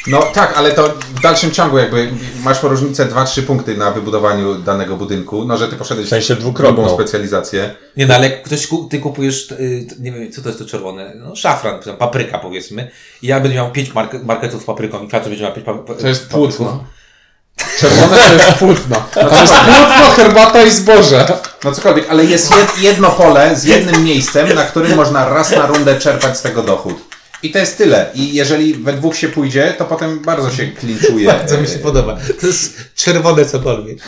No 0.06 0.22
tak, 0.22 0.54
ale 0.56 0.72
to 0.72 0.88
w 1.14 1.20
dalszym 1.20 1.50
ciągu 1.50 1.78
jakby 1.78 2.10
masz 2.44 2.58
po 2.58 2.68
różnicę 2.68 3.06
2-3 3.06 3.42
punkty 3.42 3.76
na 3.76 3.90
wybudowaniu 3.90 4.54
danego 4.54 4.96
budynku, 4.96 5.44
no 5.44 5.56
że 5.56 5.68
ty 5.68 5.76
poszedłeś 5.76 6.06
W 6.06 6.10
sensie 6.10 6.36
dwukrotną. 6.36 6.94
specjalizację. 6.94 7.74
Nie 7.96 8.06
no, 8.06 8.14
ale 8.14 8.30
jak 8.30 8.42
ktoś, 8.42 8.66
ku- 8.66 8.84
ty 8.90 8.98
kupujesz, 8.98 9.50
y, 9.50 9.86
nie 10.00 10.12
wiem, 10.12 10.32
co 10.32 10.42
to 10.42 10.48
jest 10.48 10.58
to 10.58 10.66
czerwone? 10.66 11.12
No, 11.16 11.36
szafran, 11.36 11.80
papryka 11.98 12.38
powiedzmy. 12.38 12.90
I 13.22 13.26
ja 13.26 13.40
będę 13.40 13.54
miał 13.56 13.70
5 13.72 13.94
market, 13.94 14.24
marketów 14.26 14.62
z 14.62 14.64
papryką 14.64 15.02
i 15.04 15.08
Kwiatu 15.08 15.28
będzie 15.28 15.44
miał 15.44 15.52
5 15.52 15.66
papryków. 15.66 16.02
To 16.02 16.08
jest 16.08 16.28
płótno. 16.28 16.84
Czerwone 17.82 18.16
to 18.16 18.32
jest 18.32 18.52
płótno. 18.52 18.96
To 19.14 19.40
jest 19.40 19.54
płótno, 19.54 20.10
herbata 20.16 20.62
i 20.62 20.70
zboże. 20.70 21.26
No 21.64 21.72
cokolwiek, 21.72 22.10
ale 22.10 22.24
jest 22.24 22.56
jed, 22.56 22.78
jedno 22.78 23.10
pole 23.10 23.56
z 23.56 23.64
jednym 23.64 24.04
miejscem, 24.04 24.54
na 24.54 24.64
którym 24.64 24.96
można 24.96 25.28
raz 25.28 25.50
na 25.50 25.66
rundę 25.66 25.98
czerpać 25.98 26.38
z 26.38 26.42
tego 26.42 26.62
dochód. 26.62 27.11
I 27.42 27.50
to 27.50 27.58
jest 27.58 27.78
tyle. 27.78 28.10
I 28.14 28.34
jeżeli 28.34 28.74
we 28.74 28.92
dwóch 28.92 29.16
się 29.16 29.28
pójdzie, 29.28 29.74
to 29.78 29.84
potem 29.84 30.20
bardzo 30.20 30.50
się 30.50 30.66
klinczuje. 30.66 31.26
bardzo 31.38 31.60
mi 31.60 31.68
się 31.68 31.78
podoba. 31.78 32.18
To 32.40 32.46
jest 32.46 32.76
czerwone 32.94 33.44
cokolwiek. 33.44 33.98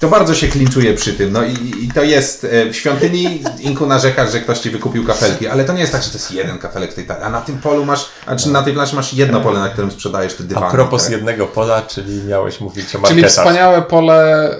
To 0.00 0.08
bardzo 0.08 0.34
się 0.34 0.48
klinczuje 0.48 0.94
przy 0.94 1.12
tym. 1.12 1.32
No 1.32 1.44
i, 1.44 1.84
i 1.84 1.88
to 1.94 2.02
jest 2.02 2.44
e, 2.44 2.70
w 2.70 2.76
świątyni 2.76 3.42
Inku 3.60 3.86
narzekasz, 3.86 4.32
że 4.32 4.40
ktoś 4.40 4.58
ci 4.58 4.70
wykupił 4.70 5.06
kafelki, 5.06 5.46
ale 5.46 5.64
to 5.64 5.72
nie 5.72 5.80
jest 5.80 5.92
tak, 5.92 6.02
że 6.02 6.10
to 6.10 6.16
jest 6.18 6.32
jeden 6.32 6.58
kafelek 6.58 6.92
w 6.92 6.94
tej 6.94 7.06
tak. 7.06 7.22
a 7.22 7.30
na 7.30 7.40
tym 7.40 7.58
polu 7.58 7.84
masz, 7.84 8.06
a 8.26 8.36
czy 8.36 8.48
na 8.48 8.62
tej 8.62 8.72
planszy 8.72 8.96
masz 8.96 9.14
jedno 9.14 9.40
pole, 9.40 9.60
na 9.60 9.68
którym 9.68 9.90
sprzedajesz 9.90 10.34
te 10.34 10.44
dywany. 10.44 10.66
A 10.66 10.70
propos 10.70 11.02
tak? 11.02 11.12
jednego 11.12 11.46
pola, 11.46 11.82
czyli 11.82 12.22
miałeś 12.22 12.60
mówić 12.60 12.96
o 12.96 12.98
marketach. 12.98 13.08
Czyli 13.08 13.28
wspaniałe 13.28 13.82
pole 13.82 14.50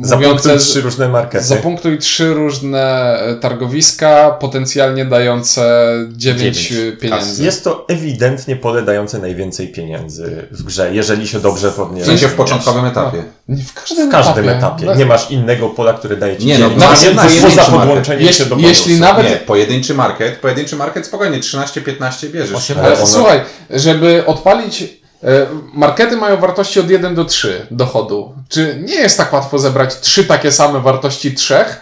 yy, 0.00 0.06
zapunktuj 0.06 0.58
trzy 0.58 0.80
różne 0.80 1.08
markety. 1.08 1.44
Zapunktuj 1.44 1.98
trzy 1.98 2.34
różne 2.34 3.16
e, 3.18 3.34
targowiska, 3.34 4.30
potencjalnie 4.30 5.04
dające 5.04 5.92
dziewięć 6.12 6.68
9 6.68 7.00
jest 7.38 7.64
to 7.64 7.84
ewidentnie 7.88 8.56
pole 8.56 8.82
dające 8.82 9.18
najwięcej 9.18 9.68
pieniędzy 9.68 10.48
w 10.50 10.62
grze, 10.62 10.94
jeżeli 10.94 11.28
się 11.28 11.40
dobrze 11.40 11.70
podniesie. 11.70 12.04
W 12.04 12.06
sensie 12.06 12.28
w 12.28 12.34
początkowym 12.34 12.82
tak. 12.82 12.92
etapie. 12.92 13.24
No, 13.48 13.56
w 13.68 13.72
każdym, 13.72 14.08
w 14.08 14.12
każdym 14.12 14.48
etapie. 14.48 14.58
etapie. 14.58 14.84
No. 14.86 14.94
Nie 14.94 15.06
masz 15.06 15.30
innego 15.30 15.68
pola, 15.68 15.92
które 15.92 16.16
daje 16.16 16.36
ci 16.36 16.46
nie, 16.46 16.58
no, 16.58 16.70
no, 16.76 16.86
więcej 17.02 17.40
poza 17.42 17.64
podłączeniem 17.64 18.32
się 18.32 18.46
do 18.46 18.56
Jeśli 18.56 19.00
nawet... 19.00 19.30
Nie, 19.30 19.36
pojedynczy 19.36 19.94
market, 19.94 20.36
pojedynczy 20.36 20.76
market 20.76 21.06
spokojnie, 21.06 21.38
13-15 21.38 22.28
bierzesz. 22.28 22.56
8, 22.56 22.78
ale. 22.78 23.06
Słuchaj, 23.06 23.40
żeby 23.70 24.26
odpalić 24.26 24.82
e, 24.82 25.46
Markety 25.74 26.16
mają 26.16 26.36
wartości 26.36 26.80
od 26.80 26.90
1 26.90 27.14
do 27.14 27.24
3 27.24 27.66
dochodu. 27.70 28.34
Czy 28.48 28.78
nie 28.84 28.94
jest 28.94 29.18
tak 29.18 29.32
łatwo 29.32 29.58
zebrać 29.58 30.00
trzy 30.00 30.24
takie 30.24 30.52
same 30.52 30.80
wartości 30.80 31.34
trzech? 31.34 31.80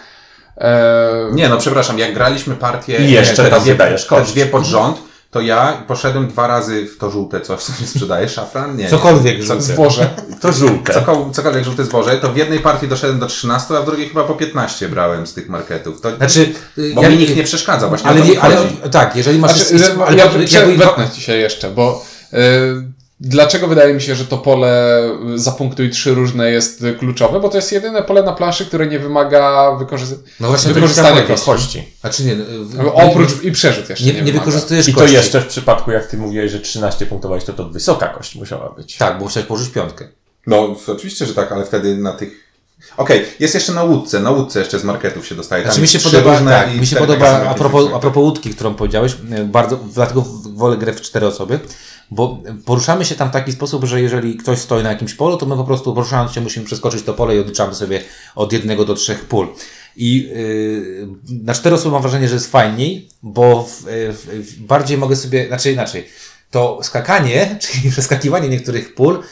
Eee... 0.57 1.33
Nie, 1.33 1.49
no 1.49 1.57
przepraszam, 1.57 1.99
jak 1.99 2.13
graliśmy 2.13 2.55
partię 2.55 2.97
I 2.97 3.11
jeszcze 3.11 3.49
raz 3.49 3.63
dwie, 3.63 3.75
dajesz 3.75 4.07
dwie 4.25 4.45
pod 4.45 4.65
rząd, 4.65 4.97
to 5.33 5.41
ja 5.41 5.83
poszedłem 5.87 6.27
dwa 6.27 6.47
razy 6.47 6.85
w 6.87 6.97
to 6.97 7.11
żółte 7.11 7.41
coś, 7.41 7.63
co 7.63 7.73
się 7.73 7.85
sprzedaje, 7.87 8.29
szafran? 8.29 8.75
Nie. 8.77 8.89
Cokolwiek 8.89 9.39
Co- 9.39 9.45
żółte. 9.45 9.61
zboże. 9.63 10.09
To 10.41 10.51
żółte. 10.53 10.93
Cokol- 10.93 11.31
Cokolwiek 11.31 11.63
żółte 11.63 11.85
zboże, 11.85 12.17
to 12.17 12.31
w 12.33 12.37
jednej 12.37 12.59
partii 12.59 12.87
doszedłem 12.87 13.19
do 13.19 13.25
13, 13.27 13.77
a 13.77 13.81
w 13.81 13.85
drugiej 13.85 14.07
chyba 14.09 14.23
po 14.23 14.33
15 14.33 14.89
brałem 14.89 15.27
z 15.27 15.33
tych 15.33 15.49
marketów. 15.49 16.01
To, 16.01 16.15
Znaczy, 16.15 16.53
bo 16.95 17.01
ja- 17.03 17.09
mi 17.09 17.17
nikt 17.17 17.35
nie 17.35 17.43
przeszkadza, 17.43 17.87
właśnie 17.87 18.09
ale, 18.09 18.21
mi 18.21 18.29
nie, 18.29 18.41
ale 18.41 18.55
tak, 18.91 19.15
jeżeli 19.15 19.39
masz. 19.39 19.51
Znaczy, 19.57 19.79
że- 19.85 20.05
ale 20.05 20.17
ja 20.17 20.27
prze- 20.27 20.57
jakby- 20.59 20.77
wetnę 20.77 21.09
ci 21.09 21.21
się 21.21 21.33
jeszcze, 21.37 21.69
bo 21.69 22.05
e, 22.33 22.37
dlaczego 23.23 23.67
wydaje 23.67 23.93
mi 23.93 24.01
się, 24.01 24.15
że 24.15 24.25
to 24.25 24.37
pole 24.37 25.01
zapunktuj 25.35 25.89
trzy 25.89 26.13
różne 26.13 26.51
jest 26.51 26.83
kluczowe? 26.99 27.39
Bo 27.39 27.49
to 27.49 27.57
jest 27.57 27.71
jedyne 27.71 28.03
pole 28.03 28.23
na 28.23 28.33
planszy, 28.33 28.65
które 28.65 28.87
nie 28.87 28.99
wymaga 28.99 29.75
wykorzystania. 29.79 30.21
No 30.39 30.47
właśnie, 30.47 30.73
wykorzystania 30.73 31.21
kości. 31.21 31.45
powiedzieć. 31.45 31.83
Znaczy 32.01 32.23
nie. 32.23 32.33
y, 32.83 32.93
Oprócz 32.93 33.43
i 33.43 33.51
przerzut 33.51 33.89
jeszcze. 33.89 34.05
Nie, 34.05 34.13
Nie, 34.13 34.21
nie 34.21 34.31
wykorzystujesz 34.33 34.87
I 34.87 34.93
to 34.93 34.99
kości. 34.99 35.15
jeszcze 35.15 35.41
w 35.41 35.47
przypadku, 35.47 35.91
jak 35.91 36.07
ty 36.07 36.17
mówiłeś, 36.17 36.51
że 36.51 36.59
13 36.59 37.05
punktowałeś, 37.05 37.43
to 37.43 37.53
to 37.53 37.69
wysoka 37.69 38.07
kość 38.07 38.35
musiała 38.35 38.69
być. 38.69 38.97
Tak, 38.97 39.17
bo 39.17 39.23
musiałeś 39.25 39.47
położyć 39.47 39.69
piątkę. 39.69 40.07
No, 40.47 40.75
oczywiście, 40.87 41.25
że 41.25 41.33
tak, 41.33 41.51
ale 41.51 41.65
wtedy 41.65 41.97
na 41.97 42.13
tych... 42.13 42.53
Okej, 42.97 43.25
jest 43.39 43.53
jeszcze 43.55 43.71
na 43.73 43.83
łódce, 43.83 44.19
na 44.19 44.31
łódce 44.31 44.59
jeszcze 44.59 44.79
z 44.79 44.83
marketów 44.83 45.27
się 45.27 45.35
dostaje. 45.35 45.63
Znaczy 45.63 45.81
mi 45.81 45.87
się 45.87 45.99
podoba, 45.99 46.39
tak, 46.41 46.75
mi 46.79 46.87
się 46.87 46.95
podoba 46.95 47.49
a 47.49 47.53
propos, 47.53 47.85
a 47.95 47.99
propos 47.99 48.21
łódki, 48.23 48.49
którą 48.49 48.73
powiedziałeś, 48.75 49.15
e, 49.31 49.43
bardzo, 49.43 49.75
dlatego 49.93 50.21
w- 50.21 50.47
wolę 50.57 50.77
grę 50.77 50.93
w 50.93 51.01
cztery 51.01 51.27
osoby, 51.27 51.59
bo 52.11 52.39
poruszamy 52.65 53.05
się 53.05 53.15
tam 53.15 53.29
w 53.29 53.31
taki 53.31 53.51
sposób, 53.51 53.83
że 53.85 54.01
jeżeli 54.01 54.37
ktoś 54.37 54.59
stoi 54.59 54.83
na 54.83 54.89
jakimś 54.89 55.13
polu, 55.13 55.37
to 55.37 55.45
my 55.45 55.55
po 55.55 55.63
prostu 55.63 55.93
poruszając 55.93 56.31
się 56.31 56.41
musimy 56.41 56.65
przeskoczyć 56.65 57.03
to 57.03 57.13
pole 57.13 57.35
i 57.35 57.39
odliczamy 57.39 57.75
sobie 57.75 58.01
od 58.35 58.53
jednego 58.53 58.85
do 58.85 58.93
trzech 58.93 59.25
pól. 59.25 59.47
I 59.95 60.23
yy, 60.23 61.07
na 61.43 61.53
cztery 61.53 61.75
osoby 61.75 61.91
mam 61.91 62.01
wrażenie, 62.01 62.27
że 62.27 62.33
jest 62.33 62.51
fajniej, 62.51 63.09
bo 63.23 63.63
w, 63.63 63.83
w, 63.87 64.59
bardziej 64.59 64.97
mogę 64.97 65.15
sobie, 65.15 65.47
znaczy 65.47 65.71
inaczej, 65.71 66.07
to 66.51 66.79
skakanie, 66.83 67.55
czyli 67.61 67.91
przeskakiwanie 67.91 68.49
niektórych 68.49 68.95
pól, 68.95 69.23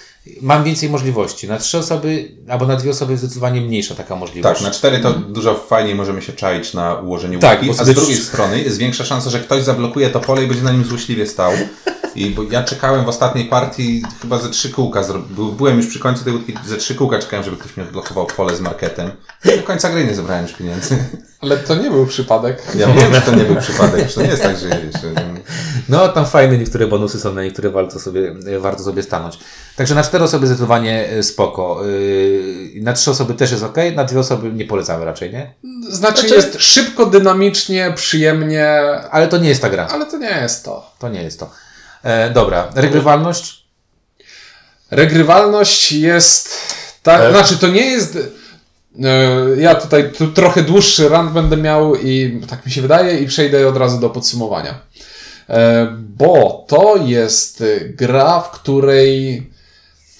mam 0.41 0.63
więcej 0.63 0.89
możliwości. 0.89 1.47
Na 1.47 1.57
trzy 1.57 1.77
osoby 1.77 2.31
albo 2.49 2.67
na 2.67 2.75
dwie 2.75 2.91
osoby 2.91 3.17
zdecydowanie 3.17 3.62
mniejsza 3.62 3.95
taka 3.95 4.15
możliwość. 4.15 4.60
Tak, 4.60 4.67
na 4.67 4.73
cztery 4.73 4.99
to 4.99 5.13
dużo 5.13 5.55
fajniej 5.55 5.95
możemy 5.95 6.21
się 6.21 6.34
czaić 6.34 6.73
na 6.73 6.95
ułożeniu 6.95 7.39
Tak, 7.39 7.60
łódki, 7.60 7.75
bo 7.75 7.81
a 7.81 7.86
z 7.86 7.93
drugiej 7.95 8.17
strony 8.17 8.62
jest 8.62 8.77
większa 8.77 9.05
szansa, 9.05 9.29
że 9.29 9.39
ktoś 9.39 9.63
zablokuje 9.63 10.10
to 10.10 10.19
pole 10.19 10.43
i 10.43 10.47
będzie 10.47 10.63
na 10.63 10.71
nim 10.71 10.86
złośliwie 10.86 11.27
stał. 11.27 11.51
I 12.15 12.29
bo 12.29 12.43
ja 12.43 12.63
czekałem 12.63 13.05
w 13.05 13.10
ostatniej 13.10 13.45
partii 13.45 14.03
chyba 14.21 14.38
ze 14.38 14.49
trzy 14.49 14.69
kółka, 14.69 15.03
byłem 15.57 15.77
już 15.77 15.88
przy 15.88 15.99
końcu 15.99 16.23
tej 16.23 16.34
łódki, 16.34 16.53
ze 16.65 16.77
trzy 16.77 16.95
kółka 16.95 17.19
czekałem, 17.19 17.45
żeby 17.45 17.57
ktoś 17.57 17.77
mi 17.77 17.84
odblokował 17.84 18.25
pole 18.25 18.55
z 18.55 18.62
marketem. 18.62 19.12
I 19.45 19.57
do 19.57 19.63
końca 19.63 19.89
gry 19.89 20.05
nie 20.05 20.15
zebrałem 20.15 20.43
już 20.45 20.53
pieniędzy. 20.53 20.97
Ale 21.41 21.57
to 21.57 21.75
nie 21.75 21.89
był 21.91 22.05
przypadek. 22.05 22.63
Ja 22.75 22.88
wiem, 22.88 23.13
że 23.13 23.21
to 23.21 23.36
nie 23.36 23.43
był 23.43 23.55
przypadek, 23.55 24.13
to 24.13 24.21
nie 24.21 24.27
jest 24.27 24.43
tak, 24.43 24.57
że 24.60 24.67
wiesz, 24.69 25.01
że- 25.01 25.31
No, 25.89 26.07
tam 26.07 26.25
fajne 26.25 26.57
niektóre 26.57 26.88
bonusy 26.88 27.19
są, 27.19 27.34
na 27.34 27.43
niektóre 27.43 27.69
warto 27.69 27.99
sobie, 27.99 28.36
warto 28.60 28.84
sobie 28.84 29.03
stanąć. 29.03 29.39
Także 29.81 29.95
na 29.95 30.03
cztery 30.03 30.23
osoby 30.23 30.47
zdecydowanie 30.47 31.09
e, 31.09 31.23
spoko. 31.23 31.85
Yy, 31.85 32.81
Na 32.81 32.93
trzy 32.93 33.11
osoby 33.11 33.33
też 33.33 33.51
jest 33.51 33.63
ok, 33.63 33.75
na 33.95 34.03
dwie 34.03 34.19
osoby 34.19 34.51
nie 34.53 34.65
polecamy 34.65 35.05
raczej, 35.05 35.33
nie? 35.33 35.53
Znaczy, 35.89 36.19
Znaczy- 36.21 36.35
jest 36.35 36.55
szybko, 36.59 37.05
dynamicznie, 37.05 37.93
przyjemnie, 37.95 38.69
Ale 39.11 39.27
to 39.27 39.37
nie 39.37 39.49
jest 39.49 39.61
ta 39.61 39.69
gra. 39.69 39.87
ale 39.91 40.05
to 40.05 40.17
nie 40.17 40.29
jest 40.29 40.65
to. 40.65 40.91
To 40.99 41.09
nie 41.09 41.23
jest 41.23 41.39
to. 41.39 41.49
E, 42.03 42.29
dobra, 42.29 42.67
regrywalność? 42.75 43.65
Regrywalność 44.91 45.91
jest. 45.91 46.57
Tak, 47.03 47.21
E. 47.21 47.31
Znaczy, 47.31 47.57
to 47.57 47.67
nie 47.67 47.85
jest. 47.85 48.15
e, 48.15 49.61
Ja 49.61 49.75
tutaj 49.75 50.11
tu 50.11 50.27
trochę 50.27 50.61
dłuższy 50.63 51.09
run 51.09 51.29
będę 51.33 51.57
miał 51.57 51.95
i 51.95 52.41
tak 52.49 52.65
mi 52.65 52.71
się 52.71 52.81
wydaje, 52.81 53.19
i 53.19 53.27
przejdę 53.27 53.67
od 53.67 53.77
razu 53.77 53.99
do 53.99 54.09
podsumowania. 54.09 54.79
E, 55.49 55.87
Bo 55.99 56.65
to 56.67 56.95
jest 57.05 57.61
e, 57.61 57.79
gra, 57.79 58.39
w 58.39 58.51
której 58.51 59.50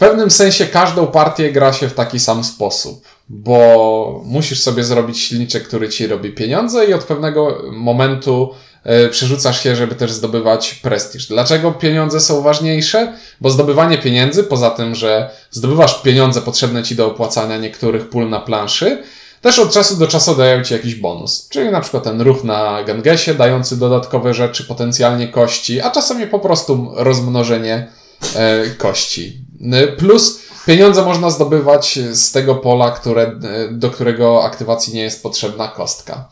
pewnym 0.02 0.32
sensie 0.32 0.66
każdą 0.66 1.08
partię 1.08 1.52
gra 1.52 1.74
się 1.74 1.90
w 1.90 1.94
taki 1.94 2.20
sam 2.20 2.44
sposób. 2.44 3.06
Bo 3.30 4.22
musisz 4.26 4.62
sobie 4.62 4.84
zrobić 4.84 5.20
silniczek, 5.20 5.68
który 5.68 5.90
ci 5.90 6.08
robi 6.08 6.32
pieniądze, 6.32 6.86
i 6.86 6.94
od 6.94 7.04
pewnego 7.04 7.62
momentu 7.72 8.54
e, 8.84 9.10
przerzucasz 9.10 9.64
się, 9.64 9.76
żeby 9.76 9.96
też 9.96 10.12
zdobywać 10.12 10.74
prestiż. 10.74 11.28
Dlaczego 11.28 11.72
pieniądze 11.72 12.20
są 12.20 12.42
ważniejsze? 12.42 13.14
Bo 13.42 13.50
zdobywanie 13.50 13.98
pieniędzy, 13.98 14.44
poza 14.44 14.70
tym, 14.70 14.96
że 14.96 15.30
zdobywasz 15.52 16.02
pieniądze 16.02 16.42
potrzebne 16.42 16.84
ci 16.84 16.96
do 16.96 17.08
opłacania 17.08 17.58
niektórych 17.58 18.10
pól 18.10 18.30
na 18.30 18.40
planszy, 18.40 19.04
też 19.42 19.60
od 19.60 19.74
czasu 19.74 19.98
do 19.98 20.08
czasu 20.08 20.36
dają 20.36 20.64
ci 20.64 20.74
jakiś 20.74 20.96
bonus. 20.96 21.48
Czyli 21.50 21.72
na 21.72 21.82
przykład 21.82 22.04
ten 22.04 22.22
ruch 22.22 22.44
na 22.44 22.84
Gangesie, 22.84 23.34
dający 23.34 23.80
dodatkowe 23.80 24.34
rzeczy, 24.34 24.64
potencjalnie 24.64 25.28
kości, 25.28 25.82
a 25.82 25.92
czasami 25.92 26.28
po 26.28 26.40
prostu 26.40 26.92
rozmnożenie 26.96 27.88
e, 28.36 28.66
kości. 28.78 29.51
E, 29.74 29.88
Plus 29.88 30.40
pieniądze 30.66 31.02
można 31.06 31.30
zdobywać 31.30 32.00
z 32.12 32.32
tego 32.32 32.56
pola, 32.56 32.92
które, 32.92 33.24
e, 33.24 33.34
do 33.72 33.90
którego 33.90 34.44
aktywacji 34.44 34.94
nie 34.94 35.02
jest 35.02 35.24
potrzebna 35.24 35.68
kostka. 35.68 36.30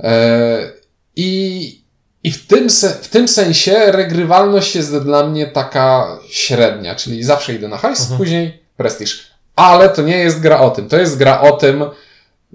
E, 0.00 0.72
I 1.16 1.84
I 2.24 2.32
w 2.32 2.46
tym, 2.46 2.68
w 3.02 3.08
tym 3.08 3.28
sensie 3.28 3.92
regrywalność 3.92 4.76
jest 4.76 4.98
dla 4.98 5.26
mnie 5.26 5.46
taka 5.46 6.18
średnia, 6.28 6.94
czyli 6.94 7.24
zawsze 7.24 7.54
idę 7.54 7.68
na 7.68 7.76
hajs, 7.76 8.06
później 8.16 8.62
prestiż. 8.76 9.30
Ale 9.56 9.88
to 9.88 10.02
nie 10.02 10.18
jest 10.18 10.40
gra 10.40 10.60
o 10.60 10.70
tym. 10.70 10.88
To 10.88 10.96
jest 10.96 11.16
gra 11.18 11.40
o 11.40 11.50
tym, 11.52 11.84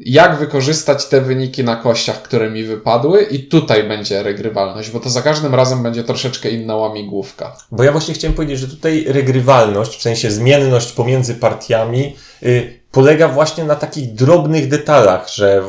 jak 0.06 0.40
wykorzystać 0.40 1.06
te 1.06 1.22
wyniki 1.22 1.64
na 1.64 1.76
kościach, 1.76 2.22
które 2.22 2.50
mi 2.50 2.64
wypadły 2.64 3.24
i 3.24 3.40
tutaj 3.40 3.84
będzie 3.84 4.24
regrywalność, 4.24 4.90
bo 4.92 5.00
to 5.00 5.10
za 5.10 5.22
każdym 5.22 5.56
razem 5.56 5.84
będzie 5.84 6.04
troszeczkę 6.04 6.50
inna 6.50 6.76
łamigłówka. 6.76 7.58
Bo 7.72 7.84
ja 7.84 7.92
właśnie 7.92 8.14
chciałem 8.14 8.36
powiedzieć, 8.36 8.60
że 8.60 8.68
tutaj 8.68 9.06
regrywalność, 9.08 10.00
w 10.00 10.02
sensie 10.02 10.32
zmienność 10.32 10.92
pomiędzy 10.92 11.36
partiami, 11.36 12.16
y, 12.44 12.79
polega 12.92 13.28
właśnie 13.28 13.64
na 13.64 13.76
takich 13.76 14.14
drobnych 14.14 14.68
detalach, 14.68 15.30
że 15.34 15.64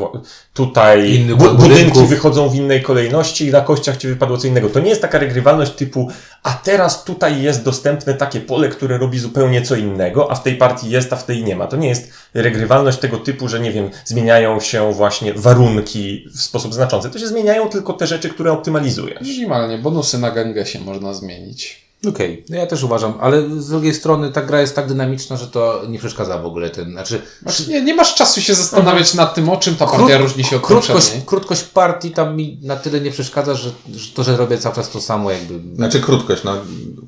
tutaj 0.54 1.14
Inny 1.14 1.36
bu- 1.36 1.54
budynki 1.54 2.06
wychodzą 2.06 2.48
w 2.48 2.54
innej 2.54 2.82
kolejności 2.82 3.46
i 3.46 3.50
na 3.50 3.60
kościach 3.60 3.96
ci 3.96 4.08
wypadło 4.08 4.36
co 4.38 4.46
innego. 4.46 4.68
To 4.70 4.80
nie 4.80 4.88
jest 4.88 5.02
taka 5.02 5.18
regrywalność 5.18 5.72
typu, 5.72 6.08
a 6.42 6.52
teraz 6.52 7.04
tutaj 7.04 7.42
jest 7.42 7.64
dostępne 7.64 8.14
takie 8.14 8.40
pole, 8.40 8.68
które 8.68 8.98
robi 8.98 9.18
zupełnie 9.18 9.62
co 9.62 9.76
innego, 9.76 10.30
a 10.30 10.34
w 10.34 10.42
tej 10.42 10.56
partii 10.56 10.90
jest, 10.90 11.12
a 11.12 11.16
w 11.16 11.24
tej 11.24 11.44
nie 11.44 11.56
ma. 11.56 11.66
To 11.66 11.76
nie 11.76 11.88
jest 11.88 12.12
regrywalność 12.34 12.98
tego 12.98 13.16
typu, 13.18 13.48
że 13.48 13.60
nie 13.60 13.72
wiem, 13.72 13.90
zmieniają 14.04 14.60
się 14.60 14.92
właśnie 14.92 15.34
warunki 15.34 16.24
w 16.36 16.40
sposób 16.40 16.74
znaczący. 16.74 17.10
To 17.10 17.18
się 17.18 17.26
zmieniają 17.26 17.68
tylko 17.68 17.92
te 17.92 18.06
rzeczy, 18.06 18.28
które 18.28 18.52
optymalizujesz. 18.52 19.20
Minimalnie, 19.28 19.78
bonusy 19.78 20.18
na 20.18 20.30
Gangesie 20.30 20.78
można 20.80 21.14
zmienić. 21.14 21.89
Okej, 22.08 22.44
no 22.48 22.56
ja 22.56 22.66
też 22.66 22.82
uważam, 22.82 23.14
ale 23.20 23.42
z 23.60 23.68
drugiej 23.68 23.94
strony 23.94 24.32
ta 24.32 24.42
gra 24.42 24.60
jest 24.60 24.76
tak 24.76 24.86
dynamiczna, 24.88 25.36
że 25.36 25.46
to 25.46 25.82
nie 25.88 25.98
przeszkadza 25.98 26.38
w 26.38 26.46
ogóle 26.46 26.70
ten, 26.70 26.90
znaczy 26.92 27.22
Znaczy, 27.42 27.66
nie, 27.68 27.82
nie 27.82 27.94
masz 27.94 28.14
czasu 28.14 28.40
się 28.40 28.54
zastanawiać 28.54 29.14
nad 29.14 29.34
tym, 29.34 29.48
o 29.48 29.56
czym 29.56 29.76
ta 29.76 29.86
partia 29.86 30.06
Krót- 30.06 30.20
różni 30.22 30.44
się 30.44 30.56
od 30.56 30.62
krótkość, 30.62 30.92
poprzedniej. 30.92 31.22
krótkość 31.26 31.62
partii 31.62 32.10
tam 32.10 32.36
mi 32.36 32.58
na 32.62 32.76
tyle 32.76 33.00
nie 33.00 33.10
przeszkadza, 33.10 33.54
że, 33.54 33.70
że 33.94 34.12
to, 34.14 34.24
że 34.24 34.36
robię 34.36 34.58
cały 34.58 34.74
czas 34.74 34.90
to 34.90 35.00
samo 35.00 35.30
jakby. 35.30 35.76
Znaczy 35.76 36.00
krótkość, 36.00 36.44
no 36.44 36.54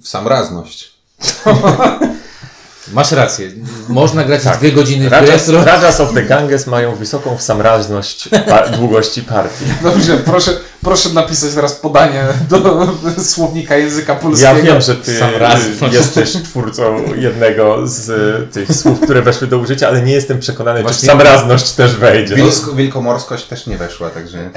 w 0.02 0.08
sam 0.08 0.28
razność. 0.28 0.90
Masz 2.92 3.12
rację, 3.12 3.50
można 3.88 4.24
grać 4.24 4.42
Tak. 4.42 4.58
dwie 4.58 4.72
godziny 4.72 5.08
w 5.08 5.12
Rajas, 5.12 5.42
którą- 5.42 5.64
Rajas 5.64 6.00
of 6.00 6.14
the 6.14 6.22
Ganges 6.22 6.66
mają 6.66 6.94
wysoką 6.94 7.36
wsamraźność 7.36 8.28
pa- 8.48 8.68
długości 8.68 9.22
partii. 9.22 9.64
Dobrze, 9.82 10.16
proszę, 10.16 10.50
proszę 10.82 11.08
napisać 11.08 11.54
teraz 11.54 11.72
podanie 11.74 12.24
do 12.50 12.88
słownika 13.24 13.76
języka 13.76 14.14
polskiego. 14.14 14.48
Ja 14.56 14.62
wiem, 14.62 14.80
że 14.80 14.96
ty 14.96 15.18
Sam 15.18 15.34
raz. 15.36 15.60
jesteś 15.92 16.32
twórcą 16.32 17.14
jednego 17.14 17.88
z 17.88 18.08
y, 18.08 18.48
tych 18.52 18.76
słów, 18.76 19.00
które 19.00 19.22
weszły 19.22 19.46
do 19.46 19.58
użycia, 19.58 19.88
ale 19.88 20.02
nie 20.02 20.12
jestem 20.12 20.38
przekonany, 20.40 20.78
czy 20.78 20.82
Właśnie- 20.82 21.08
samrazność 21.08 21.70
też 21.72 21.96
wejdzie. 21.96 22.34
Wilsko, 22.34 22.72
wilkomorskość 22.72 23.44
też 23.44 23.66
nie 23.66 23.76
weszła, 23.78 24.10
także... 24.10 24.38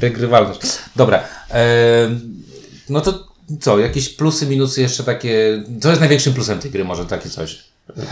regrywalność. 0.00 0.60
Dobra, 0.96 1.20
no 2.88 3.00
to 3.00 3.26
co, 3.60 3.78
jakieś 3.78 4.08
plusy, 4.08 4.46
minusy 4.46 4.80
jeszcze 4.80 5.04
takie, 5.04 5.62
co 5.80 5.88
jest 5.88 6.00
największym 6.00 6.34
plusem 6.34 6.58
tej 6.58 6.70
gry, 6.70 6.84
może 6.84 7.04
takie 7.06 7.30
coś? 7.30 7.58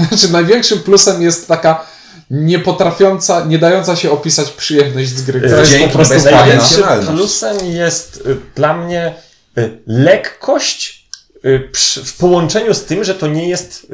Znaczy, 0.08 0.32
największym 0.32 0.78
plusem 0.78 1.22
jest 1.22 1.48
taka 1.48 1.86
niepotrafiąca, 2.30 3.44
nie 3.44 3.58
dająca 3.58 3.96
się 3.96 4.10
opisać 4.10 4.50
przyjemność 4.50 5.08
z 5.08 5.22
gry, 5.22 5.40
która 5.40 5.60
jest 5.60 5.78
po 5.78 5.88
prostu 5.88 6.14
Największym 6.30 6.84
plusem 7.06 7.56
jest 7.62 8.16
y, 8.26 8.36
dla 8.54 8.74
mnie 8.74 9.14
y, 9.58 9.78
lekkość 9.86 11.08
y, 11.44 11.70
w 12.04 12.16
połączeniu 12.16 12.74
z 12.74 12.84
tym, 12.84 13.04
że 13.04 13.14
to 13.14 13.26
nie 13.26 13.48
jest 13.48 13.86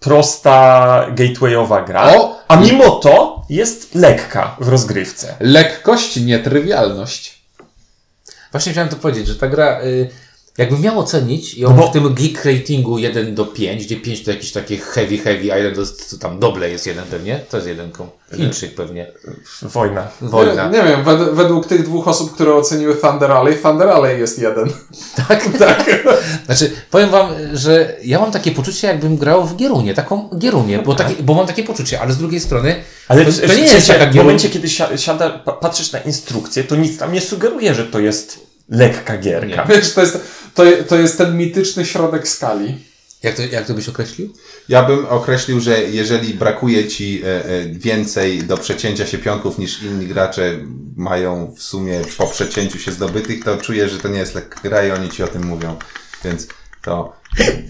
prosta 0.00 1.06
gatewayowa 1.08 1.82
gra, 1.82 2.14
O! 2.16 2.38
a 2.48 2.56
mimo 2.56 2.90
to 2.90 3.42
jest 3.50 3.94
lekka 3.94 4.56
w 4.60 4.68
rozgrywce. 4.68 5.34
Lekkość, 5.40 6.16
nietrywialność. 6.16 7.42
Właśnie 8.52 8.72
chciałem 8.72 8.88
to 8.88 8.96
powiedzieć, 8.96 9.26
że 9.26 9.34
ta 9.34 9.48
gra, 9.48 9.82
y, 9.82 10.10
jakbym 10.58 10.80
miał 10.80 10.98
ocenić 10.98 11.54
ją 11.58 11.70
No 11.70 11.76
bo- 11.76 11.88
w 11.88 11.92
tym 11.92 12.14
geek 12.14 12.44
ratingu 12.44 12.98
1 12.98 13.34
do 13.34 13.46
5, 13.46 13.84
gdzie 13.86 13.96
5 13.96 14.22
to 14.24 14.30
jakieś 14.30 14.52
takie 14.52 14.76
heavy, 14.76 15.18
heavy, 15.18 15.52
a 15.52 15.56
1 15.58 15.74
to 16.10 16.16
tam 16.20 16.38
doble 16.38 16.70
jest 16.70 16.86
jeden 16.86 17.04
pewnie, 17.04 17.40
to 17.50 17.56
jest 17.56 17.68
jedenką. 17.68 18.08
Chińczyk 18.36 18.74
pewnie. 18.74 19.12
Wojna. 19.62 20.08
Wojna. 20.20 20.68
Nie, 20.68 20.78
nie 20.78 20.84
wiem, 20.84 21.04
wed 21.04 21.18
według 21.34 21.66
tych 21.66 21.82
dwóch 21.84 22.08
osób, 22.08 22.34
które 22.34 22.54
oceniły 22.54 22.94
Thunder 22.96 23.32
Alley, 23.32 23.56
Thunder 23.56 23.88
Alley 23.88 24.20
jest 24.20 24.38
jeden. 24.38 24.70
Tak, 25.28 25.48
tak. 25.58 26.04
Znaczy, 26.46 26.70
powiem 26.90 27.10
wam, 27.10 27.28
że 27.54 27.96
ja 28.04 28.18
mam 28.20 28.32
takie 28.32 28.50
poczucie, 28.50 28.86
jakbym 28.88 29.16
grał 29.16 29.46
w 29.46 29.56
Gierunię, 29.56 29.94
taką 29.94 30.28
Gierunię, 30.38 30.78
bo, 30.78 30.94
takie, 30.94 31.22
bo 31.22 31.34
mam 31.34 31.46
takie 31.46 31.64
poczucie, 31.64 32.00
ale 32.00 32.12
z 32.12 32.18
drugiej 32.18 32.40
strony 32.40 32.74
Ale 33.08 33.24
to, 33.24 33.32
w, 33.32 33.40
to 33.40 33.46
nie 33.54 33.62
jest 33.62 33.88
taka 33.88 34.06
w 34.06 34.14
momencie, 34.14 34.50
kiedy 34.50 34.68
si- 34.68 34.82
siada, 34.98 35.30
pa- 35.30 35.52
patrzysz 35.52 35.92
na 35.92 35.98
instrukcję, 35.98 36.64
to 36.64 36.76
nic 36.76 36.98
tam 36.98 37.12
nie 37.12 37.20
sugeruje, 37.20 37.74
że 37.74 37.86
to 37.86 38.00
jest 38.00 38.40
lekka 38.68 39.18
gierka. 39.18 39.64
Wiesz, 39.64 39.92
to 39.94 40.00
jest, 40.00 40.18
to, 40.54 40.62
to 40.88 40.96
jest 40.96 41.18
ten 41.18 41.36
mityczny 41.36 41.84
środek 41.84 42.28
skali. 42.28 42.78
Jak 43.22 43.36
to, 43.36 43.42
jak 43.42 43.66
to 43.66 43.74
byś 43.74 43.88
określił? 43.88 44.34
Ja 44.68 44.82
bym 44.82 45.06
określił, 45.06 45.60
że 45.60 45.82
jeżeli 45.82 46.34
brakuje 46.34 46.88
ci 46.88 47.22
e, 47.24 47.44
e, 47.44 47.64
więcej 47.68 48.42
do 48.42 48.56
przecięcia 48.56 49.06
się 49.06 49.18
pionków 49.18 49.58
niż 49.58 49.82
inni 49.82 50.06
gracze 50.06 50.58
mają 50.96 51.54
w 51.56 51.62
sumie 51.62 52.00
po 52.18 52.26
przecięciu 52.26 52.78
się 52.78 52.92
zdobytych, 52.92 53.44
to 53.44 53.56
czuję, 53.56 53.88
że 53.88 53.98
to 53.98 54.08
nie 54.08 54.18
jest 54.18 54.34
lekka 54.34 54.60
gra 54.62 54.86
i 54.86 54.90
oni 54.90 55.10
ci 55.10 55.22
o 55.22 55.28
tym 55.28 55.46
mówią. 55.46 55.76
Więc 56.24 56.46
to 56.82 57.12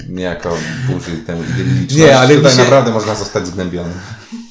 niejako 0.09 0.57
burzy 0.89 1.16
tę 1.26 1.37
idylliczność. 1.51 1.95
Nie, 1.95 2.18
ale 2.18 2.37
Tutaj 2.37 2.53
się- 2.53 2.59
naprawdę 2.59 2.91
można 2.91 3.14
zostać 3.14 3.47
zgnębionym. 3.47 4.01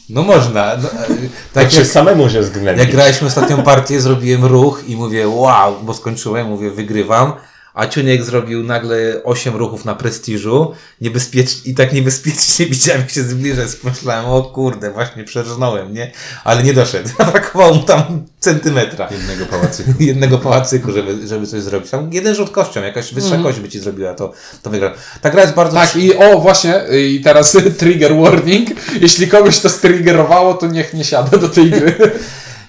No 0.09 0.23
można. 0.23 0.77
No, 0.77 0.91
e, 0.91 1.07
tak 1.53 1.71
się 1.71 1.77
jak, 1.77 1.87
samemu 1.87 2.29
się 2.29 2.43
zgnębić. 2.43 2.83
jak 2.83 2.91
graliśmy 2.91 3.27
ostatnią 3.27 3.63
partię, 3.63 4.01
zrobiłem 4.01 4.45
ruch 4.45 4.83
i 4.87 4.95
mówię 4.95 5.27
wow, 5.27 5.75
bo 5.83 5.93
skończyłem, 5.93 6.47
mówię 6.47 6.71
wygrywam. 6.71 7.33
A 7.73 7.87
Ciuniek 7.87 8.23
zrobił 8.23 8.63
nagle 8.63 9.21
8 9.23 9.55
ruchów 9.55 9.85
na 9.85 9.95
prestiżu 9.95 10.73
niebezpiecznie, 11.01 11.71
i 11.71 11.75
tak 11.75 11.93
niebezpiecznie 11.93 12.65
widziałem, 12.75 13.01
jak 13.01 13.11
się 13.11 13.23
zbliżę. 13.23 13.65
Pomyślałem, 13.81 14.25
o 14.25 14.43
kurde, 14.43 14.91
właśnie 14.91 15.23
przerżnąłem, 15.23 15.93
nie? 15.93 16.11
Ale 16.43 16.63
nie 16.63 16.73
doszedł. 16.73 17.09
Brakowało 17.31 17.73
mu 17.73 17.83
tam 17.83 18.25
centymetra. 18.39 19.07
Jednego 19.11 19.45
pałacyku. 19.45 19.91
jednego 20.03 20.37
pałacyku, 20.37 20.91
żeby, 20.91 21.27
żeby 21.27 21.47
coś 21.47 21.61
zrobić. 21.61 21.89
Tam 21.89 22.13
jeden 22.13 22.35
rzut 22.35 22.49
kością, 22.49 22.83
jakaś 22.83 23.13
wyższa 23.13 23.37
kość 23.37 23.59
by 23.59 23.69
ci 23.69 23.79
zrobiła, 23.79 24.13
to, 24.13 24.33
to 24.61 24.69
wygra. 24.69 24.93
Ta 25.21 25.29
gra 25.29 25.41
jest 25.41 25.53
bardzo... 25.53 25.77
Tak, 25.77 25.95
i 25.95 26.15
o 26.15 26.39
właśnie, 26.39 26.81
i 27.09 27.21
teraz 27.23 27.57
trigger 27.77 28.15
warning. 28.15 28.69
Jeśli 29.01 29.27
kogoś 29.27 29.59
to 29.59 29.69
striggerowało, 29.69 30.53
to 30.53 30.67
niech 30.67 30.93
nie 30.93 31.03
siada 31.03 31.37
do 31.37 31.49
tej 31.49 31.69
gry. 31.71 32.11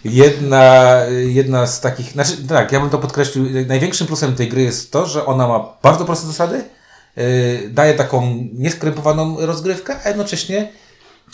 Jedna, 0.05 0.97
jedna 1.27 1.67
z 1.67 1.81
takich, 1.81 2.13
znaczy 2.13 2.33
tak, 2.49 2.73
ja 2.73 2.81
bym 2.81 2.91
to 2.91 2.99
podkreślił, 2.99 3.45
największym 3.67 4.07
plusem 4.07 4.35
tej 4.35 4.49
gry 4.49 4.63
jest 4.63 4.93
to, 4.93 5.07
że 5.07 5.27
ona 5.27 5.49
ma 5.49 5.69
bardzo 5.83 6.05
proste 6.05 6.27
zasady, 6.27 6.65
yy, 7.17 7.25
daje 7.71 7.95
taką 7.95 8.49
nieskrępowaną 8.53 9.37
rozgrywkę, 9.47 9.97
a 10.05 10.09
jednocześnie 10.09 10.73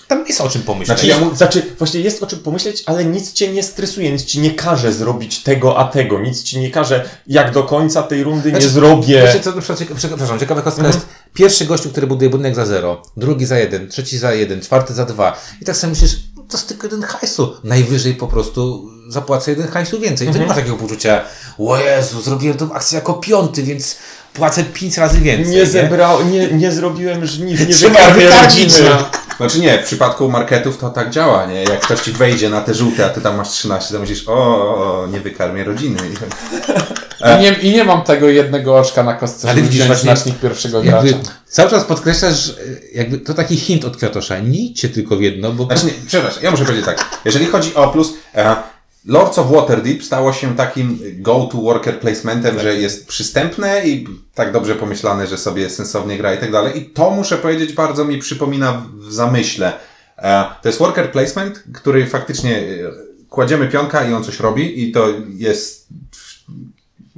tam 0.08 0.26
jest 0.26 0.40
o 0.40 0.48
czym 0.50 0.62
pomyśleć. 0.62 0.98
Znaczy, 1.00 1.06
ja 1.06 1.34
Znaczy, 1.36 1.62
właśnie 1.78 2.00
jest 2.00 2.22
o 2.22 2.26
czym 2.26 2.38
pomyśleć, 2.38 2.82
ale 2.86 3.04
nic 3.04 3.32
cię 3.32 3.52
nie 3.52 3.62
stresuje, 3.62 4.12
nic 4.12 4.24
ci 4.24 4.40
nie 4.40 4.50
każe 4.50 4.92
zrobić 4.92 5.42
tego, 5.42 5.78
a 5.78 5.84
tego, 5.84 6.20
nic 6.20 6.42
ci 6.42 6.58
nie 6.58 6.70
każe, 6.70 7.08
jak 7.26 7.52
do 7.52 7.62
końca 7.62 8.02
tej 8.02 8.22
rundy 8.24 8.48
nie 8.52 8.54
Znaczy, 8.60 8.68
zrobię. 8.68 9.22
Wiecie 9.22 9.40
co, 9.40 9.52
cieka- 9.52 9.94
przepraszam, 9.96 10.38
ciekawa 10.38 10.62
kostka 10.62 10.82
Mhm. 10.82 10.94
jest 10.94 11.06
pierwszy 11.34 11.64
gościu, 11.66 11.90
który 11.90 12.06
buduje 12.06 12.30
budynek 12.30 12.54
za 12.54 12.66
zero, 12.66 13.02
drugi 13.16 13.46
za 13.46 13.58
jeden, 13.58 13.88
trzeci 13.88 14.18
za 14.18 14.34
jeden, 14.34 14.60
czwarty 14.60 14.94
za 14.94 15.04
dwa. 15.04 15.40
I 15.62 15.64
tak 15.64 15.76
sobie 15.76 15.90
myślisz, 15.90 16.16
to 16.48 16.56
jest 16.56 16.68
tylko 16.68 16.86
jeden 16.86 17.02
hajsu. 17.02 17.56
Najwyżej 17.64 18.14
po 18.14 18.26
prostu 18.28 18.90
zapłacę 19.08 19.50
jeden 19.50 19.68
hajsu 19.68 20.00
więcej. 20.00 20.28
I 20.28 20.30
to 20.30 20.38
nie 20.38 20.42
Mhm. 20.44 20.48
ma 20.48 20.54
takiego 20.54 20.76
poczucia, 20.76 21.20
o 21.58 21.76
Jezu, 21.78 22.22
zrobiłem 22.22 22.56
tą 22.56 22.72
akcję 22.72 22.96
jako 22.98 23.14
piąty, 23.14 23.62
więc 23.62 23.96
płacę 24.34 24.64
pięć 24.64 24.96
razy 24.96 25.20
więcej. 25.20 25.54
Nie 25.54 25.66
zebrał, 25.66 26.24
nie, 26.24 26.52
nie 26.52 26.72
zrobiłem 26.72 27.26
żniw, 27.26 27.68
nie 27.68 27.74
wykarmię 27.74 28.26
rodziny. 28.42 28.88
Znaczy 29.38 29.60
nie, 29.60 29.78
w 29.78 29.84
przypadku 29.84 30.30
marketów 30.30 30.78
to 30.78 30.90
tak 30.90 31.10
działa, 31.10 31.46
nie? 31.46 31.62
Jak 31.62 31.80
ktoś 31.80 32.00
ci 32.00 32.12
wejdzie 32.12 32.50
na 32.50 32.60
te 32.60 32.74
żółte, 32.74 33.06
a 33.06 33.08
ty 33.08 33.20
tam 33.20 33.36
masz 33.36 33.48
13, 33.48 33.94
to 33.94 34.00
myślisz, 34.00 34.28
o, 34.28 34.32
o, 34.32 35.02
o 35.02 35.06
nie 35.06 35.20
wykarmię 35.20 35.64
rodziny. 35.64 35.98
I 37.38 37.42
nie, 37.42 37.52
I 37.52 37.72
nie 37.72 37.84
mam 37.84 38.02
tego 38.02 38.28
jednego 38.28 38.76
oczka 38.78 39.02
na 39.02 39.14
kostce, 39.14 39.48
Ale 39.48 39.56
żeby 39.56 39.68
widzisz, 39.68 39.86
właśnie- 39.86 40.02
znacznik 40.02 40.38
pierwszego 40.40 40.82
gracza. 40.82 41.06
cały 41.46 41.70
czas 41.70 41.84
podkreślasz, 41.84 42.34
że 42.34 42.52
jakby 42.94 43.18
to 43.18 43.34
taki 43.34 43.56
hint 43.56 43.84
od 43.84 43.96
Kwiatosza. 43.96 44.38
Nie 44.38 44.58
idźcie 44.58 44.88
tylko 44.88 45.16
w 45.16 45.20
jedno, 45.22 45.52
bo 45.52 45.64
Znaczy 45.64 45.86
nie, 45.86 45.92
przepraszam, 46.06 46.42
ja 46.42 46.50
muszę 46.50 46.64
powiedzieć 46.64 46.86
tak. 46.86 47.04
Jeżeli 47.24 47.46
chodzi 47.46 47.74
o 47.74 47.88
plus, 47.88 48.12
e, 48.34 48.56
Lords 49.06 49.38
of 49.38 49.50
Waterdeep 49.50 50.04
stało 50.04 50.32
się 50.32 50.56
takim 50.56 50.98
go-to 51.18 51.58
worker 51.58 52.00
placementem, 52.00 52.60
że 52.60 52.76
jest 52.76 53.08
przystępne 53.08 53.88
i 53.88 54.06
tak 54.34 54.52
dobrze 54.52 54.74
pomyślane, 54.74 55.26
że 55.26 55.38
sobie 55.38 55.70
sensownie 55.70 56.18
gra 56.18 56.34
i 56.34 56.38
tak 56.38 56.52
dalej. 56.52 56.78
I 56.78 56.84
to 56.84 57.10
muszę 57.10 57.36
powiedzieć 57.36 57.72
bardzo 57.72 58.04
mi 58.04 58.18
przypomina 58.18 58.86
w 58.94 59.12
zamyśle. 59.12 59.72
E, 60.18 60.44
to 60.62 60.68
jest 60.68 60.78
worker 60.78 61.12
placement, 61.12 61.64
który 61.74 62.06
faktycznie 62.06 62.58
e, 62.58 62.64
kładziemy 63.28 63.68
pionka 63.68 64.04
i 64.04 64.12
on 64.12 64.24
coś 64.24 64.40
robi 64.40 64.82
i 64.88 64.92
to 64.92 65.08
jest 65.28 65.88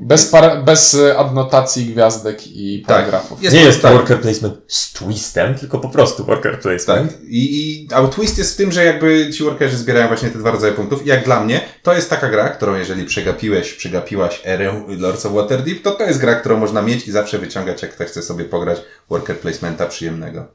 Bez, 0.03 0.27
par- 0.27 0.65
bez 0.65 0.95
y, 0.95 1.19
adnotacji, 1.19 1.87
gwiazdek 1.87 2.47
i 2.47 2.83
Tak. 2.87 2.97
paragrafów. 2.97 3.43
Jest 3.43 3.57
nie 3.57 3.63
jest 3.63 3.83
tak. 3.83 3.93
worker 3.93 4.21
placement 4.21 4.55
z 4.69 4.93
twistem, 4.93 5.55
tylko 5.55 5.79
po 5.79 5.89
prostu 5.89 6.25
worker 6.25 6.61
placement. 6.61 7.13
Tak. 7.13 7.21
I, 7.25 7.61
i 7.83 7.89
a 7.95 8.09
twist 8.09 8.39
jest 8.39 8.55
w 8.55 8.57
tym, 8.57 8.73
że 8.73 8.85
jakby 8.85 9.31
ci 9.33 9.43
workerzy 9.45 9.77
zbierają 9.77 10.09
właśnie 10.09 10.31
te 10.31 10.39
dwa 10.39 10.51
rodzaje 10.51 10.73
punktów. 10.73 11.07
I 11.07 11.09
jak 11.09 11.25
dla 11.25 11.45
mnie, 11.45 11.61
to 11.83 11.95
jest 11.95 12.11
taka 12.11 12.29
gra, 12.31 12.49
którą 12.49 12.75
jeżeli 12.77 13.05
przegapiłeś, 13.05 13.73
przegapiłaś 13.73 14.41
erę 14.45 14.83
Lords 14.89 15.27
of 15.27 15.33
Waterdeep, 15.33 15.83
to 15.83 15.91
to 15.91 16.05
jest 16.05 16.19
gra, 16.19 16.35
którą 16.35 16.57
można 16.59 16.83
mieć 16.83 17.09
i 17.09 17.13
zawsze 17.13 17.39
wyciągać, 17.39 17.83
jak 17.83 17.91
ktoś 17.93 18.09
chce 18.09 18.23
sobie 18.23 18.45
pograć 18.45 18.79
worker 19.11 19.39
placementa 19.39 19.87
przyjemnego. 19.87 20.47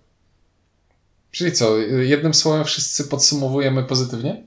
Czyli 1.31 1.51
co, 1.51 1.79
y, 1.81 2.05
jednym 2.05 2.33
słowem 2.33 2.65
wszyscy 2.65 3.03
podsumowujemy 3.03 3.83
pozytywnie? 3.83 4.43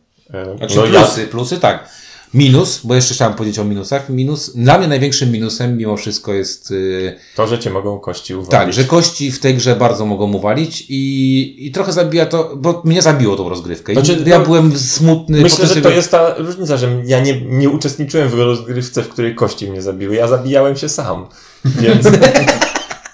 Znaczy 0.58 0.76
No 0.76 0.86
ja- 0.86 1.02
plusy, 1.04 1.26
plusy 1.26 1.60
tak. 1.60 1.88
Minus, 2.34 2.80
bo 2.84 2.94
jeszcze 2.94 3.14
chciałem 3.14 3.34
powiedzieć 3.34 3.58
o 3.58 3.64
minusach. 3.64 4.08
Minus, 4.08 4.50
dla 4.54 4.78
mnie 4.78 4.88
największym 4.88 5.32
minusem 5.32 5.76
mimo 5.76 5.96
wszystko 5.96 6.34
jest 6.34 6.70
yy, 6.70 7.16
To, 7.36 7.46
że 7.46 7.58
cię 7.58 7.70
mogą 7.70 7.98
kości 7.98 8.34
uwalić. 8.34 8.50
tak, 8.50 8.72
że 8.72 8.84
kości 8.84 9.32
w 9.32 9.40
tej 9.40 9.54
grze 9.54 9.76
bardzo 9.76 10.06
mogą 10.06 10.32
uwalić 10.32 10.84
i, 10.88 11.66
i 11.66 11.70
trochę 11.70 11.92
zabija 11.92 12.26
to, 12.26 12.56
bo 12.56 12.82
mnie 12.84 13.02
zabiło 13.02 13.36
tą 13.36 13.48
rozgrywkę. 13.48 13.92
Znaczy, 13.92 14.22
ja 14.26 14.40
byłem 14.40 14.78
smutny. 14.78 15.40
Myślę, 15.40 15.66
że 15.66 15.80
to 15.80 15.90
jest 15.90 16.10
ta 16.10 16.34
różnica, 16.38 16.76
że 16.76 17.02
ja 17.04 17.20
nie, 17.20 17.40
nie 17.40 17.70
uczestniczyłem 17.70 18.28
w 18.28 18.34
rozgrywce, 18.34 19.02
w 19.02 19.08
której 19.08 19.34
kości 19.34 19.70
mnie 19.70 19.82
zabiły. 19.82 20.14
Ja 20.14 20.28
zabijałem 20.28 20.76
się 20.76 20.88
sam. 20.88 21.26
Więc 21.64 22.06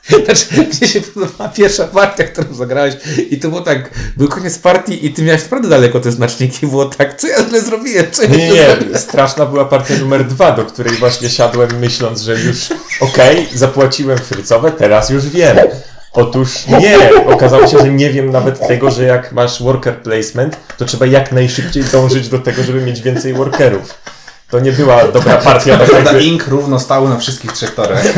Znaczy, 0.24 0.46
mnie 0.56 0.88
się 0.88 1.00
podobała 1.00 1.48
pierwsza 1.48 1.84
partia, 1.84 2.24
którą 2.24 2.54
zagrałeś 2.54 2.94
i 3.30 3.40
to 3.40 3.48
było 3.48 3.60
tak, 3.60 3.90
był 4.16 4.28
koniec 4.28 4.58
partii 4.58 5.06
i 5.06 5.12
ty 5.12 5.22
miałeś 5.22 5.42
naprawdę 5.42 5.68
daleko 5.68 6.00
te 6.00 6.12
znaczniki, 6.12 6.66
było 6.66 6.84
tak, 6.84 7.20
co 7.20 7.28
ja 7.28 7.48
źle 7.48 7.60
zrobiłem, 7.60 8.06
co 8.10 8.26
nie, 8.26 8.36
nie, 8.36 8.76
nie. 8.92 8.98
Straszna 8.98 9.46
była 9.46 9.64
partia 9.64 9.94
numer 9.94 10.26
dwa, 10.26 10.52
do 10.52 10.64
której 10.64 10.96
właśnie 10.96 11.30
siadłem 11.30 11.78
myśląc, 11.78 12.20
że 12.20 12.32
już 12.32 12.68
okej, 13.00 13.48
zapłaciłem 13.54 14.18
frycowe, 14.18 14.72
teraz 14.72 15.10
już 15.10 15.28
wiem. 15.28 15.56
Otóż 16.12 16.66
nie, 16.66 16.98
okazało 17.26 17.66
się, 17.66 17.78
że 17.78 17.90
nie 17.90 18.10
wiem 18.10 18.30
nawet 18.30 18.68
tego, 18.68 18.90
że 18.90 19.04
jak 19.04 19.32
masz 19.32 19.62
worker 19.62 20.02
placement, 20.02 20.56
to 20.78 20.84
trzeba 20.84 21.06
jak 21.06 21.32
najszybciej 21.32 21.84
dążyć 21.84 22.28
do 22.28 22.38
tego, 22.38 22.62
żeby 22.62 22.80
mieć 22.80 23.02
więcej 23.02 23.34
workerów. 23.34 23.94
To 24.54 24.60
nie 24.60 24.72
była 24.72 25.08
dobra 25.08 25.36
partia 25.36 25.76
Prawda, 25.76 26.10
tego. 26.10 26.18
ink 26.18 26.48
równo 26.48 26.80
stały 26.80 27.08
na 27.08 27.18
wszystkich 27.18 27.52
trzech 27.52 27.74
torach. 27.74 28.04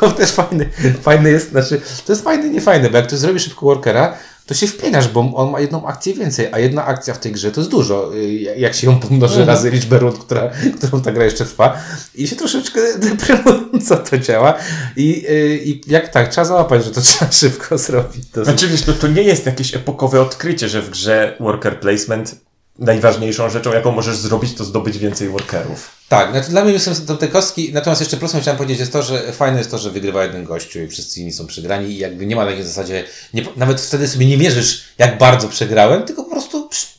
To 0.00 0.10
też 0.10 0.30
fajny, 0.30 0.68
fajny 1.02 1.30
jest, 1.30 1.50
znaczy, 1.50 1.80
to 2.06 2.12
jest 2.12 2.24
fajny, 2.24 2.50
nie 2.50 2.60
fajny, 2.60 2.90
bo 2.90 2.96
jak 2.96 3.06
ty 3.06 3.18
zrobisz 3.18 3.44
szybko 3.44 3.66
workera, 3.66 4.14
to 4.46 4.54
się 4.54 4.66
wpieniasz, 4.66 5.08
bo 5.08 5.32
on 5.34 5.50
ma 5.50 5.60
jedną 5.60 5.86
akcję 5.86 6.14
więcej, 6.14 6.48
a 6.52 6.58
jedna 6.58 6.84
akcja 6.84 7.14
w 7.14 7.18
tej 7.18 7.32
grze 7.32 7.50
to 7.50 7.60
jest 7.60 7.70
dużo, 7.70 8.14
y, 8.14 8.34
jak 8.56 8.74
się 8.74 8.86
ją 8.86 9.00
pomnoży 9.00 9.44
razy 9.44 9.70
liczbę 9.70 9.98
rund, 9.98 10.18
która, 10.18 10.50
którą 10.78 11.02
ta 11.02 11.12
gra 11.12 11.24
jeszcze 11.24 11.44
trwa 11.44 11.78
i 12.14 12.28
się 12.28 12.36
troszeczkę 12.36 12.80
deprymująco 12.98 13.96
to 13.96 14.18
działa 14.18 14.54
i, 14.96 15.26
y, 15.30 15.60
i 15.64 15.80
jak 15.86 16.08
tak, 16.08 16.28
trzeba 16.28 16.44
załapać, 16.44 16.84
że 16.84 16.90
to 16.90 17.00
trzeba 17.10 17.32
szybko 17.32 17.78
zrobić. 17.78 18.24
To 18.32 18.44
Znaczy 18.44 18.68
wiesz, 18.68 18.82
to, 18.82 18.92
to 18.92 19.08
nie 19.08 19.22
jest 19.22 19.46
jakieś 19.46 19.74
epokowe 19.74 20.20
odkrycie, 20.20 20.68
że 20.68 20.82
w 20.82 20.90
grze 20.90 21.36
worker 21.40 21.80
placement 21.80 22.49
najważniejszą 22.78 23.50
rzeczą, 23.50 23.72
jaką 23.72 23.92
możesz 23.92 24.16
zrobić, 24.16 24.54
to 24.54 24.64
zdobyć 24.64 24.98
więcej 24.98 25.28
workerów. 25.28 25.88
Tak, 26.08 26.30
znaczy 26.30 26.50
dla 26.50 26.64
mnie 26.64 26.78
te 27.20 27.28
kostki, 27.28 27.72
natomiast 27.72 28.00
jeszcze 28.00 28.16
plusem 28.16 28.40
chciałem 28.40 28.58
powiedzieć 28.58 28.80
jest 28.80 28.92
to, 28.92 29.02
że 29.02 29.32
fajne 29.32 29.58
jest 29.58 29.70
to, 29.70 29.78
że 29.78 29.90
wygrywa 29.90 30.24
jeden 30.24 30.44
gościu 30.44 30.80
i 30.80 30.88
wszyscy 30.88 31.20
inni 31.20 31.32
są 31.32 31.46
przegrani 31.46 31.90
i 31.90 31.98
jakby 31.98 32.26
nie 32.26 32.36
ma 32.36 32.46
takiej 32.46 32.64
zasadzie, 32.64 33.04
nie, 33.34 33.44
nawet 33.56 33.80
wtedy 33.80 34.08
sobie 34.08 34.26
nie 34.26 34.38
mierzysz 34.38 34.84
jak 34.98 35.18
bardzo 35.18 35.48
przegrałem, 35.48 36.02
tylko 36.02 36.24
po 36.24 36.30
prostu 36.30 36.49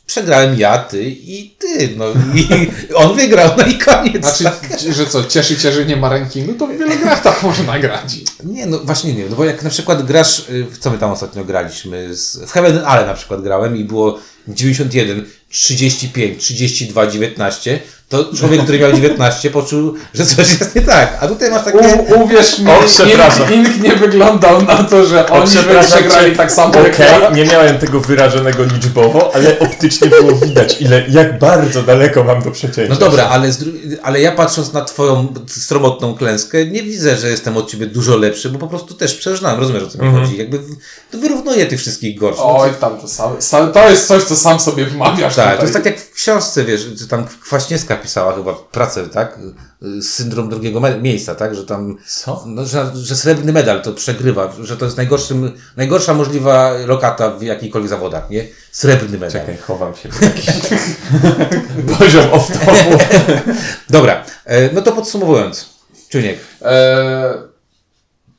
przegrałem 0.06 0.58
ja, 0.58 0.78
ty 0.78 1.02
i 1.04 1.54
ty, 1.58 1.94
no 1.96 2.04
i 2.34 2.70
on 2.94 3.16
wygrał, 3.16 3.50
no 3.58 3.66
i 3.66 3.78
koniec. 3.78 4.26
Znaczy, 4.26 4.44
tak. 4.44 4.80
że 4.90 5.06
co, 5.06 5.24
cieszy 5.24 5.56
cię, 5.56 5.72
że 5.72 5.86
nie 5.86 5.96
ma 5.96 6.08
rankingu, 6.08 6.54
to 6.54 6.66
w 6.66 6.78
wielu 6.78 6.98
grach 6.98 7.22
tak 7.22 7.42
można 7.48 7.78
grać. 7.78 8.16
Nie, 8.44 8.66
no 8.66 8.78
właśnie 8.78 9.12
nie, 9.12 9.24
no 9.30 9.36
bo 9.36 9.44
jak 9.44 9.62
na 9.62 9.70
przykład 9.70 10.06
grasz, 10.06 10.48
y, 10.48 10.66
w 10.70 10.78
co 10.78 10.90
my 10.90 10.98
tam 10.98 11.10
ostatnio 11.10 11.44
graliśmy, 11.44 12.14
z, 12.16 12.36
w 12.36 12.52
Heaven 12.52 12.82
Ale 12.86 13.06
na 13.06 13.14
przykład 13.14 13.42
grałem 13.42 13.76
i 13.76 13.84
było 13.84 14.18
91, 14.48 15.26
35, 15.48 16.42
32, 16.42 17.06
19, 17.06 17.80
to 18.12 18.36
człowiek, 18.36 18.62
który 18.62 18.78
miał 18.78 18.92
19 18.92 19.50
poczuł, 19.50 19.94
że 20.14 20.26
coś 20.26 20.50
jest 20.60 20.74
nie 20.74 20.82
tak, 20.82 21.18
a 21.20 21.28
tutaj 21.28 21.50
masz 21.50 21.64
takie... 21.64 21.78
U, 21.78 22.22
uwierz 22.24 22.58
mi, 22.58 22.66
O. 22.70 22.74
Ink, 23.54 23.66
Ink 23.68 23.82
nie 23.82 23.96
wyglądał 23.96 24.62
na 24.62 24.84
to, 24.84 25.06
że 25.06 25.28
oni 25.30 25.46
przegrali 25.86 26.36
tak 26.36 26.52
samo 26.52 26.74
jak 26.74 26.94
Okej, 26.94 27.06
ja. 27.22 27.30
nie 27.30 27.44
miałem 27.44 27.78
tego 27.78 28.00
wyrażonego 28.00 28.64
liczbowo, 28.64 29.34
ale 29.34 29.58
optycznie 29.58 30.08
było 30.08 30.32
widać, 30.32 30.80
ile, 30.80 31.04
jak 31.08 31.38
bardzo 31.38 31.82
daleko 31.82 32.24
mam 32.24 32.42
do 32.42 32.50
przecięcia. 32.50 32.92
No 32.94 32.96
dobra, 32.96 33.24
ale, 33.28 33.50
ale 34.02 34.20
ja 34.20 34.32
patrząc 34.32 34.72
na 34.72 34.84
twoją 34.84 35.34
stromotną 35.46 36.14
klęskę, 36.14 36.66
nie 36.66 36.82
widzę, 36.82 37.16
że 37.16 37.28
jestem 37.30 37.56
od 37.56 37.70
ciebie 37.70 37.86
dużo 37.86 38.16
lepszy, 38.16 38.50
bo 38.50 38.58
po 38.58 38.66
prostu 38.68 38.94
też 38.94 39.14
przeżynałem, 39.14 39.60
rozumiesz 39.60 39.82
o 39.82 39.86
co 39.86 39.98
mi 39.98 40.04
Mhm. 40.06 40.24
chodzi. 40.24 40.38
Jakby 40.38 40.58
to 41.10 41.18
wyrównuje 41.18 41.66
tych 41.66 41.80
wszystkich 41.80 42.18
gorszych. 42.18 42.44
Oj, 42.46 42.70
tam 42.80 43.00
to 43.00 43.08
sam, 43.08 43.32
sam, 43.38 43.72
to 43.72 43.90
jest 43.90 44.06
coś, 44.06 44.22
co 44.22 44.36
sam 44.36 44.60
sobie 44.60 44.86
wmawiasz 44.86 45.34
tak, 45.36 45.44
tutaj. 45.44 45.56
to 45.56 45.62
jest 45.62 45.74
tak 45.74 45.86
jak 45.86 46.00
w 46.00 46.12
książce, 46.12 46.64
wiesz, 46.64 46.86
czy 46.98 47.08
tam 47.08 47.26
Kwaśniewska 47.44 47.96
pisała 48.02 48.34
chyba 48.34 48.54
pracę, 48.54 49.08
tak? 49.08 49.38
Syndrom 50.02 50.48
drugiego 50.48 50.80
miejsca, 50.80 51.34
tak? 51.34 51.54
Że 51.54 51.64
tam, 51.64 51.96
Co? 52.06 52.44
no, 52.46 52.66
że, 52.66 52.90
że 52.94 53.16
srebrny 53.16 53.52
medal 53.52 53.82
to 53.82 53.92
przegrywa, 53.92 54.52
że 54.60 54.76
to 54.76 54.84
jest 54.84 54.96
najgorszym, 54.96 55.52
najgorsza 55.76 56.14
możliwa 56.14 56.72
lokata 56.86 57.30
w 57.30 57.42
jakichkolwiek 57.42 57.90
zawodach, 57.90 58.30
nie? 58.30 58.46
Srebrny 58.72 59.18
medal. 59.18 59.30
Czekaj, 59.30 59.56
chowam 59.56 59.94
się 59.96 60.08
poziom 61.98 62.24
off-topu. 62.24 62.98
Dobra, 63.90 64.24
e, 64.44 64.72
no 64.72 64.82
to 64.82 64.92
podsumowując, 64.92 65.72
Czuniek, 66.08 66.38
E, 66.62 67.52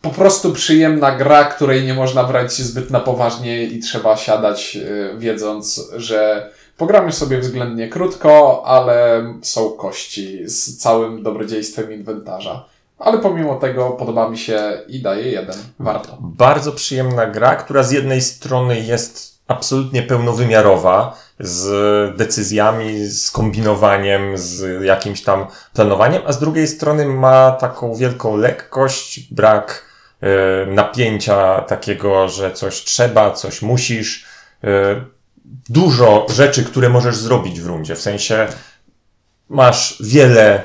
po 0.01 0.09
prostu 0.09 0.53
przyjemna 0.53 1.11
gra, 1.11 1.45
której 1.45 1.83
nie 1.83 1.93
można 1.93 2.23
brać 2.23 2.53
zbyt 2.53 2.91
na 2.91 2.99
poważnie 2.99 3.63
i 3.63 3.79
trzeba 3.79 4.17
siadać 4.17 4.77
e, 4.77 5.17
wiedząc, 5.17 5.89
że 5.95 6.49
pogramy 6.83 7.11
sobie 7.11 7.39
względnie 7.39 7.87
krótko, 7.87 8.63
ale 8.65 9.23
są 9.41 9.69
kości 9.69 10.49
z 10.49 10.77
całym 10.77 11.23
dobrodziejstwem 11.23 11.91
inwentarza. 11.91 12.65
Ale 12.99 13.19
pomimo 13.19 13.55
tego 13.55 13.89
podoba 13.89 14.29
mi 14.29 14.37
się 14.37 14.81
i 14.87 15.01
daje 15.01 15.31
jeden. 15.31 15.55
Warto. 15.79 16.17
Bardzo 16.19 16.71
przyjemna 16.71 17.25
gra, 17.25 17.55
która 17.55 17.83
z 17.83 17.91
jednej 17.91 18.21
strony 18.21 18.79
jest 18.79 19.39
absolutnie 19.47 20.03
pełnowymiarowa, 20.03 21.17
z 21.39 22.17
decyzjami, 22.17 23.05
z 23.05 23.31
kombinowaniem, 23.31 24.37
z 24.37 24.83
jakimś 24.83 25.21
tam 25.21 25.45
planowaniem, 25.73 26.21
a 26.25 26.31
z 26.31 26.39
drugiej 26.39 26.67
strony 26.67 27.05
ma 27.05 27.51
taką 27.51 27.95
wielką 27.95 28.37
lekkość, 28.37 29.33
brak 29.33 29.85
e, 30.21 30.27
napięcia 30.65 31.61
takiego, 31.61 32.29
że 32.29 32.51
coś 32.51 32.83
trzeba, 32.83 33.31
coś 33.31 33.61
musisz. 33.61 34.25
Dużo 35.69 36.27
rzeczy, 36.29 36.63
które 36.63 36.89
możesz 36.89 37.15
zrobić 37.15 37.61
w 37.61 37.65
rundzie, 37.65 37.95
w 37.95 38.01
sensie 38.01 38.47
masz 39.49 39.97
wiele 39.99 40.63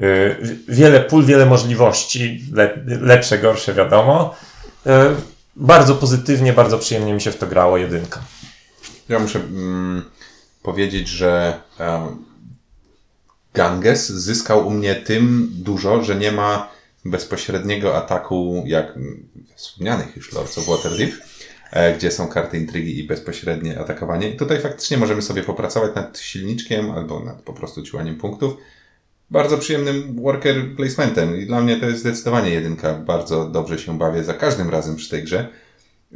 y, 0.00 0.58
wiele 0.68 1.00
pól, 1.00 1.24
wiele 1.24 1.46
możliwości, 1.46 2.44
le, 2.52 2.78
lepsze, 2.86 3.38
gorsze, 3.38 3.74
wiadomo. 3.74 4.34
Y, 4.86 4.90
Bardzo 5.56 5.94
pozytywnie, 5.94 6.52
bardzo 6.52 6.78
przyjemnie 6.78 7.14
mi 7.14 7.20
się 7.20 7.32
w 7.32 7.36
to 7.36 7.46
grało, 7.46 7.76
jedynka. 7.78 8.20
Ja 9.08 9.18
muszę 9.18 9.38
mm, 9.38 10.02
powiedzieć, 10.62 11.08
że 11.08 11.60
um, 11.78 12.24
Ganges 13.54 14.08
zyskał 14.08 14.66
u 14.66 14.70
mnie 14.70 14.94
tym 14.94 15.48
dużo, 15.52 16.04
że 16.04 16.16
nie 16.16 16.32
ma 16.32 16.68
bezpośredniego 17.04 17.96
ataku, 17.96 18.64
jak 18.66 18.96
mm, 18.96 19.28
wspomnianych 19.56 20.16
już 20.16 20.32
Lords 20.32 20.58
of 20.58 20.66
Waterdeep, 20.66 21.12
gdzie 21.96 22.10
są 22.10 22.28
karty 22.28 22.58
intrygi 22.58 22.98
i 22.98 23.04
bezpośrednie 23.04 23.80
atakowanie. 23.80 24.28
I 24.28 24.36
tutaj 24.36 24.60
faktycznie 24.60 24.96
możemy 24.96 25.22
sobie 25.22 25.42
popracować 25.42 25.94
nad 25.94 26.18
silniczkiem 26.18 26.90
albo 26.90 27.20
nad 27.20 27.42
po 27.42 27.52
prostu 27.52 27.82
ciłaniem 27.82 28.16
punktów. 28.16 28.56
Bardzo 29.30 29.58
przyjemnym 29.58 30.22
worker 30.22 30.76
placementem 30.76 31.40
i 31.40 31.46
dla 31.46 31.60
mnie 31.60 31.76
to 31.76 31.86
jest 31.86 32.00
zdecydowanie 32.00 32.50
jedynka. 32.50 32.94
Bardzo 32.94 33.48
dobrze 33.48 33.78
się 33.78 33.98
bawię 33.98 34.24
za 34.24 34.34
każdym 34.34 34.70
razem 34.70 34.96
przy 34.96 35.10
tej 35.10 35.24
grze. 35.24 35.48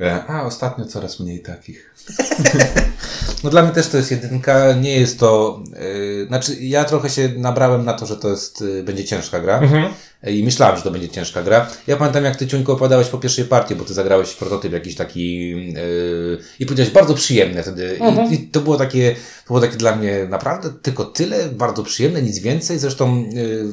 E, 0.00 0.24
A 0.26 0.42
ostatnio 0.42 0.84
coraz 0.84 1.20
mniej 1.20 1.42
takich. 1.42 1.94
No 3.44 3.50
dla 3.50 3.62
mnie 3.62 3.72
też 3.72 3.88
to 3.88 3.96
jest 3.96 4.10
jedynka, 4.10 4.72
nie 4.72 5.00
jest 5.00 5.20
to, 5.20 5.62
yy, 5.72 6.26
znaczy 6.26 6.56
ja 6.60 6.84
trochę 6.84 7.10
się 7.10 7.28
nabrałem 7.36 7.84
na 7.84 7.92
to, 7.92 8.06
że 8.06 8.16
to 8.16 8.28
jest, 8.28 8.60
yy, 8.60 8.82
będzie 8.82 9.04
ciężka 9.04 9.40
gra 9.40 9.60
Yy, 9.62 9.90
i 10.22 10.44
myślałem, 10.44 10.76
że 10.76 10.82
to 10.82 10.90
będzie 10.90 11.08
ciężka 11.08 11.42
gra. 11.42 11.66
Ja 11.86 11.96
pamiętam 11.96 12.24
jak 12.24 12.36
ty 12.36 12.46
Ciuńko 12.46 12.72
opadałeś 12.72 13.08
po 13.08 13.18
pierwszej 13.18 13.44
partii, 13.44 13.74
bo 13.74 13.84
ty 13.84 13.94
zagrałeś 13.94 14.34
prototyp 14.34 14.72
jakiś 14.72 14.94
taki 14.94 15.50
yy, 15.50 16.38
i 16.60 16.66
powiedziałeś 16.66 16.92
bardzo 16.92 17.14
przyjemne 17.14 17.62
wtedy 17.62 17.98
I, 18.30 18.34
i 18.34 18.38
to 18.38 18.60
było 18.60 18.76
takie, 18.76 19.14
to 19.14 19.46
było 19.46 19.60
takie 19.60 19.76
dla 19.76 19.96
mnie 19.96 20.26
naprawdę 20.28 20.72
tylko 20.82 21.04
tyle, 21.04 21.48
bardzo 21.48 21.82
przyjemne, 21.82 22.22
nic 22.22 22.38
więcej, 22.38 22.78
zresztą 22.78 23.24
yy, 23.32 23.66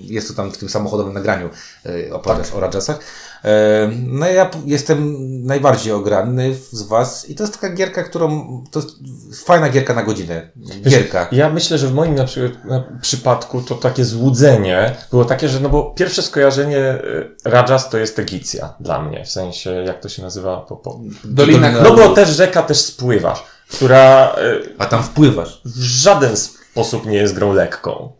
jest 0.00 0.28
to 0.28 0.34
tam 0.34 0.50
w 0.52 0.58
tym 0.58 0.68
samochodowym 0.68 1.14
nagraniu 1.14 1.50
e, 1.86 2.14
opowiadasz 2.14 2.52
o 2.52 2.60
Rajasach. 2.60 3.00
E, 3.44 3.90
no 4.06 4.26
ja 4.26 4.50
jestem 4.66 5.16
najbardziej 5.46 5.92
ograny 5.92 6.54
z 6.70 6.82
was 6.82 7.30
i 7.30 7.34
to 7.34 7.42
jest 7.42 7.60
taka 7.60 7.74
gierka, 7.74 8.02
którą, 8.02 8.64
to 8.70 8.80
jest 8.80 8.96
fajna 9.44 9.68
gierka 9.68 9.94
na 9.94 10.02
godzinę. 10.02 10.50
Gierka. 10.82 11.28
Ja 11.32 11.50
myślę, 11.50 11.78
że 11.78 11.88
w 11.88 11.94
moim 11.94 12.14
na 12.14 12.24
przykład 12.24 12.64
na 12.64 12.84
przypadku 13.02 13.62
to 13.62 13.74
takie 13.74 14.04
złudzenie 14.04 14.96
było 15.10 15.24
takie, 15.24 15.48
że 15.48 15.60
no 15.60 15.68
bo 15.68 15.75
pierwsze 15.82 16.22
skojarzenie 16.22 16.78
y, 16.78 17.34
Rajas 17.44 17.90
to 17.90 17.98
jest 17.98 18.18
Egicja 18.18 18.74
dla 18.80 19.02
mnie, 19.02 19.24
w 19.24 19.30
sensie 19.30 19.70
jak 19.70 20.00
to 20.00 20.08
się 20.08 20.22
nazywa 20.22 20.60
po, 20.60 20.76
po... 20.76 21.00
Dolina 21.24 21.70
No 21.70 21.96
bo 21.96 22.08
też 22.08 22.28
rzeka 22.28 22.62
też 22.62 22.78
spływasz, 22.78 23.44
która 23.68 24.34
y, 24.38 24.74
A 24.78 24.86
tam 24.86 25.02
wpływasz. 25.02 25.60
w 25.64 25.80
żaden 25.82 26.36
sposób 26.36 27.06
nie 27.06 27.16
jest 27.16 27.34
grą 27.34 27.52
lekką. 27.52 28.12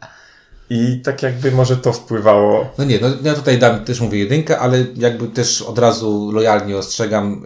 I 0.71 1.01
tak 1.05 1.23
jakby 1.23 1.53
może 1.53 1.77
to 1.77 1.93
wpływało. 1.93 2.71
No 2.79 2.85
nie, 2.85 2.99
no 3.01 3.09
ja 3.23 3.35
tutaj 3.35 3.59
dam 3.59 3.85
też 3.85 4.01
mówię 4.01 4.19
jedynkę, 4.19 4.59
ale 4.59 4.87
jakby 4.97 5.29
też 5.29 5.63
od 5.63 5.79
razu 5.79 6.31
lojalnie 6.33 6.77
ostrzegam. 6.77 7.45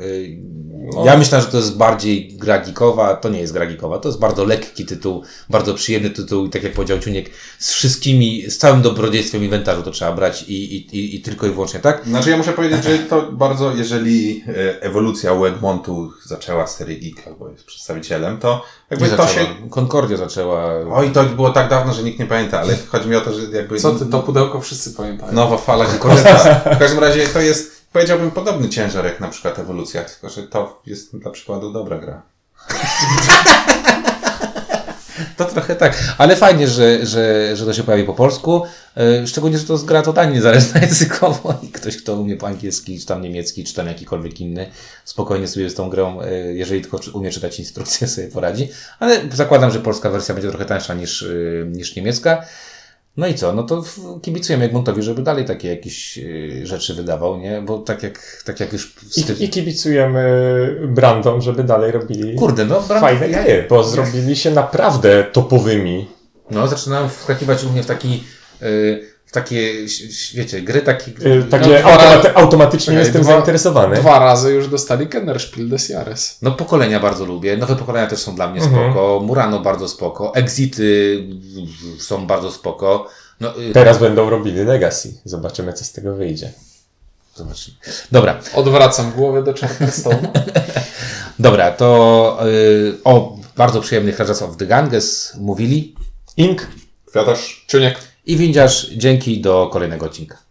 Y, 1.02 1.06
Ja 1.06 1.16
myślę, 1.16 1.40
że 1.40 1.46
to 1.46 1.56
jest 1.56 1.76
bardziej 1.76 2.28
gra 2.32 2.58
geekowa, 2.58 3.14
to 3.16 3.28
nie 3.28 3.40
jest 3.40 3.52
gra 3.52 3.66
geekowa, 3.66 3.98
to 3.98 4.08
jest 4.08 4.18
bardzo 4.20 4.44
lekki 4.44 4.86
tytuł, 4.86 5.22
bardzo 5.50 5.74
przyjemny 5.74 6.10
tytuł 6.10 6.46
i 6.46 6.50
tak 6.50 6.62
jak 6.62 6.72
powiedział 6.72 6.98
Ciuniek, 6.98 7.30
z 7.58 7.72
wszystkimi, 7.72 8.50
z 8.50 8.58
całym 8.58 8.82
dobrodziejstwem 8.82 9.44
inwentarzu 9.44 9.82
to 9.82 9.90
trzeba 9.90 10.12
brać 10.12 10.42
i, 10.42 10.76
i, 10.76 10.96
i, 10.96 11.16
i 11.16 11.20
tylko 11.20 11.46
i 11.46 11.50
wyłącznie 11.50 11.80
tak. 11.80 12.04
Znaczy 12.06 12.30
ja 12.30 12.36
muszę 12.36 12.52
powiedzieć, 12.52 12.84
że 12.84 12.98
to 12.98 13.32
bardzo, 13.32 13.72
jeżeli 13.76 14.44
e, 14.48 14.82
ewolucja 14.82 15.32
u 15.32 15.44
Egmontu 15.44 16.12
zaczęła 16.24 16.66
serię 16.66 16.96
Geek, 16.96 17.26
albo 17.26 17.48
jest 17.50 17.64
przedstawicielem, 17.64 18.38
to 18.38 18.64
jakby 18.90 19.04
Nie 19.04 19.10
to 19.10 19.16
zaczęła. 19.16 19.46
się... 19.46 19.54
Concordia 19.70 20.16
zaczęła. 20.16 20.70
Oj, 20.92 21.10
to 21.10 21.24
było 21.24 21.50
tak 21.50 21.70
dawno, 21.70 21.92
że 21.94 22.02
nikt 22.02 22.18
nie 22.18 22.26
pamięta, 22.26 22.60
ale 22.60 22.76
chodzi 22.88 23.08
mi 23.08 23.16
o 23.16 23.20
to, 23.20 23.32
że 23.32 23.42
jakby... 23.56 23.76
Co 23.78 23.94
ty, 23.94 24.06
to 24.06 24.20
pudełko 24.20 24.60
wszyscy 24.60 24.90
pamiętają. 24.90 25.32
Nowa 25.32 25.56
fala 25.56 25.84
Concordia. 25.86 26.60
W 26.74 26.78
każdym 26.78 26.98
razie 26.98 27.26
to 27.26 27.40
jest, 27.40 27.79
powiedziałbym, 27.92 28.30
podobny 28.30 28.68
ciężar 28.68 29.04
jak 29.04 29.20
na 29.20 29.28
przykład 29.28 29.58
ewolucja, 29.58 30.04
tylko 30.04 30.28
że 30.28 30.42
to 30.42 30.82
jest 30.86 31.16
dla 31.16 31.30
przykładu 31.30 31.72
dobra 31.72 31.98
gra. 31.98 32.22
To 35.36 35.44
trochę 35.44 35.76
tak, 35.76 35.98
ale 36.18 36.36
fajnie, 36.36 36.68
że, 36.68 37.06
że, 37.06 37.56
że 37.56 37.66
to 37.66 37.72
się 37.74 37.82
pojawi 37.82 38.04
po 38.04 38.14
polsku. 38.14 38.62
Yy, 38.96 39.26
Szczególnie, 39.26 39.58
że 39.58 39.64
to 39.64 39.72
jest 39.72 39.84
gra 39.84 40.02
totalnie 40.02 40.34
niezależna 40.34 40.80
językowo 40.86 41.54
i 41.62 41.68
ktoś, 41.68 41.96
kto 41.96 42.14
umie 42.14 42.36
po 42.36 42.46
angielski, 42.46 43.00
czy 43.00 43.06
tam 43.06 43.22
niemiecki, 43.22 43.64
czy 43.64 43.74
tam 43.74 43.86
jakikolwiek 43.86 44.40
inny, 44.40 44.70
spokojnie 45.04 45.48
sobie 45.48 45.70
z 45.70 45.74
tą 45.74 45.90
grą, 45.90 46.20
yy, 46.22 46.54
jeżeli 46.54 46.80
tylko 46.80 47.00
umie 47.12 47.30
czytać 47.30 47.58
instrukcje, 47.58 48.08
sobie 48.14 48.28
poradzi. 48.28 48.68
Ale 48.98 49.20
zakładam, 49.32 49.70
że 49.70 49.80
polska 49.80 50.10
wersja 50.10 50.34
będzie 50.34 50.48
trochę 50.48 50.64
tańsza 50.64 50.94
niż, 50.94 51.22
yy, 51.22 51.66
niż 51.72 51.96
niemiecka. 51.96 52.44
No 53.20 53.26
i 53.26 53.34
co? 53.34 53.52
No 53.52 53.62
to 53.62 53.84
kibicujemy 54.22 54.64
Egmontowi, 54.64 55.02
żeby 55.02 55.22
dalej 55.22 55.44
takie 55.44 55.68
jakieś 55.68 56.16
yy, 56.16 56.66
rzeczy 56.66 56.94
wydawał, 56.94 57.38
nie? 57.38 57.62
Bo 57.62 57.78
tak 57.78 58.02
jak, 58.02 58.42
tak 58.44 58.60
jak 58.60 58.72
już 58.72 58.94
styczniu... 59.10 59.34
I, 59.38 59.44
I 59.44 59.48
kibicujemy 59.48 60.22
brandom, 60.88 61.40
żeby 61.40 61.64
dalej 61.64 61.92
robili 61.92 62.34
Kurde, 62.34 62.64
no, 62.64 62.80
bram- 62.80 63.00
fajne 63.00 63.28
gry, 63.28 63.66
bo 63.68 63.84
zrobili 63.84 64.36
się 64.36 64.50
naprawdę 64.50 65.24
topowymi. 65.32 66.08
No, 66.50 66.68
zaczynałem 66.68 67.08
wskakiwać 67.08 67.64
u 67.64 67.70
mnie 67.70 67.82
w 67.82 67.86
taki, 67.86 68.24
yy, 68.60 69.09
takie, 69.32 69.72
wiecie, 70.34 70.62
gry 70.62 70.82
takie... 70.82 71.10
Y, 71.10 71.44
Także 71.50 71.82
No, 71.82 71.88
automaty, 71.90 72.34
automatycznie 72.34 72.86
Czekaj, 72.86 72.98
jestem 73.04 73.22
dwa- 73.22 73.32
zainteresowany. 73.32 73.96
Dwa 73.96 74.18
razy 74.18 74.52
już 74.52 74.68
dostali 74.68 75.06
Kennerspiel 75.08 75.68
des 75.68 75.88
Jahres. 75.88 76.38
No 76.42 76.50
pokolenia 76.52 77.00
bardzo 77.00 77.24
lubię, 77.24 77.56
nowe 77.56 77.76
pokolenia 77.76 78.06
też 78.06 78.18
są 78.18 78.34
dla 78.34 78.50
mnie 78.50 78.62
Mhm. 78.62 78.84
spoko, 78.92 79.20
Murano 79.26 79.60
bardzo 79.60 79.88
spoko, 79.88 80.34
Exity 80.34 81.18
są 81.98 82.26
bardzo 82.26 82.52
spoko. 82.52 83.08
No, 83.40 83.58
y, 83.60 83.72
Teraz 83.72 83.98
będą 83.98 84.30
robili 84.30 84.64
Legacy. 84.64 85.14
Zobaczymy, 85.24 85.72
co 85.72 85.84
z 85.84 85.92
tego 85.92 86.14
wyjdzie. 86.14 86.52
zobaczmy. 87.34 87.74
Dobra, 88.12 88.40
Odwracam 88.54 89.12
głowę 89.12 89.42
do 89.42 89.52
Charterstone'u. 89.52 90.28
dobra, 91.38 91.70
to 91.70 92.38
y, 92.46 92.98
o 93.04 93.36
bardzo 93.56 93.80
przyjemnych 93.80 94.18
Rajas 94.18 94.42
of 94.42 94.56
the 94.56 94.66
Ganges 94.66 95.32
mówili 95.38 95.94
Ink 96.36 96.66
Kwiatarz 97.06 97.64
Czuniek. 97.68 98.09
I 98.26 98.36
windziarz, 98.36 98.90
dzięki 98.90 99.40
do 99.40 99.68
kolejnego 99.72 100.06
odcinka. 100.06 100.38